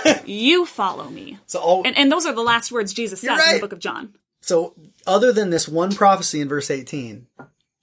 that 0.04 0.24
to 0.24 0.26
you? 0.26 0.34
you 0.58 0.66
follow 0.66 1.08
me." 1.08 1.38
So 1.46 1.60
all, 1.60 1.82
And 1.86 1.96
and 1.96 2.10
those 2.12 2.26
are 2.26 2.34
the 2.34 2.42
last 2.42 2.70
words 2.72 2.92
Jesus 2.92 3.20
says 3.20 3.30
You're 3.30 3.48
in 3.48 3.54
the 3.54 3.60
book 3.60 3.72
of 3.72 3.78
John. 3.78 4.14
So, 4.42 4.74
other 5.06 5.32
than 5.32 5.48
this 5.48 5.66
one 5.66 5.94
prophecy 5.94 6.42
in 6.42 6.48
verse 6.48 6.70
18, 6.70 7.26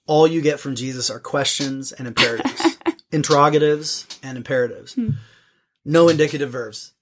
all 0.06 0.28
you 0.28 0.40
get 0.40 0.60
from 0.60 0.76
Jesus 0.76 1.10
are 1.10 1.18
questions 1.18 1.90
and 1.90 2.06
imperatives, 2.06 2.78
interrogatives 3.12 4.06
and 4.22 4.36
imperatives. 4.36 4.98
No 5.84 6.08
indicative 6.08 6.50
verbs, 6.50 6.92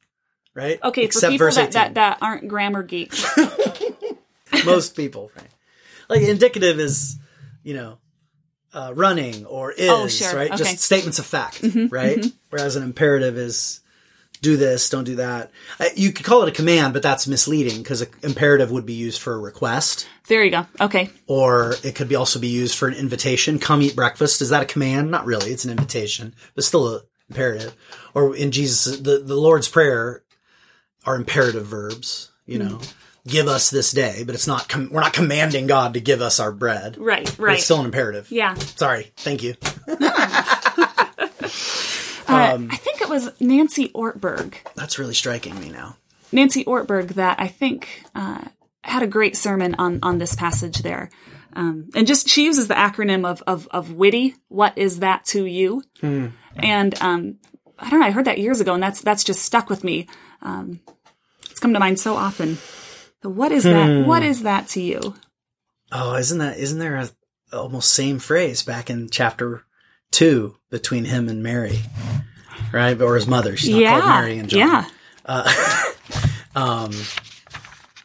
right? 0.55 0.79
Hmm. 0.81 0.89
Okay, 0.89 1.05
Except 1.05 1.33
for 1.39 1.51
people 1.51 1.51
that, 1.63 1.73
that 1.73 1.95
that 1.95 2.19
aren't 2.21 2.49
grammar 2.49 2.83
geeks. 2.83 3.25
Most 4.65 4.97
people, 4.97 5.31
right? 5.37 5.49
Like 6.09 6.23
indicative 6.23 6.81
is, 6.81 7.17
you 7.63 7.75
know, 7.75 7.99
uh, 8.73 8.93
running 8.95 9.47
or 9.47 9.73
is, 9.73 9.91
Oh, 9.91 10.09
sure. 10.09 10.35
right? 10.35 10.51
Okay. 10.51 10.55
Mm-hmm, 10.63 10.71
Just 10.73 10.79
statements 10.85 11.19
of 11.19 11.27
fact, 11.27 11.65
right? 11.91 12.25
Whereas 12.51 12.77
an 12.77 12.83
imperative 12.83 13.37
is 13.37 13.81
do 14.43 14.57
this, 14.57 14.89
don't 14.89 15.05
do 15.05 15.17
that. 15.17 15.51
Uh, 15.79 15.87
You 15.97 16.13
could 16.13 16.25
call 16.25 16.43
it 16.43 16.49
a 16.49 16.53
command, 16.53 16.93
but 16.95 17.03
that's 17.03 17.27
misleading 17.27 17.79
because 17.83 18.03
imperative 18.23 18.71
would 18.71 18.87
be 18.87 18.95
used 18.95 19.21
for 19.21 19.35
a 19.35 19.39
request, 19.39 20.09
There 20.29 20.43
you 20.45 20.51
go. 20.51 20.67
Okay. 20.81 21.11
or 21.27 21.75
it 21.83 21.95
could 21.95 22.09
be 22.09 22.15
also 22.17 22.39
be 22.39 22.49
used 22.49 22.77
for 22.77 22.89
an 22.89 22.95
invitation. 22.95 23.59
Come 23.59 23.83
eat 23.83 23.95
breakfast. 23.97 24.41
Is 24.41 24.49
that 24.51 24.63
a 24.63 24.67
command? 24.67 25.11
Not 25.11 25.27
really. 25.27 25.51
It's 25.51 25.65
an 25.65 25.71
invitation, 25.71 26.35
but 26.55 26.65
still 26.65 26.89
a 26.89 27.01
imperative. 27.29 27.75
Or 28.15 28.35
in 28.35 28.51
Jesus, 28.51 28.99
the, 28.99 29.19
the 29.19 29.37
Lord's 29.37 29.69
Prayer 29.69 30.23
are 31.07 31.15
imperative 31.17 31.67
verbs, 31.67 32.31
you 32.47 32.59
know. 32.59 32.81
Give 33.27 33.47
us 33.49 33.69
this 33.71 33.93
day, 33.93 34.25
but 34.25 34.35
it's 34.35 34.47
not, 34.47 34.69
com- 34.69 34.89
we're 34.91 35.03
not 35.03 35.13
commanding 35.13 35.67
God 35.67 35.93
to 35.95 36.01
give 36.01 36.23
us 36.23 36.41
our 36.41 36.51
bread. 36.51 36.97
Right. 36.99 37.27
But 37.27 37.39
Right. 37.39 37.55
It's 37.57 37.65
still 37.67 37.79
an 37.79 37.85
imperative. 37.85 38.31
yeah. 38.33 38.55
Sorry. 38.55 39.13
Thank 39.19 39.43
you. 39.43 39.55
Uh, 42.31 42.55
Um, 42.55 42.69
I 42.71 42.77
think 42.77 43.01
it 43.01 43.09
was 43.09 43.31
Nancy 43.41 43.89
Ortberg. 43.91 44.55
That's 44.75 44.99
really 44.99 45.15
striking 45.15 45.59
me 45.61 45.71
now. 45.71 45.97
Nancy 46.33 46.65
Ortberg 46.65 47.15
that 47.15 47.41
I 47.41 47.49
think 47.49 48.05
uh, 48.15 48.45
had 48.83 49.03
a 49.03 49.07
great 49.07 49.37
sermon 49.37 49.75
on 49.77 49.99
on 50.03 50.19
this 50.19 50.35
passage 50.35 50.79
there. 50.79 51.11
Um, 51.53 51.91
and 51.97 52.07
just 52.07 52.29
she 52.29 52.45
uses 52.45 52.69
the 52.69 52.75
acronym 52.75 53.27
of 53.27 53.43
of, 53.47 53.67
of 53.73 53.93
witty. 53.93 54.37
What 54.49 54.79
is 54.79 55.01
that 55.01 55.25
to 55.27 55.45
you? 55.45 55.83
And 56.57 57.03
um, 57.03 57.39
I 57.79 57.91
don't 57.91 58.01
know. 58.01 58.07
I 58.07 58.13
heard 58.13 58.27
that 58.27 58.39
years 58.39 58.61
ago, 58.61 58.75
and 58.75 58.83
that's 58.83 59.01
that's 59.01 59.25
just 59.25 59.43
stuck 59.43 59.69
with 59.69 59.83
me. 59.83 60.07
Um, 60.43 60.81
it's 61.51 61.59
come 61.61 61.73
to 61.73 61.81
mind 61.81 61.99
so 61.99 62.15
often. 62.15 62.59
The 63.23 63.31
what 63.31 63.51
is 63.53 63.65
that? 63.65 64.07
What 64.07 64.23
is 64.23 64.43
that 64.45 64.69
to 64.69 64.81
you? 64.81 65.15
Oh, 65.91 66.15
isn't 66.15 66.39
that 66.39 66.59
isn't 66.59 66.79
there 66.79 66.97
a 66.97 67.11
almost 67.53 67.93
same 67.93 68.21
phrase 68.21 68.63
back 68.63 68.89
in 68.89 69.09
chapter 69.11 69.65
two 70.11 70.57
between 70.71 71.05
him 71.05 71.29
and 71.29 71.43
Mary, 71.43 71.81
right? 72.73 73.01
Or 73.01 73.15
his 73.17 73.27
mother. 73.27 73.57
She's 73.57 73.75
not 73.77 74.01
called 74.03 74.05
Mary 74.23 74.39
and 74.39 74.49
John. 74.49 74.59
yeah. 74.59 74.85
Uh, 75.25 75.85
um, 76.55 76.93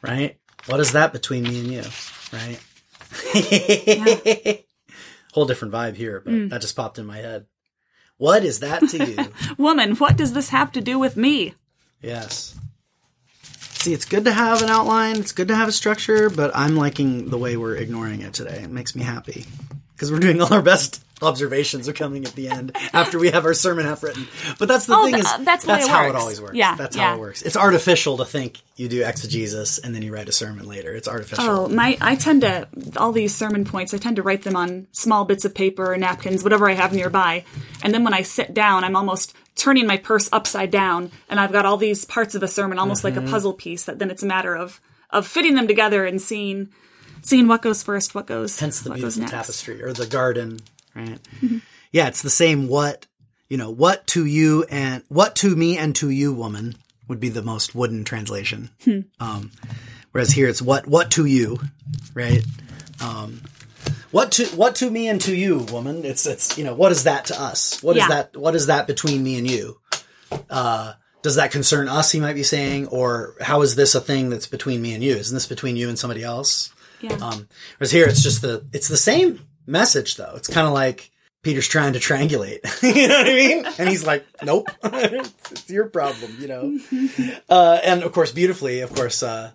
right. 0.01 0.37
What 0.67 0.79
is 0.79 0.93
that 0.93 1.13
between 1.13 1.43
me 1.43 1.59
and 1.59 1.67
you? 1.71 1.83
Right. 2.33 2.59
Whole 5.33 5.45
different 5.45 5.73
vibe 5.73 5.95
here, 5.95 6.21
but 6.23 6.33
Mm. 6.33 6.49
that 6.49 6.61
just 6.61 6.75
popped 6.75 6.97
in 6.97 7.05
my 7.05 7.17
head. 7.17 7.45
What 8.17 8.43
is 8.45 8.59
that 8.61 8.81
to 8.89 9.05
you? 9.05 9.27
Woman, 9.57 9.95
what 9.95 10.15
does 10.15 10.33
this 10.33 10.49
have 10.49 10.71
to 10.73 10.81
do 10.81 10.97
with 10.99 11.17
me? 11.17 11.53
yes. 12.01 12.55
See, 13.77 13.93
it's 13.93 14.05
good 14.05 14.25
to 14.25 14.31
have 14.33 14.63
an 14.63 14.69
outline. 14.69 15.17
It's 15.17 15.31
good 15.31 15.49
to 15.49 15.55
have 15.55 15.67
a 15.67 15.71
structure, 15.71 16.27
but 16.31 16.49
I'm 16.55 16.75
liking 16.75 17.29
the 17.29 17.37
way 17.37 17.55
we're 17.55 17.75
ignoring 17.75 18.21
it 18.21 18.33
today. 18.33 18.61
It 18.63 18.71
makes 18.71 18.95
me 18.95 19.03
happy 19.03 19.45
because 19.93 20.11
we're 20.11 20.17
doing 20.19 20.41
all 20.41 20.51
our 20.51 20.63
best 20.63 21.04
observations 21.21 21.87
are 21.87 21.93
coming 21.93 22.25
at 22.25 22.33
the 22.33 22.49
end 22.49 22.75
after 22.93 23.17
we 23.17 23.31
have 23.31 23.45
our 23.45 23.53
sermon 23.53 23.85
half 23.85 24.03
written. 24.03 24.27
But 24.59 24.67
that's 24.67 24.85
the 24.85 24.95
Oh, 24.95 25.05
thing 25.05 25.15
th- 25.15 25.25
is 25.25 25.31
uh, 25.31 25.37
that's 25.39 25.65
the 25.65 25.73
way 25.73 25.79
it 25.79 25.89
how 25.89 26.07
it 26.07 26.15
always 26.15 26.41
works. 26.41 26.55
Yeah, 26.55 26.75
that's 26.75 26.95
yeah. 26.95 27.09
how 27.09 27.15
it 27.15 27.19
works. 27.19 27.41
It's 27.41 27.57
artificial 27.57 28.17
to 28.17 28.25
think 28.25 28.59
you 28.75 28.89
do 28.89 29.03
exegesis 29.03 29.77
and 29.79 29.95
then 29.95 30.01
you 30.01 30.13
write 30.13 30.29
a 30.29 30.31
sermon 30.31 30.67
later. 30.67 30.93
It's 30.93 31.07
artificial. 31.07 31.45
Oh, 31.45 31.67
my! 31.67 31.97
I 32.01 32.15
tend 32.15 32.41
to 32.41 32.67
all 32.97 33.11
these 33.11 33.33
sermon 33.33 33.65
points. 33.65 33.93
I 33.93 33.97
tend 33.97 34.17
to 34.17 34.23
write 34.23 34.43
them 34.43 34.55
on 34.55 34.87
small 34.91 35.25
bits 35.25 35.45
of 35.45 35.53
paper 35.55 35.93
or 35.93 35.97
napkins, 35.97 36.43
whatever 36.43 36.69
I 36.69 36.73
have 36.73 36.93
nearby. 36.93 37.45
And 37.83 37.93
then 37.93 38.03
when 38.03 38.13
I 38.13 38.21
sit 38.21 38.53
down, 38.53 38.83
I'm 38.83 38.95
almost 38.95 39.35
turning 39.55 39.87
my 39.87 39.97
purse 39.97 40.27
upside 40.31 40.71
down, 40.71 41.11
and 41.29 41.39
I've 41.39 41.51
got 41.51 41.65
all 41.65 41.77
these 41.77 42.03
parts 42.05 42.35
of 42.35 42.43
a 42.43 42.47
sermon, 42.47 42.77
almost 42.77 43.03
like 43.03 43.15
a 43.15 43.19
mm-hmm. 43.19 43.31
puzzle 43.31 43.53
piece. 43.53 43.85
That 43.85 43.99
then 43.99 44.11
it's 44.11 44.23
a 44.23 44.27
matter 44.27 44.55
of 44.55 44.81
of 45.11 45.25
fitting 45.25 45.55
them 45.55 45.67
together 45.67 46.05
and 46.05 46.21
seeing 46.21 46.69
seeing 47.21 47.47
what 47.47 47.61
goes 47.61 47.83
first, 47.83 48.13
what 48.13 48.27
goes 48.27 48.59
Hence 48.59 48.81
the 48.81 48.91
what 48.91 49.01
goes 49.01 49.17
next. 49.17 49.31
tapestry 49.31 49.81
or 49.81 49.93
the 49.93 50.05
garden, 50.05 50.59
right? 50.95 51.19
Yeah, 51.91 52.07
it's 52.07 52.21
the 52.21 52.29
same. 52.29 52.67
What 52.67 53.05
you 53.49 53.57
know, 53.57 53.69
what 53.69 54.07
to 54.07 54.25
you 54.25 54.65
and 54.69 55.03
what 55.07 55.35
to 55.37 55.55
me 55.55 55.77
and 55.77 55.95
to 55.97 56.09
you, 56.09 56.33
woman, 56.33 56.75
would 57.07 57.19
be 57.19 57.29
the 57.29 57.43
most 57.43 57.75
wooden 57.75 58.03
translation. 58.03 58.69
Um, 59.19 59.51
whereas 60.11 60.31
here 60.31 60.47
it's 60.47 60.61
what 60.61 60.87
what 60.87 61.11
to 61.11 61.25
you, 61.25 61.59
right? 62.13 62.43
Um, 63.01 63.41
what 64.11 64.31
to 64.33 64.45
what 64.55 64.75
to 64.75 64.89
me 64.89 65.07
and 65.07 65.21
to 65.21 65.35
you, 65.35 65.59
woman? 65.71 66.05
It's 66.05 66.25
it's 66.25 66.57
you 66.57 66.63
know 66.63 66.73
what 66.73 66.91
is 66.91 67.03
that 67.03 67.25
to 67.25 67.39
us? 67.39 67.83
What 67.83 67.97
is 67.97 68.01
Yeah. 68.03 68.07
that? 68.09 68.37
What 68.37 68.55
is 68.55 68.67
that 68.67 68.87
between 68.87 69.23
me 69.23 69.37
and 69.37 69.49
you? 69.49 69.79
Uh, 70.49 70.93
does 71.21 71.35
that 71.35 71.51
concern 71.51 71.87
us? 71.89 72.11
He 72.11 72.19
might 72.19 72.33
be 72.33 72.43
saying, 72.43 72.87
or 72.87 73.35
how 73.41 73.61
is 73.61 73.75
this 73.75 73.95
a 73.95 74.01
thing 74.01 74.29
that's 74.29 74.47
between 74.47 74.81
me 74.81 74.93
and 74.93 75.03
you? 75.03 75.15
Isn't 75.15 75.33
this 75.35 75.47
between 75.47 75.75
you 75.75 75.89
and 75.89 75.97
somebody 75.97 76.23
else? 76.23 76.71
Yeah. 77.01 77.13
Um, 77.15 77.47
whereas 77.77 77.91
here 77.91 78.05
it's 78.07 78.21
just 78.23 78.41
the 78.41 78.65
it's 78.73 78.87
the 78.87 78.97
same 78.97 79.45
message 79.65 80.15
though. 80.15 80.33
It's 80.35 80.47
kind 80.47 80.67
of 80.67 80.73
like 80.73 81.11
Peter's 81.43 81.67
trying 81.67 81.93
to 81.93 81.99
triangulate. 81.99 82.59
you 82.95 83.07
know 83.07 83.17
what 83.17 83.27
I 83.27 83.33
mean? 83.35 83.65
And 83.77 83.87
he's 83.89 84.05
like, 84.05 84.25
"Nope, 84.43 84.67
it's 84.83 85.69
your 85.69 85.87
problem." 85.87 86.37
You 86.39 86.47
know. 86.47 86.79
Uh, 87.47 87.79
and 87.83 88.01
of 88.03 88.11
course, 88.11 88.31
beautifully, 88.31 88.81
of 88.81 88.91
course, 88.93 89.21
uh, 89.21 89.51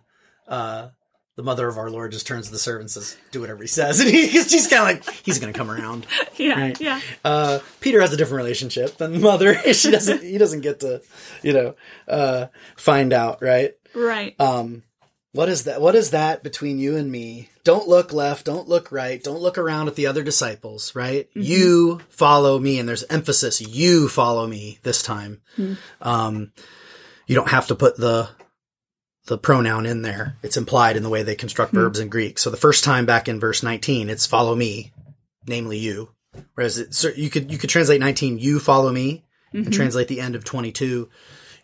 uh, 0.47 0.89
the 1.35 1.43
mother 1.43 1.67
of 1.69 1.77
our 1.77 1.91
Lord 1.91 2.13
just 2.13 2.27
turns 2.27 2.47
to 2.47 2.53
the 2.53 2.59
servant 2.59 2.83
and 2.83 2.91
says, 2.91 3.17
"Do 3.33 3.41
whatever 3.41 3.63
he 3.63 3.67
says," 3.67 3.99
and 4.01 4.09
he, 4.09 4.29
she's 4.29 4.69
kind 4.69 4.99
of 4.99 5.07
like, 5.07 5.17
"He's 5.25 5.39
going 5.41 5.53
to 5.53 5.59
come 5.59 5.71
around." 5.71 6.07
yeah, 6.37 6.61
right. 6.61 6.81
yeah. 6.81 7.01
Uh, 7.25 7.59
Peter 7.81 8.01
has 8.01 8.13
a 8.13 8.17
different 8.17 8.43
relationship 8.43 8.97
than 8.99 9.13
the 9.13 9.19
mother. 9.19 9.55
she 9.73 9.91
doesn't. 9.91 10.23
He 10.23 10.39
doesn't 10.39 10.61
get 10.61 10.81
to, 10.81 11.03
you 11.43 11.53
know, 11.53 11.75
uh, 12.07 12.47
find 12.77 13.13
out. 13.13 13.43
Right. 13.43 13.75
Right. 13.95 14.39
Um, 14.41 14.85
what 15.33 15.49
is 15.49 15.64
that? 15.64 15.81
What 15.81 15.95
is 15.95 16.11
that 16.11 16.43
between 16.43 16.78
you 16.78 16.97
and 16.97 17.11
me? 17.11 17.51
Don't 17.62 17.87
look 17.87 18.12
left. 18.12 18.47
Don't 18.47 18.68
look 18.68 18.91
right. 18.91 19.22
Don't 19.22 19.41
look 19.41 19.59
around 19.59 19.87
at 19.87 19.95
the 19.95 20.09
other 20.09 20.24
disciples, 20.24 20.95
right? 20.95 21.28
Mm-hmm. 21.31 21.43
You 21.43 22.01
follow 22.09 22.59
me. 22.59 22.78
And 22.81 22.89
there's 22.89 23.05
emphasis. 23.05 23.61
You 23.61 24.09
follow 24.09 24.47
me 24.47 24.78
this 24.83 25.03
time. 25.03 25.41
Mm-hmm. 25.57 25.74
Um, 26.03 26.53
you 27.26 27.37
don't 27.37 27.51
have 27.51 27.68
to 27.68 27.76
put 27.76 27.97
the, 27.97 28.28
the 29.26 29.39
pronoun 29.39 29.87
in 29.87 30.03
there. 30.03 30.37
It's 30.43 30.57
implied 30.57 30.97
in 30.97 31.05
the 31.05 31.09
way 31.09 31.22
they 31.22 31.37
construct 31.37 31.72
mm-hmm. 31.72 31.83
verbs 31.83 32.01
in 32.01 32.09
Greek. 32.09 32.39
So 32.39 32.51
the 32.51 32.57
first 32.57 32.83
time 32.83 33.07
back 33.07 33.28
in 33.28 33.39
verse 33.39 33.62
19, 33.62 34.11
it's 34.11 34.26
follow 34.26 34.57
me, 34.57 34.93
namely 35.47 35.78
you. 35.78 36.11
Whereas 36.55 36.78
it, 36.78 36.95
so 36.95 37.09
you 37.09 37.31
could, 37.31 37.53
you 37.53 37.59
could 37.59 37.70
translate 37.70 38.01
19, 38.01 38.39
you 38.39 38.59
follow 38.59 38.91
me 38.91 39.24
and 39.53 39.72
translate 39.72 40.07
the 40.07 40.20
end 40.20 40.37
of 40.37 40.45
22, 40.45 41.09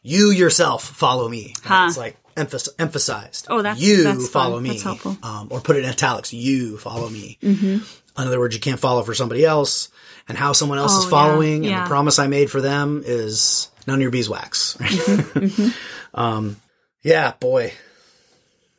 you 0.03 0.31
yourself 0.31 0.85
follow 0.85 1.29
me. 1.29 1.55
Huh. 1.63 1.87
It's 1.89 1.97
like 1.97 2.17
emphasized. 2.37 3.47
Oh, 3.49 3.63
that's- 3.63 3.81
you 3.81 4.05
that's 4.05 4.29
fun. 4.29 4.43
follow 4.45 4.61
me. 4.61 4.71
That's 4.71 4.83
helpful. 4.83 5.17
Um, 5.23 5.49
or 5.51 5.61
put 5.61 5.77
it 5.77 5.85
in 5.85 5.91
italics. 5.91 6.33
You 6.33 6.77
follow 6.79 7.09
me. 7.09 7.39
In 7.43 7.83
other 8.17 8.39
words, 8.39 8.55
you 8.55 8.61
can't 8.61 8.81
follow 8.81 9.03
for 9.03 9.15
somebody 9.15 9.45
else, 9.45 9.89
and 10.29 10.37
how 10.39 10.53
someone 10.53 10.79
else 10.79 10.95
Oh, 10.95 10.99
is 10.99 11.05
yeah. 11.05 11.11
following, 11.11 11.55
and 11.57 11.65
Yeah. 11.67 11.85
the 11.85 11.89
promise 11.89 12.19
I 12.19 12.27
made 12.27 12.51
for 12.51 12.61
them 12.61 13.03
is 13.05 13.69
none 13.87 13.97
of 13.97 14.03
your 14.03 14.11
beeswax. 14.11 14.77
Right? 14.81 14.91
Mm-hmm. 14.91 15.69
um, 16.21 16.57
yeah, 17.03 17.33
boy. 17.39 17.73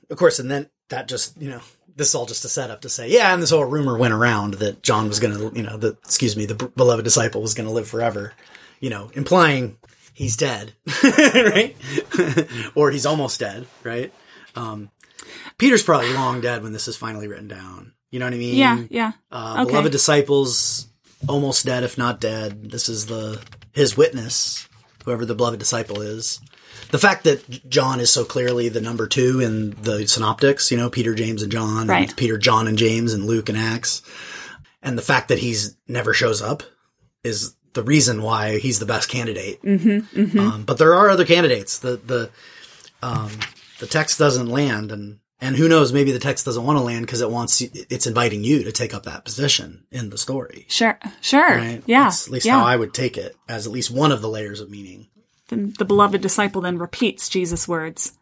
Of 0.10 0.18
course, 0.18 0.40
and 0.40 0.50
then 0.50 0.70
that 0.90 1.08
just 1.08 1.40
you 1.42 1.50
know. 1.50 1.62
This 1.96 2.10
is 2.10 2.16
all 2.16 2.28
just 2.28 2.46
a 2.46 2.48
setup 2.50 2.82
to 2.82 2.90
say, 2.90 3.10
yeah, 3.10 3.34
and 3.34 3.42
this 3.42 3.50
whole 3.50 3.66
rumor 3.66 3.98
went 3.98 4.14
around 4.14 4.54
that 4.56 4.84
John 4.84 5.08
was 5.08 5.20
going 5.20 5.36
to, 5.36 5.58
you 5.58 5.64
know, 5.64 5.78
that, 5.78 5.98
excuse 6.06 6.38
me, 6.38 6.46
the 6.46 6.54
b- 6.54 6.68
beloved 6.76 7.04
disciple 7.04 7.42
was 7.42 7.56
going 7.56 7.66
to 7.66 7.74
live 7.74 7.88
forever, 7.88 8.34
you 8.80 8.92
know, 8.92 9.10
implying 9.16 9.78
he's 10.18 10.36
dead, 10.36 10.74
right? 11.04 11.76
or 12.76 12.90
he's 12.90 13.06
almost 13.06 13.40
dead, 13.40 13.68
right? 13.84 14.12
Um, 14.56 14.90
Peter's 15.60 15.84
probably 15.84 16.12
long 16.14 16.42
dead 16.42 16.64
when 16.64 16.74
this 16.74 16.88
is 16.88 16.98
finally 16.98 17.28
written 17.28 17.48
down. 17.48 17.94
You 18.10 18.18
know 18.20 18.26
what 18.26 18.34
I 18.34 18.38
mean? 18.38 18.56
Yeah, 18.56 18.84
yeah. 18.90 19.12
Uh, 19.32 19.58
Okay. 19.62 19.70
Beloved 19.72 19.92
disciples, 19.92 20.88
almost 21.28 21.66
dead, 21.66 21.84
if 21.84 21.98
not 22.00 22.20
dead. 22.20 22.72
This 22.72 22.90
is 22.90 23.06
the 23.06 23.40
his 23.74 23.96
witness, 23.96 24.68
whoever 25.06 25.24
the 25.24 25.36
beloved 25.36 25.60
disciple 25.60 26.02
is. 26.02 26.40
The 26.90 26.98
fact 27.00 27.26
that 27.26 27.70
John 27.70 28.00
is 28.00 28.10
so 28.12 28.24
clearly 28.26 28.70
the 28.70 28.82
number 28.82 29.08
two 29.08 29.40
in 29.42 29.72
the 29.82 30.08
synoptics, 30.08 30.72
you 30.72 30.78
know, 30.78 30.90
Peter, 30.90 31.14
James, 31.14 31.44
and 31.44 31.52
John, 31.52 31.88
Right. 31.88 32.08
and 32.08 32.18
Peter, 32.18 32.38
John, 32.40 32.68
and 32.68 32.78
James, 32.78 33.14
and 33.14 33.26
Luke 33.26 33.50
and 33.50 33.58
Acts, 33.58 34.02
and 34.82 34.98
the 34.98 35.02
fact 35.04 35.28
that 35.28 35.40
he's 35.40 35.76
never 35.88 36.14
shows 36.14 36.42
up 36.42 36.64
is 37.24 37.56
the 37.78 37.84
reason 37.84 38.22
why 38.24 38.58
he's 38.58 38.80
the 38.80 38.86
best 38.86 39.08
candidate. 39.08 39.62
Mm-hmm, 39.62 40.40
Um, 40.40 40.64
but 40.64 40.78
there 40.80 40.96
are 40.96 41.10
other 41.10 41.26
candidates. 41.26 41.78
The 41.80 41.98
the 41.98 42.30
um, 43.02 43.32
the 43.80 43.86
text 43.88 44.18
doesn't 44.18 44.48
land, 44.48 44.92
and 44.92 45.20
and 45.40 45.56
who 45.56 45.70
knows? 45.70 45.94
Maybe 45.94 46.12
the 46.12 46.20
text 46.20 46.44
doesn't 46.46 46.64
want 46.66 46.80
to 46.80 46.84
land 46.84 47.06
because 47.06 47.22
it 47.22 47.30
wants 47.30 47.62
it's 47.62 48.08
inviting 48.08 48.44
you 48.44 48.64
to 48.64 48.72
take 48.72 48.96
up 48.96 49.04
that 49.04 49.24
position 49.26 49.86
in 49.92 50.10
the 50.10 50.18
story. 50.18 50.66
Sure, 50.70 50.98
sure. 51.22 51.58
Right? 51.58 51.84
Yeah, 51.86 52.06
That's 52.06 52.28
at 52.28 52.34
least 52.34 52.46
yeah. 52.48 52.60
how 52.60 52.66
I 52.66 52.76
would 52.76 52.94
take 52.96 53.16
it 53.16 53.36
as 53.48 53.68
at 53.68 53.72
least 53.74 53.92
one 53.92 54.12
of 54.12 54.22
the 54.22 54.30
layers 54.30 54.60
of 54.60 54.72
meaning. 54.72 55.08
then 55.50 55.74
the 55.78 55.86
beloved 55.86 56.20
disciple 56.22 56.62
then 56.62 56.80
repeats 56.80 57.30
Jesus' 57.30 57.68
words 57.68 58.18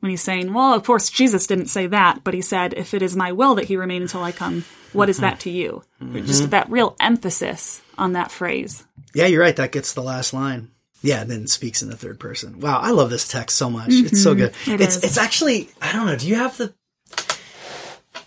when 0.00 0.08
he's 0.10 0.22
saying, 0.22 0.54
Well, 0.54 0.72
of 0.72 0.82
course, 0.84 1.10
Jesus 1.10 1.46
didn't 1.46 1.66
say 1.66 1.86
that, 1.88 2.24
but 2.24 2.32
he 2.34 2.40
said, 2.40 2.72
If 2.72 2.94
it 2.94 3.02
is 3.02 3.14
my 3.14 3.30
will 3.32 3.54
that 3.56 3.66
he 3.66 3.76
remain 3.76 4.00
until 4.02 4.22
I 4.24 4.32
come, 4.32 4.64
what 4.94 5.08
is 5.10 5.18
that 5.18 5.40
to 5.40 5.50
you? 5.50 5.84
Just 6.24 6.50
that 6.50 6.70
real 6.70 6.96
emphasis 6.98 7.82
on 8.02 8.14
that 8.14 8.32
phrase. 8.32 8.84
Yeah, 9.14 9.26
you're 9.26 9.40
right. 9.40 9.54
That 9.54 9.70
gets 9.72 9.94
the 9.94 10.02
last 10.02 10.32
line. 10.32 10.72
Yeah, 11.02 11.22
and 11.22 11.30
then 11.30 11.46
speaks 11.46 11.82
in 11.82 11.88
the 11.88 11.96
third 11.96 12.18
person. 12.18 12.60
Wow, 12.60 12.80
I 12.80 12.90
love 12.90 13.10
this 13.10 13.28
text 13.28 13.56
so 13.56 13.70
much. 13.70 13.90
It's 13.90 14.22
so 14.22 14.34
good. 14.34 14.52
Mm-hmm. 14.52 14.72
It 14.72 14.80
it's 14.80 14.96
is. 14.96 15.04
it's 15.04 15.18
actually 15.18 15.70
I 15.80 15.92
don't 15.92 16.06
know. 16.06 16.16
Do 16.16 16.28
you 16.28 16.34
have 16.34 16.56
the? 16.56 16.74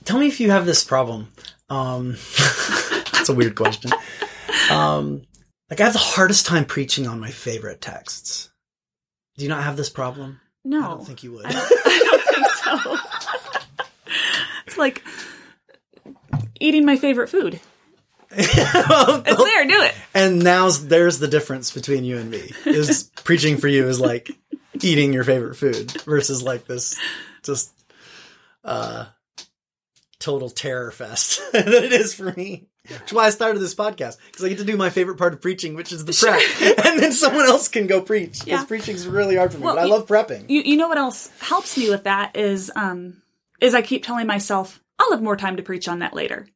Tell 0.05 0.19
me 0.19 0.28
if 0.28 0.39
you 0.39 0.51
have 0.51 0.65
this 0.65 0.84
problem. 0.84 1.32
Um, 1.69 2.11
that's 3.11 3.30
a 3.30 3.34
weird 3.34 3.55
question. 3.55 3.91
Um, 4.71 5.23
like 5.69 5.82
I 5.82 5.84
have 5.86 5.93
the 5.93 5.99
hardest 5.99 6.45
time 6.45 6.65
preaching 6.65 7.07
on 7.07 7.19
my 7.19 7.32
favorite 7.32 7.82
texts. 7.82 8.49
Do 9.38 9.43
you 9.43 9.49
not 9.49 9.63
have 9.63 9.78
this 9.78 9.89
problem? 9.89 10.39
No. 10.63 10.84
I 10.84 10.88
don't 10.88 11.05
think 11.05 11.23
you 11.23 11.34
would. 11.34 11.45
I 11.45 11.51
don't 11.51 12.23
think 12.34 12.47
so. 12.47 12.97
it's 14.67 14.78
like 14.78 15.03
eating 16.59 16.86
my 16.86 16.95
favorite 16.97 17.30
food. 17.30 17.59
It's 18.38 19.44
there, 19.44 19.66
do 19.68 19.82
it. 19.82 19.94
and 20.14 20.44
now 20.44 20.70
there's 20.70 21.20
the 21.20 21.28
difference 21.28 21.72
between 21.72 22.04
you 22.04 22.18
and 22.18 22.30
me. 22.30 22.52
Is 22.66 23.10
preaching 23.24 23.58
for 23.58 23.68
you 23.68 23.88
is 23.88 24.00
like 24.00 24.30
eating 24.82 25.14
your 25.14 25.24
favorite 25.24 25.56
food 25.56 25.92
versus 26.04 26.44
like 26.44 26.66
this 26.66 27.00
just 27.44 27.72
uh 28.64 29.06
total 30.20 30.50
terror 30.50 30.92
fest 30.92 31.40
that 31.54 31.68
it 31.68 31.92
is 31.94 32.14
for 32.14 32.32
me. 32.34 32.68
Which 32.88 33.02
is 33.08 33.14
why 33.14 33.26
I 33.26 33.30
started 33.32 33.60
this 33.60 33.74
podcast 33.74 34.18
because 34.28 34.44
I 34.46 34.50
get 34.50 34.60
to 34.60 34.64
do 34.64 34.78
my 34.78 34.90
favorite 34.92 35.18
part 35.18 35.34
of 35.34 35.42
preaching, 35.42 35.74
which 35.74 35.92
is 35.92 36.06
the 36.06 36.14
prep, 36.14 36.40
and 36.86 37.00
then 37.00 37.12
someone 37.14 37.46
else 37.46 37.68
can 37.68 37.88
go 37.88 38.00
preach 38.02 38.46
because 38.46 38.70
Yeah. 38.70 38.94
is 38.94 39.08
really 39.08 39.36
hard 39.38 39.52
for 39.54 39.58
me. 39.58 39.64
Well, 39.66 39.76
but 39.76 39.82
I 39.82 39.86
you- 39.86 39.92
love 39.92 40.06
prepping. 40.08 40.50
You 40.50 40.62
you 40.62 40.78
know 40.78 40.88
what 40.88 40.98
else 41.00 41.32
helps 41.40 41.78
me 41.78 41.90
with 41.90 42.04
that 42.04 42.36
is 42.36 42.72
um 42.76 43.22
is 43.62 43.74
I 43.74 43.82
keep 43.82 44.04
telling 44.06 44.28
myself 44.28 44.82
I'll 45.00 45.12
have 45.12 45.22
more 45.24 45.36
time 45.36 45.58
to 45.58 45.64
preach 45.64 45.88
on 45.88 46.00
that 46.00 46.14
later. 46.14 46.48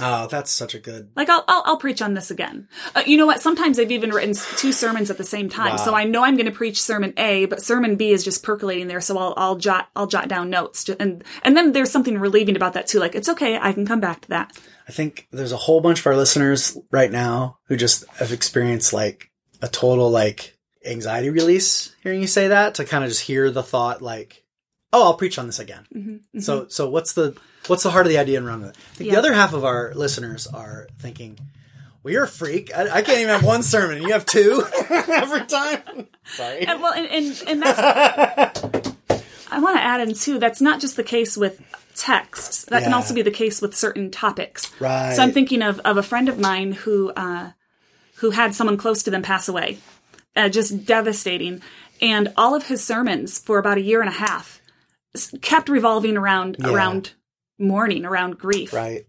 Oh, 0.00 0.26
that's 0.26 0.50
such 0.50 0.74
a 0.74 0.78
good. 0.78 1.10
Like 1.14 1.28
I'll 1.28 1.44
I'll, 1.46 1.62
I'll 1.66 1.76
preach 1.76 2.02
on 2.02 2.14
this 2.14 2.30
again. 2.30 2.68
Uh, 2.94 3.02
you 3.06 3.16
know 3.16 3.26
what? 3.26 3.40
Sometimes 3.40 3.78
I've 3.78 3.90
even 3.92 4.10
written 4.10 4.34
two 4.56 4.72
sermons 4.72 5.10
at 5.10 5.18
the 5.18 5.24
same 5.24 5.48
time, 5.48 5.78
so 5.78 5.94
I 5.94 6.04
know 6.04 6.24
I'm 6.24 6.36
going 6.36 6.46
to 6.46 6.52
preach 6.52 6.80
sermon 6.80 7.12
A, 7.16 7.46
but 7.46 7.62
sermon 7.62 7.96
B 7.96 8.10
is 8.10 8.24
just 8.24 8.42
percolating 8.42 8.88
there. 8.88 9.00
So 9.00 9.18
I'll 9.18 9.34
I'll 9.36 9.56
jot 9.56 9.88
I'll 9.94 10.06
jot 10.06 10.28
down 10.28 10.50
notes, 10.50 10.84
Ju- 10.84 10.96
and 10.98 11.22
and 11.42 11.56
then 11.56 11.72
there's 11.72 11.90
something 11.90 12.18
relieving 12.18 12.56
about 12.56 12.72
that 12.74 12.86
too. 12.86 12.98
Like 12.98 13.14
it's 13.14 13.28
okay, 13.28 13.58
I 13.58 13.72
can 13.72 13.86
come 13.86 14.00
back 14.00 14.22
to 14.22 14.28
that. 14.28 14.58
I 14.88 14.92
think 14.92 15.28
there's 15.30 15.52
a 15.52 15.56
whole 15.56 15.80
bunch 15.80 16.00
of 16.00 16.06
our 16.06 16.16
listeners 16.16 16.76
right 16.90 17.10
now 17.10 17.58
who 17.64 17.76
just 17.76 18.06
have 18.18 18.32
experienced 18.32 18.92
like 18.92 19.30
a 19.62 19.68
total 19.68 20.10
like 20.10 20.56
anxiety 20.84 21.30
release 21.30 21.94
hearing 22.02 22.20
you 22.20 22.26
say 22.26 22.48
that 22.48 22.76
to 22.76 22.84
kind 22.84 23.04
of 23.04 23.10
just 23.10 23.22
hear 23.22 23.50
the 23.50 23.62
thought 23.62 24.02
like, 24.02 24.44
oh, 24.92 25.04
I'll 25.04 25.14
preach 25.14 25.38
on 25.38 25.46
this 25.46 25.58
again. 25.58 25.86
Mm-hmm. 25.94 26.40
So, 26.40 26.68
so 26.68 26.88
what's 26.88 27.12
the 27.12 27.36
what's 27.66 27.82
the 27.82 27.90
heart 27.90 28.06
of 28.06 28.10
the 28.10 28.18
idea 28.18 28.38
and 28.38 28.46
run 28.46 28.60
with 28.60 28.70
it? 28.70 28.76
I 28.76 28.94
think 28.96 29.06
Yeah. 29.08 29.14
The 29.14 29.18
other 29.20 29.32
half 29.34 29.52
of 29.52 29.64
our 29.64 29.92
listeners 29.94 30.46
are 30.46 30.88
thinking, 30.98 31.38
well, 32.02 32.12
you're 32.12 32.24
a 32.24 32.28
freak. 32.28 32.70
I, 32.76 32.82
I 32.88 33.02
can't 33.02 33.18
even 33.18 33.28
have 33.28 33.44
one 33.44 33.62
sermon. 33.62 33.98
and 33.98 34.06
You 34.06 34.12
have 34.12 34.24
two 34.26 34.64
every 34.90 35.44
time. 35.46 36.08
Sorry. 36.24 36.66
And 36.66 36.80
well, 36.82 36.92
and 36.94 37.06
and, 37.06 37.42
and 37.48 37.62
that's 37.62 38.60
I 39.52 39.58
want 39.58 39.76
to 39.76 39.82
add 39.82 40.00
in 40.00 40.14
too. 40.14 40.38
That's 40.38 40.60
not 40.60 40.80
just 40.80 40.96
the 40.96 41.02
case 41.02 41.36
with 41.36 41.60
texts. 41.96 42.64
That 42.66 42.84
can 42.84 42.94
also 42.94 43.14
be 43.14 43.22
the 43.22 43.30
case 43.32 43.60
with 43.60 43.74
certain 43.76 44.10
topics. 44.10 44.70
Right. 44.80 45.14
So 45.14 45.22
I'm 45.22 45.32
thinking 45.32 45.60
of 45.62 45.80
of 45.80 45.96
a 45.96 46.02
friend 46.02 46.28
of 46.28 46.38
mine 46.38 46.72
who 46.72 47.10
uh, 47.10 47.50
who 48.16 48.30
had 48.30 48.54
someone 48.54 48.76
close 48.76 49.02
to 49.02 49.10
them 49.10 49.22
pass 49.22 49.48
away, 49.48 49.78
uh, 50.36 50.48
just 50.48 50.84
devastating, 50.86 51.60
and 52.00 52.32
all 52.36 52.54
of 52.54 52.66
his 52.68 52.82
sermons 52.84 53.38
for 53.38 53.58
about 53.58 53.76
a 53.78 53.82
year 53.82 54.00
and 54.00 54.08
a 54.08 54.12
half 54.12 54.60
kept 55.42 55.68
revolving 55.68 56.16
around 56.16 56.56
Yeah. 56.60 56.70
around 56.72 57.12
mourning, 57.60 58.04
around 58.04 58.38
grief. 58.38 58.72
Right. 58.72 59.06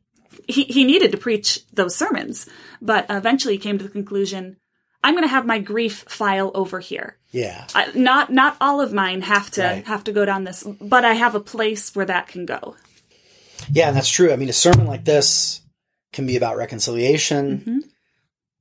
He 0.47 0.63
he 0.63 0.83
needed 0.83 1.11
to 1.11 1.17
preach 1.17 1.65
those 1.73 1.95
sermons, 1.95 2.47
but 2.81 3.05
eventually 3.09 3.55
he 3.55 3.59
came 3.59 3.77
to 3.77 3.83
the 3.83 3.89
conclusion. 3.89 4.57
I'm 5.03 5.13
going 5.15 5.23
to 5.23 5.29
have 5.29 5.47
my 5.47 5.57
grief 5.57 6.05
file 6.07 6.51
over 6.53 6.79
here. 6.79 7.17
Yeah. 7.31 7.65
I, 7.73 7.91
not 7.95 8.31
not 8.31 8.55
all 8.61 8.81
of 8.81 8.93
mine 8.93 9.21
have 9.21 9.49
to 9.51 9.63
Right. 9.63 9.87
have 9.87 10.03
to 10.05 10.11
go 10.11 10.25
down 10.25 10.43
this, 10.43 10.63
but 10.79 11.03
I 11.05 11.13
have 11.13 11.33
a 11.35 11.39
place 11.39 11.95
where 11.95 12.05
that 12.05 12.27
can 12.27 12.45
go. 12.45 12.75
Yeah, 13.71 13.87
and 13.87 13.97
that's 13.97 14.09
true. 14.09 14.31
I 14.31 14.35
mean, 14.35 14.49
a 14.49 14.53
sermon 14.53 14.87
like 14.87 15.05
this 15.05 15.61
can 16.13 16.25
be 16.27 16.35
about 16.37 16.57
reconciliation. 16.57 17.57
Mm-hmm. 17.59 17.77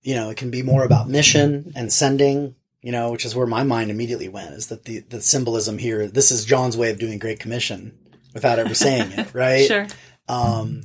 You 0.02 0.14
know, 0.14 0.30
it 0.30 0.36
can 0.36 0.50
be 0.50 0.62
more 0.62 0.84
about 0.84 1.08
mission 1.08 1.72
and 1.76 1.92
sending. 1.92 2.54
You 2.82 2.92
know, 2.92 3.10
which 3.12 3.26
is 3.26 3.36
where 3.36 3.46
my 3.46 3.62
mind 3.62 3.90
immediately 3.90 4.28
went. 4.30 4.54
Is 4.54 4.68
that 4.68 4.86
the 4.86 5.00
the 5.00 5.20
symbolism 5.20 5.76
here? 5.78 6.06
This 6.08 6.30
is 6.32 6.46
John's 6.46 6.76
way 6.76 6.90
of 6.90 6.98
doing 6.98 7.18
Great 7.18 7.38
Commission 7.38 7.98
without 8.34 8.58
ever 8.58 8.74
saying 8.74 9.12
it, 9.12 9.28
right? 9.34 9.66
Sure. 9.66 9.86
Um, 10.28 10.82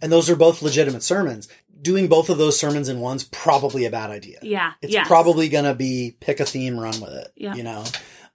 and 0.00 0.10
those 0.12 0.28
are 0.30 0.36
both 0.36 0.62
legitimate 0.62 1.02
sermons. 1.02 1.48
Doing 1.80 2.08
both 2.08 2.30
of 2.30 2.38
those 2.38 2.58
sermons 2.58 2.88
in 2.88 3.00
one's 3.00 3.24
probably 3.24 3.86
a 3.86 3.90
bad 3.90 4.10
idea. 4.10 4.38
Yeah. 4.42 4.72
It's 4.82 4.92
yes. 4.92 5.06
probably 5.08 5.48
going 5.48 5.64
to 5.64 5.74
be 5.74 6.16
pick 6.20 6.38
a 6.38 6.44
theme, 6.44 6.78
run 6.78 7.00
with 7.00 7.12
it. 7.12 7.32
Yeah. 7.34 7.54
You 7.54 7.64
know, 7.64 7.84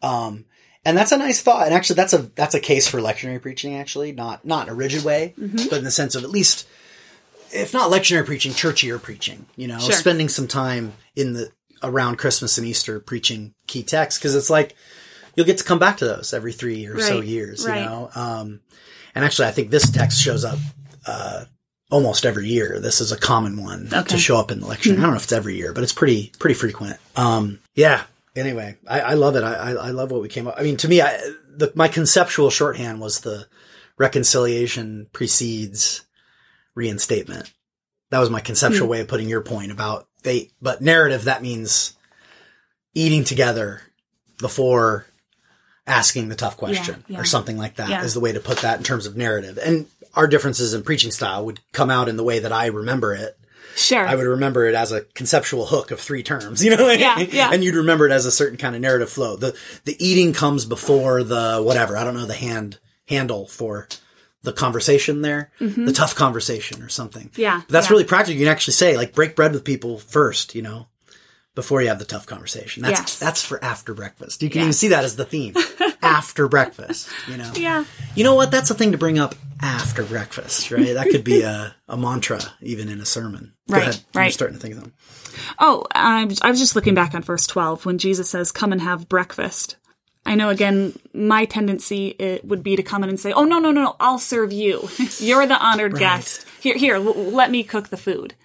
um, 0.01 0.45
and 0.83 0.97
that's 0.97 1.11
a 1.13 1.17
nice 1.17 1.41
thought. 1.41 1.65
And 1.65 1.73
actually, 1.73 1.95
that's 1.95 2.13
a 2.13 2.17
that's 2.35 2.55
a 2.55 2.59
case 2.59 2.87
for 2.87 2.99
lectionary 2.99 3.41
preaching. 3.41 3.75
Actually, 3.75 4.11
not 4.11 4.45
not 4.45 4.67
in 4.67 4.73
a 4.73 4.75
rigid 4.75 5.03
way, 5.03 5.33
Mm-hmm. 5.39 5.69
but 5.69 5.79
in 5.79 5.83
the 5.85 5.91
sense 5.91 6.15
of 6.15 6.23
at 6.23 6.29
least, 6.29 6.67
if 7.53 7.73
not 7.73 7.91
lectionary 7.91 8.25
preaching, 8.25 8.53
church 8.53 8.83
year 8.83 8.99
preaching. 8.99 9.45
You 9.55 9.67
know, 9.67 9.79
Sure. 9.79 9.93
spending 9.93 10.29
some 10.29 10.47
time 10.47 10.93
in 11.15 11.33
the 11.33 11.51
around 11.83 12.17
Christmas 12.17 12.57
and 12.57 12.65
Easter 12.67 12.99
preaching 12.99 13.53
key 13.67 13.83
texts 13.83 14.19
because 14.19 14.33
it's 14.35 14.49
like 14.49 14.75
you'll 15.37 15.45
get 15.45 15.59
to 15.59 15.63
come 15.63 15.79
back 15.79 15.97
to 15.97 16.05
those 16.05 16.33
every 16.33 16.51
three 16.51 16.85
or 16.87 16.99
so 16.99 17.21
years. 17.21 17.65
Right. 17.65 17.79
You 17.79 17.85
know, 17.85 18.09
um, 18.15 18.59
and 19.15 19.23
actually, 19.23 19.47
I 19.47 19.51
think 19.51 19.69
this 19.69 19.89
text 19.89 20.19
shows 20.19 20.43
up. 20.43 20.59
Uh, 21.05 21.45
almost 21.89 22.25
every 22.25 22.49
year. 22.49 22.81
This 22.81 22.99
is 22.99 23.13
a 23.13 23.17
common 23.17 23.63
one 23.63 23.87
Okay. 23.87 24.03
to 24.09 24.17
show 24.17 24.35
up 24.35 24.51
in 24.51 24.59
the 24.59 24.67
lecture. 24.67 24.91
I 24.91 24.95
don't 24.97 25.11
know 25.11 25.15
if 25.15 25.23
it's 25.23 25.31
every 25.31 25.55
year, 25.55 25.71
but 25.71 25.83
it's 25.83 25.93
pretty 25.93 26.33
pretty 26.37 26.53
frequent. 26.53 26.97
Um, 27.15 27.59
yeah. 27.75 28.03
Anyway, 28.35 28.75
I, 28.85 28.99
I 28.99 29.13
love 29.13 29.37
it. 29.37 29.43
I, 29.45 29.53
I 29.53 29.71
I 29.71 29.89
love 29.91 30.11
what 30.11 30.21
we 30.21 30.27
came 30.27 30.47
up. 30.49 30.55
I 30.57 30.63
mean, 30.63 30.75
to 30.77 30.87
me, 30.89 31.01
I, 31.01 31.17
the, 31.49 31.71
my 31.75 31.87
conceptual 31.87 32.49
shorthand 32.49 32.99
was 32.99 33.21
the 33.21 33.47
reconciliation 33.97 35.07
precedes 35.13 36.01
reinstatement. 36.75 37.53
That 38.11 38.19
was 38.19 38.29
my 38.29 38.41
conceptual 38.41 38.89
way 38.89 38.99
of 38.99 39.07
putting 39.07 39.29
your 39.29 39.41
point 39.41 39.71
about 39.71 40.07
fate. 40.23 40.51
But 40.61 40.81
narrative, 40.81 41.23
that 41.23 41.41
means 41.41 41.93
eating 42.93 43.23
together 43.23 43.81
before 44.39 45.05
asking 45.87 46.29
the 46.29 46.35
tough 46.35 46.57
question 46.57 47.03
yeah. 47.07 47.19
or 47.19 47.23
something 47.25 47.57
like 47.57 47.75
that 47.77 48.03
is 48.03 48.11
Yeah. 48.11 48.13
the 48.13 48.19
way 48.19 48.31
to 48.33 48.39
put 48.39 48.59
that 48.59 48.77
in 48.77 48.83
terms 48.83 49.05
of 49.05 49.15
narrative. 49.17 49.57
And 49.57 49.87
our 50.13 50.27
differences 50.27 50.73
in 50.73 50.83
preaching 50.83 51.11
style 51.11 51.45
would 51.45 51.59
come 51.71 51.89
out 51.89 52.09
in 52.09 52.17
the 52.17 52.23
way 52.23 52.39
that 52.39 52.51
I 52.51 52.67
remember 52.67 53.13
it. 53.13 53.37
Sure. 53.75 54.05
I 54.07 54.15
would 54.15 54.25
remember 54.25 54.65
it 54.65 54.73
as 54.73 54.91
a 54.91 55.01
conceptual 55.01 55.67
hook 55.67 55.91
of 55.91 55.99
three 55.99 56.23
terms, 56.23 56.61
you 56.65 56.75
know? 56.75 56.89
Yeah, 56.89 57.19
yeah. 57.19 57.49
And 57.53 57.63
you'd 57.63 57.75
remember 57.75 58.05
it 58.07 58.11
as 58.11 58.25
a 58.25 58.31
certain 58.31 58.57
kind 58.57 58.75
of 58.75 58.81
narrative 58.81 59.09
flow. 59.09 59.35
The 59.37 59.55
the 59.85 59.95
eating 60.05 60.33
comes 60.33 60.65
before 60.65 61.23
the 61.23 61.61
whatever. 61.63 61.95
I 61.95 62.03
don't 62.03 62.15
know 62.15 62.25
the 62.25 62.33
hand 62.33 62.79
handle 63.07 63.47
for 63.47 63.87
the 64.43 64.51
conversation 64.53 65.21
there, 65.21 65.51
the 65.59 65.91
tough 65.93 66.15
conversation 66.15 66.81
or 66.81 66.89
something. 66.89 67.29
Mm-hmm. 67.29 67.41
Yeah, 67.41 67.61
But 67.67 67.69
that's 67.73 67.87
yeah. 67.87 67.91
really 67.93 68.03
practical. 68.05 68.39
You 68.39 68.45
can 68.45 68.51
actually 68.51 68.73
say 68.73 68.95
like 68.97 69.13
break 69.13 69.35
bread 69.35 69.51
with 69.53 69.63
people 69.63 69.97
first, 69.99 70.55
you 70.55 70.61
know, 70.61 70.87
before 71.57 71.81
you 71.81 71.87
have 71.87 71.97
the 71.97 72.05
tough 72.05 72.27
conversation. 72.27 72.83
That's 72.83 72.99
Yes. 72.99 73.19
that's 73.19 73.43
for 73.43 73.57
after 73.63 73.95
breakfast. 73.95 74.43
You 74.43 74.49
can 74.51 74.61
even 74.61 74.73
see 74.73 74.89
that 74.89 75.03
as 75.03 75.15
the 75.15 75.25
theme. 75.25 75.55
after 76.03 76.47
breakfast, 76.47 77.09
you 77.27 77.35
know. 77.35 77.51
yeah. 77.55 77.83
You 78.15 78.23
know 78.23 78.35
what? 78.35 78.51
That's 78.51 78.69
a 78.69 78.75
thing 78.75 78.91
to 78.91 78.97
bring 78.99 79.17
up 79.17 79.33
after 79.59 80.03
breakfast, 80.03 80.69
right? 80.69 80.93
That 80.93 81.09
could 81.09 81.23
be 81.23 81.41
a, 81.41 81.75
a 81.87 81.97
mantra 81.97 82.39
even 82.61 82.89
in 82.89 83.01
a 83.01 83.05
sermon. 83.05 83.53
Go 83.69 83.77
Right. 83.77 84.05
I'm 84.15 84.21
right. 84.21 84.31
starting 84.33 84.55
to 84.55 84.61
think 84.61 84.75
of 84.75 84.81
them. 84.83 84.93
Oh, 85.57 85.83
I 85.93 86.25
was 86.25 86.59
just 86.59 86.75
looking 86.75 86.93
back 86.93 87.15
on 87.15 87.23
verse 87.23 87.47
12 87.47 87.85
when 87.87 87.97
Jesus 87.97 88.29
says, 88.29 88.51
Come 88.51 88.71
and 88.71 88.81
have 88.81 89.09
breakfast. 89.09 89.77
I 90.27 90.35
know, 90.35 90.49
again, 90.49 90.93
my 91.13 91.45
tendency 91.45 92.09
it 92.19 92.45
would 92.45 92.61
be 92.61 92.75
to 92.75 92.83
come 92.83 93.03
in 93.03 93.09
and 93.09 93.19
say, 93.19 93.33
Oh, 93.33 93.45
no, 93.45 93.57
no, 93.59 93.71
no, 93.71 93.81
no, 93.83 93.95
I'll 93.99 94.19
serve 94.19 94.53
you. 94.53 94.87
You're 95.19 95.47
the 95.47 95.57
honored 95.57 95.97
guest. 95.97 96.45
Here, 96.61 96.77
here, 96.77 96.95
l- 96.95 97.31
let 97.31 97.49
me 97.49 97.63
cook 97.63 97.87
the 97.89 97.97
food. 97.97 98.35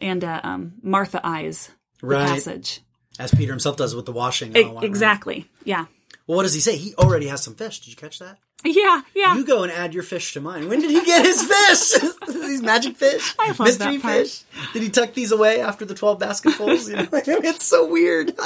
And 0.00 0.22
uh, 0.22 0.40
um, 0.44 0.74
Martha 0.82 1.20
eyes 1.24 1.70
the 2.00 2.06
Right. 2.06 2.26
passage. 2.28 2.80
As 3.18 3.32
Peter 3.32 3.52
himself 3.52 3.76
does 3.76 3.94
with 3.94 4.06
the 4.06 4.12
washing. 4.12 4.52
Right? 4.52 4.82
exactly. 4.82 5.48
Yeah. 5.64 5.86
Well, 6.26 6.36
what 6.36 6.42
does 6.44 6.54
he 6.54 6.60
say? 6.60 6.76
He 6.76 6.94
already 6.94 7.26
has 7.28 7.42
some 7.42 7.54
fish. 7.54 7.80
Did 7.80 7.90
you 7.90 7.96
catch 7.96 8.18
that? 8.20 8.38
Yeah, 8.64 9.02
yeah. 9.14 9.36
You 9.36 9.44
go 9.44 9.62
and 9.62 9.70
add 9.72 9.94
your 9.94 10.02
fish 10.02 10.32
to 10.34 10.40
mine. 10.40 10.68
When 10.68 10.80
did 10.80 10.90
he 10.90 11.04
get 11.04 11.24
his 11.24 11.42
fish? 11.42 12.10
these 12.28 12.60
magic 12.62 12.96
fish? 12.96 13.34
I 13.38 13.48
love 13.48 13.60
Mystery 13.60 13.96
that 13.98 14.02
part. 14.02 14.14
fish? 14.26 14.42
Did 14.72 14.82
he 14.82 14.90
tuck 14.90 15.14
these 15.14 15.30
away 15.32 15.60
after 15.60 15.84
the 15.84 15.94
12 15.94 16.18
basketfuls? 16.18 16.88
You 16.88 16.96
know, 16.96 17.06
it's 17.12 17.64
so 17.64 17.86
weird. 17.86 18.32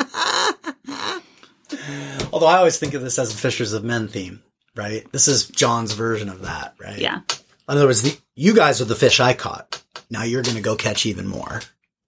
Although 2.33 2.47
I 2.47 2.59
always 2.59 2.79
think 2.79 2.95
of 2.95 3.03
this 3.03 3.19
as 3.19 3.33
a 3.33 3.37
Fishers 3.37 3.73
of 3.73 3.85
Men 3.85 4.07
theme, 4.09 4.43
right? 4.77 5.11
This 5.13 5.29
is 5.29 5.49
John's 5.49 5.93
version 5.93 6.29
of 6.29 6.43
that, 6.43 6.75
right? 6.79 6.99
yeah. 6.99 7.21
In 7.69 7.77
other 7.79 7.87
words, 7.87 8.03
the, 8.03 8.17
you 8.35 8.55
guys 8.55 8.81
are 8.83 8.87
the 8.87 8.95
fish 8.95 9.19
I 9.21 9.33
caught. 9.33 9.83
Now 10.11 10.25
you're 10.25 10.43
going 10.43 10.57
to 10.57 10.63
go 10.63 10.77
catch 10.77 11.07
even 11.07 11.27
more. 11.27 11.63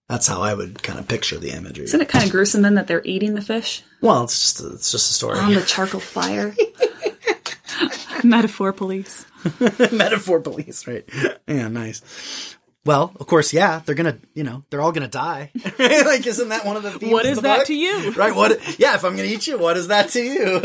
That's 0.09 0.27
how 0.27 0.43
I 0.43 0.53
would 0.53 0.83
kind 0.83 0.99
of 0.99 1.09
picture 1.09 1.39
the 1.39 1.51
imagery. 1.51 1.85
Isn't 1.87 2.01
it 2.01 2.09
kind 2.09 2.25
of 2.25 2.31
gruesome 2.31 2.61
then 2.63 2.75
that 2.75 2.87
they're 2.87 3.03
eating 3.05 3.35
the 3.35 3.41
fish 3.43 3.83
Well, 4.03 4.25
it's 4.25 4.39
just 4.39 4.61
a, 4.61 4.75
it's 4.75 4.93
just 4.93 5.11
a 5.11 5.15
story. 5.15 5.39
on 5.39 5.55
the 5.55 5.63
charcoal 5.63 6.01
fire? 6.01 6.55
Metaphor 8.25 8.73
police. 8.73 9.25
Metaphor 9.93 10.41
police, 10.41 10.87
right? 10.87 11.09
Yeah, 11.47 11.69
nice. 11.69 12.57
Well, 12.87 13.13
of 13.19 13.27
course, 13.27 13.53
yeah, 13.55 13.81
they're 13.85 13.95
gonna, 13.95 14.19
you 14.35 14.45
know, 14.45 14.63
they're 14.69 14.83
all 14.83 14.93
gonna 14.93 15.09
die. 15.09 15.51
like, 15.79 16.27
isn't 16.27 16.51
that 16.51 16.67
one 16.67 16.77
of 16.77 16.83
the 16.83 16.91
themes 16.93 17.13
What 17.13 17.25
is 17.25 17.37
the 17.37 17.43
that 17.43 17.57
book? 17.59 17.67
to 17.69 17.75
you? 17.75 18.11
Right? 18.13 18.35
What? 18.35 18.79
Yeah, 18.79 18.95
if 18.95 19.05
I'm 19.05 19.17
gonna 19.17 19.29
eat 19.29 19.47
you, 19.47 19.59
what 19.59 19.77
is 19.79 19.89
that 19.89 20.11
to 20.11 20.23
you? 20.23 20.61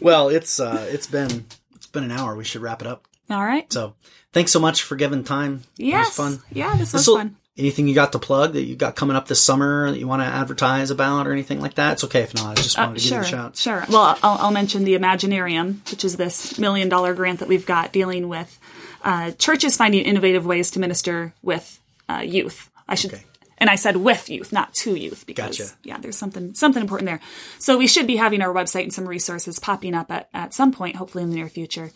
well, 0.00 0.28
it's 0.28 0.60
uh, 0.60 0.86
it's 0.90 1.06
been 1.06 1.46
it's 1.74 1.86
been 1.86 2.04
an 2.04 2.10
hour. 2.12 2.34
We 2.36 2.44
should 2.44 2.60
wrap 2.62 2.82
it 2.82 2.86
up. 2.86 3.06
All 3.30 3.44
right. 3.44 3.72
So, 3.72 3.94
thanks 4.32 4.52
so 4.52 4.60
much 4.60 4.82
for 4.82 4.96
giving 4.96 5.24
time. 5.24 5.62
Yes. 5.76 6.18
it 6.18 6.22
was 6.22 6.34
fun. 6.40 6.42
Yeah, 6.52 6.72
this 6.76 6.92
was 6.92 7.02
This'll- 7.02 7.16
fun. 7.16 7.36
anything 7.56 7.88
you 7.88 7.94
got 7.94 8.12
to 8.12 8.18
plug 8.18 8.52
that 8.54 8.62
you 8.64 8.76
got 8.76 8.96
coming 8.96 9.16
up 9.16 9.28
this 9.28 9.40
summer 9.40 9.90
that 9.90 9.98
you 9.98 10.06
want 10.08 10.22
to 10.22 10.26
advertise 10.26 10.90
about 10.90 11.26
or 11.26 11.32
anything 11.32 11.60
like 11.60 11.74
that? 11.74 11.92
It's 11.94 12.04
okay 12.04 12.20
if 12.22 12.34
not. 12.34 12.58
I 12.58 12.62
just 12.62 12.76
wanted 12.76 12.94
to 12.94 13.00
sure, 13.00 13.20
give 13.22 13.30
you 13.30 13.36
a 13.36 13.40
shout. 13.42 13.56
sure. 13.56 13.84
Well, 13.88 14.18
I'll, 14.22 14.38
I'll 14.46 14.50
mention 14.50 14.84
the 14.84 14.94
Imaginarium, 14.98 15.88
which 15.90 16.04
is 16.04 16.16
this 16.16 16.58
million 16.58 16.88
dollar 16.88 17.14
grant 17.14 17.38
that 17.40 17.48
we've 17.48 17.66
got 17.66 17.92
dealing 17.92 18.28
with 18.28 18.58
uh, 19.02 19.30
churches 19.32 19.76
finding 19.76 20.04
innovative 20.04 20.44
ways 20.46 20.70
to 20.72 20.80
minister 20.80 21.32
with 21.42 21.78
uh, 22.08 22.22
youth. 22.24 22.70
I 22.88 22.94
should, 22.96 23.14
Okay. 23.14 23.22
and 23.58 23.70
I 23.70 23.76
said 23.76 23.96
with 23.96 24.28
youth, 24.28 24.52
not 24.52 24.74
to 24.74 24.94
youth, 24.94 25.24
because 25.26 25.56
Gotcha. 25.58 25.70
yeah, 25.84 25.96
there's 25.98 26.16
something 26.18 26.54
something 26.54 26.82
important 26.82 27.06
there. 27.06 27.20
So 27.58 27.78
we 27.78 27.86
should 27.86 28.06
be 28.06 28.16
having 28.16 28.42
our 28.42 28.52
website 28.52 28.82
and 28.82 28.92
some 28.92 29.08
resources 29.08 29.58
popping 29.58 29.94
up 29.94 30.10
at, 30.10 30.28
at 30.34 30.52
some 30.52 30.70
point, 30.72 30.96
hopefully 30.96 31.24
in 31.24 31.30
the 31.30 31.36
near 31.36 31.48
future. 31.48 31.90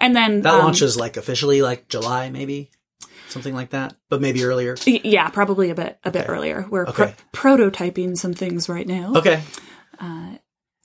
And 0.00 0.16
then 0.16 0.40
That 0.42 0.54
um, 0.54 0.60
launches 0.60 0.96
like 0.96 1.16
officially 1.16 1.60
like 1.62 1.88
July, 1.88 2.30
maybe 2.30 2.70
something 3.28 3.54
like 3.54 3.70
that, 3.70 3.94
but 4.08 4.20
maybe 4.20 4.42
earlier. 4.44 4.76
yeah, 4.86 5.28
probably 5.28 5.70
a 5.70 5.74
bit 5.74 5.98
a 6.04 6.10
bit 6.10 6.26
earlier. 6.28 6.66
We're 6.70 6.86
pro- 6.86 7.12
prototyping 7.32 8.16
some 8.16 8.32
things 8.34 8.68
right 8.68 8.86
now. 8.86 9.12
Okay. 9.16 9.42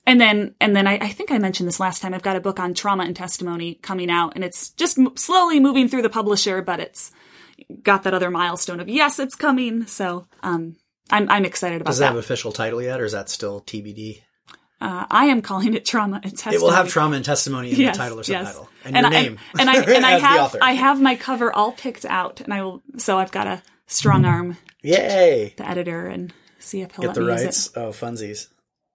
And 0.08 0.20
then, 0.20 0.54
and 0.60 0.76
then 0.76 0.86
I, 0.86 0.98
I 1.00 1.08
think 1.08 1.32
I 1.32 1.38
mentioned 1.38 1.66
this 1.66 1.80
last 1.80 2.00
time. 2.00 2.14
I've 2.14 2.22
got 2.22 2.36
a 2.36 2.40
book 2.40 2.60
on 2.60 2.74
trauma 2.74 3.02
and 3.02 3.16
testimony 3.16 3.74
coming 3.74 4.08
out, 4.08 4.34
and 4.36 4.44
it's 4.44 4.70
just 4.70 4.98
m- 4.98 5.16
slowly 5.16 5.58
moving 5.58 5.88
through 5.88 6.02
the 6.02 6.08
publisher, 6.08 6.62
but 6.62 6.78
it's 6.78 7.10
got 7.82 8.04
that 8.04 8.14
other 8.14 8.30
milestone 8.30 8.78
of 8.78 8.88
yes, 8.88 9.18
it's 9.18 9.34
coming. 9.34 9.84
So, 9.88 10.28
um, 10.44 10.76
I'm 11.10 11.28
I'm 11.28 11.44
excited 11.44 11.80
about 11.80 11.86
that. 11.86 11.90
Does 11.90 11.98
that 11.98 12.04
that. 12.04 12.14
have 12.14 12.18
official 12.24 12.52
title 12.52 12.80
yet, 12.80 13.00
or 13.00 13.04
is 13.04 13.12
that 13.12 13.28
still 13.28 13.60
TBD? 13.62 14.22
Uh, 14.80 15.06
I 15.10 15.26
am 15.26 15.42
calling 15.42 15.74
it 15.74 15.84
trauma 15.84 16.20
and 16.22 16.32
testimony. 16.32 16.56
It 16.56 16.62
will 16.62 16.70
have 16.70 16.88
trauma 16.88 17.16
and 17.16 17.24
testimony 17.24 17.70
in 17.72 17.80
Yes, 17.80 17.96
the 17.96 18.02
title 18.02 18.18
or 18.20 18.22
yes. 18.24 18.46
subtitle, 18.54 18.68
and, 18.84 18.96
your 18.96 19.06
I, 19.06 19.10
name, 19.10 19.38
and 19.58 19.70
I 19.70 19.82
and 19.94 20.04
I 20.06 20.18
have. 20.18 20.56
I 20.60 20.72
have 20.72 21.00
my 21.00 21.16
cover 21.16 21.52
all 21.52 21.72
picked 21.72 22.04
out, 22.04 22.40
and 22.40 22.52
I 22.52 22.62
will. 22.62 22.82
So 22.98 23.18
I've 23.18 23.32
got 23.32 23.46
a 23.46 23.62
strong 23.86 24.24
arm 24.24 24.56
Yay! 24.82 25.54
the 25.56 25.68
editor 25.68 26.06
and 26.06 26.32
see 26.58 26.82
if 26.82 26.92
he'll 26.96 27.06
Get 27.06 27.14
the 27.14 27.24
rights. 27.24 27.70
Oh, 27.76 27.88
funsies. 27.90 28.48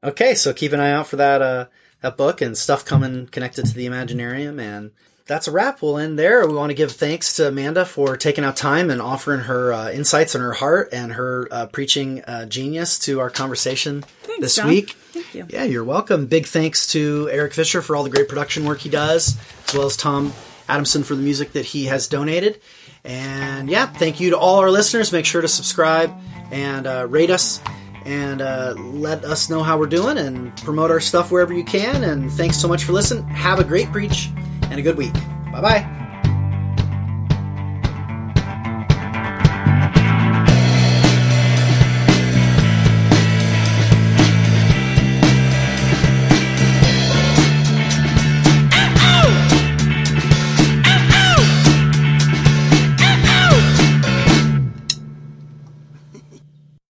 Okay, 0.04 0.36
so 0.36 0.54
keep 0.54 0.72
an 0.74 0.80
eye 0.80 0.92
out 0.92 1.08
for 1.08 1.16
that 1.18 1.42
uh, 1.42 1.66
that 2.02 2.18
book 2.18 2.42
and 2.42 2.58
stuff 2.58 2.86
coming 2.86 3.28
connected 3.28 3.66
to 3.66 3.74
the 3.74 3.88
Imaginarium. 3.88 4.60
And 4.62 4.92
that's 5.26 5.48
a 5.48 5.52
wrap. 5.52 5.82
We'll 5.82 5.98
end 5.98 6.18
there. 6.20 6.46
We 6.48 6.54
want 6.56 6.72
to 6.72 6.76
give 6.76 6.92
thanks 6.92 7.36
to 7.36 7.48
Amanda 7.48 7.86
for 7.86 8.18
taking 8.18 8.44
out 8.44 8.56
time 8.58 8.90
and 8.90 9.02
offering 9.02 9.42
her 9.42 9.72
uh, 9.74 9.92
insights 9.92 10.36
and 10.36 10.44
her 10.44 10.54
heart 10.54 10.90
and 10.92 11.14
her 11.14 11.48
uh, 11.52 11.66
preaching 11.68 12.24
uh, 12.24 12.46
genius 12.46 13.00
to 13.00 13.20
our 13.20 13.30
conversation 13.30 14.02
Thanks, 14.24 14.42
this 14.42 14.56
John. 14.56 14.68
week. 14.68 14.96
Thank 15.12 15.36
you. 15.36 15.46
Yeah, 15.50 15.64
you're 15.64 15.84
welcome. 15.84 16.28
Big 16.28 16.46
thanks 16.46 16.88
to 16.88 17.30
Eric 17.32 17.54
Fisher 17.54 17.82
for 17.82 17.96
all 17.96 18.04
the 18.04 18.10
great 18.10 18.30
production 18.30 18.66
work 18.66 18.80
he 18.80 18.90
does, 18.90 19.38
as 19.68 19.74
well 19.74 19.86
as 19.86 19.98
Tom 19.98 20.34
Adamson 20.70 21.04
for 21.04 21.16
the 21.16 21.22
music 21.22 21.52
that 21.54 21.66
he 21.66 21.86
has 21.86 22.08
donated. 22.08 22.62
And 23.04 23.70
yeah, 23.70 23.88
thank 23.88 24.20
you 24.20 24.30
to 24.32 24.38
all 24.38 24.60
our 24.60 24.72
listeners. 24.72 25.12
Make 25.12 25.26
sure 25.26 25.42
to 25.42 25.48
subscribe 25.48 26.14
and 26.52 26.88
uh, 26.88 27.08
rate 27.10 27.30
us 27.30 27.60
and 28.06 28.42
uh, 28.42 28.74
let 28.78 29.24
us 29.26 29.50
know 29.50 29.64
how 29.64 29.78
we're 29.78 29.88
doing 29.88 30.18
and 30.18 30.56
promote 30.58 30.92
our 30.92 31.00
stuff 31.00 31.32
wherever 31.32 31.54
you 31.54 31.64
can. 31.64 32.04
And 32.04 32.32
thanks 32.32 32.58
so 32.58 32.68
much 32.68 32.84
for 32.84 32.94
listening. 32.94 33.28
Have 33.28 33.60
a 33.60 33.64
great 33.64 33.92
preach 33.92 34.30
and 34.64 34.80
a 34.80 34.82
good 34.82 34.98
week. 34.98 35.14
Bye 35.52 35.62
bye. 35.62 36.01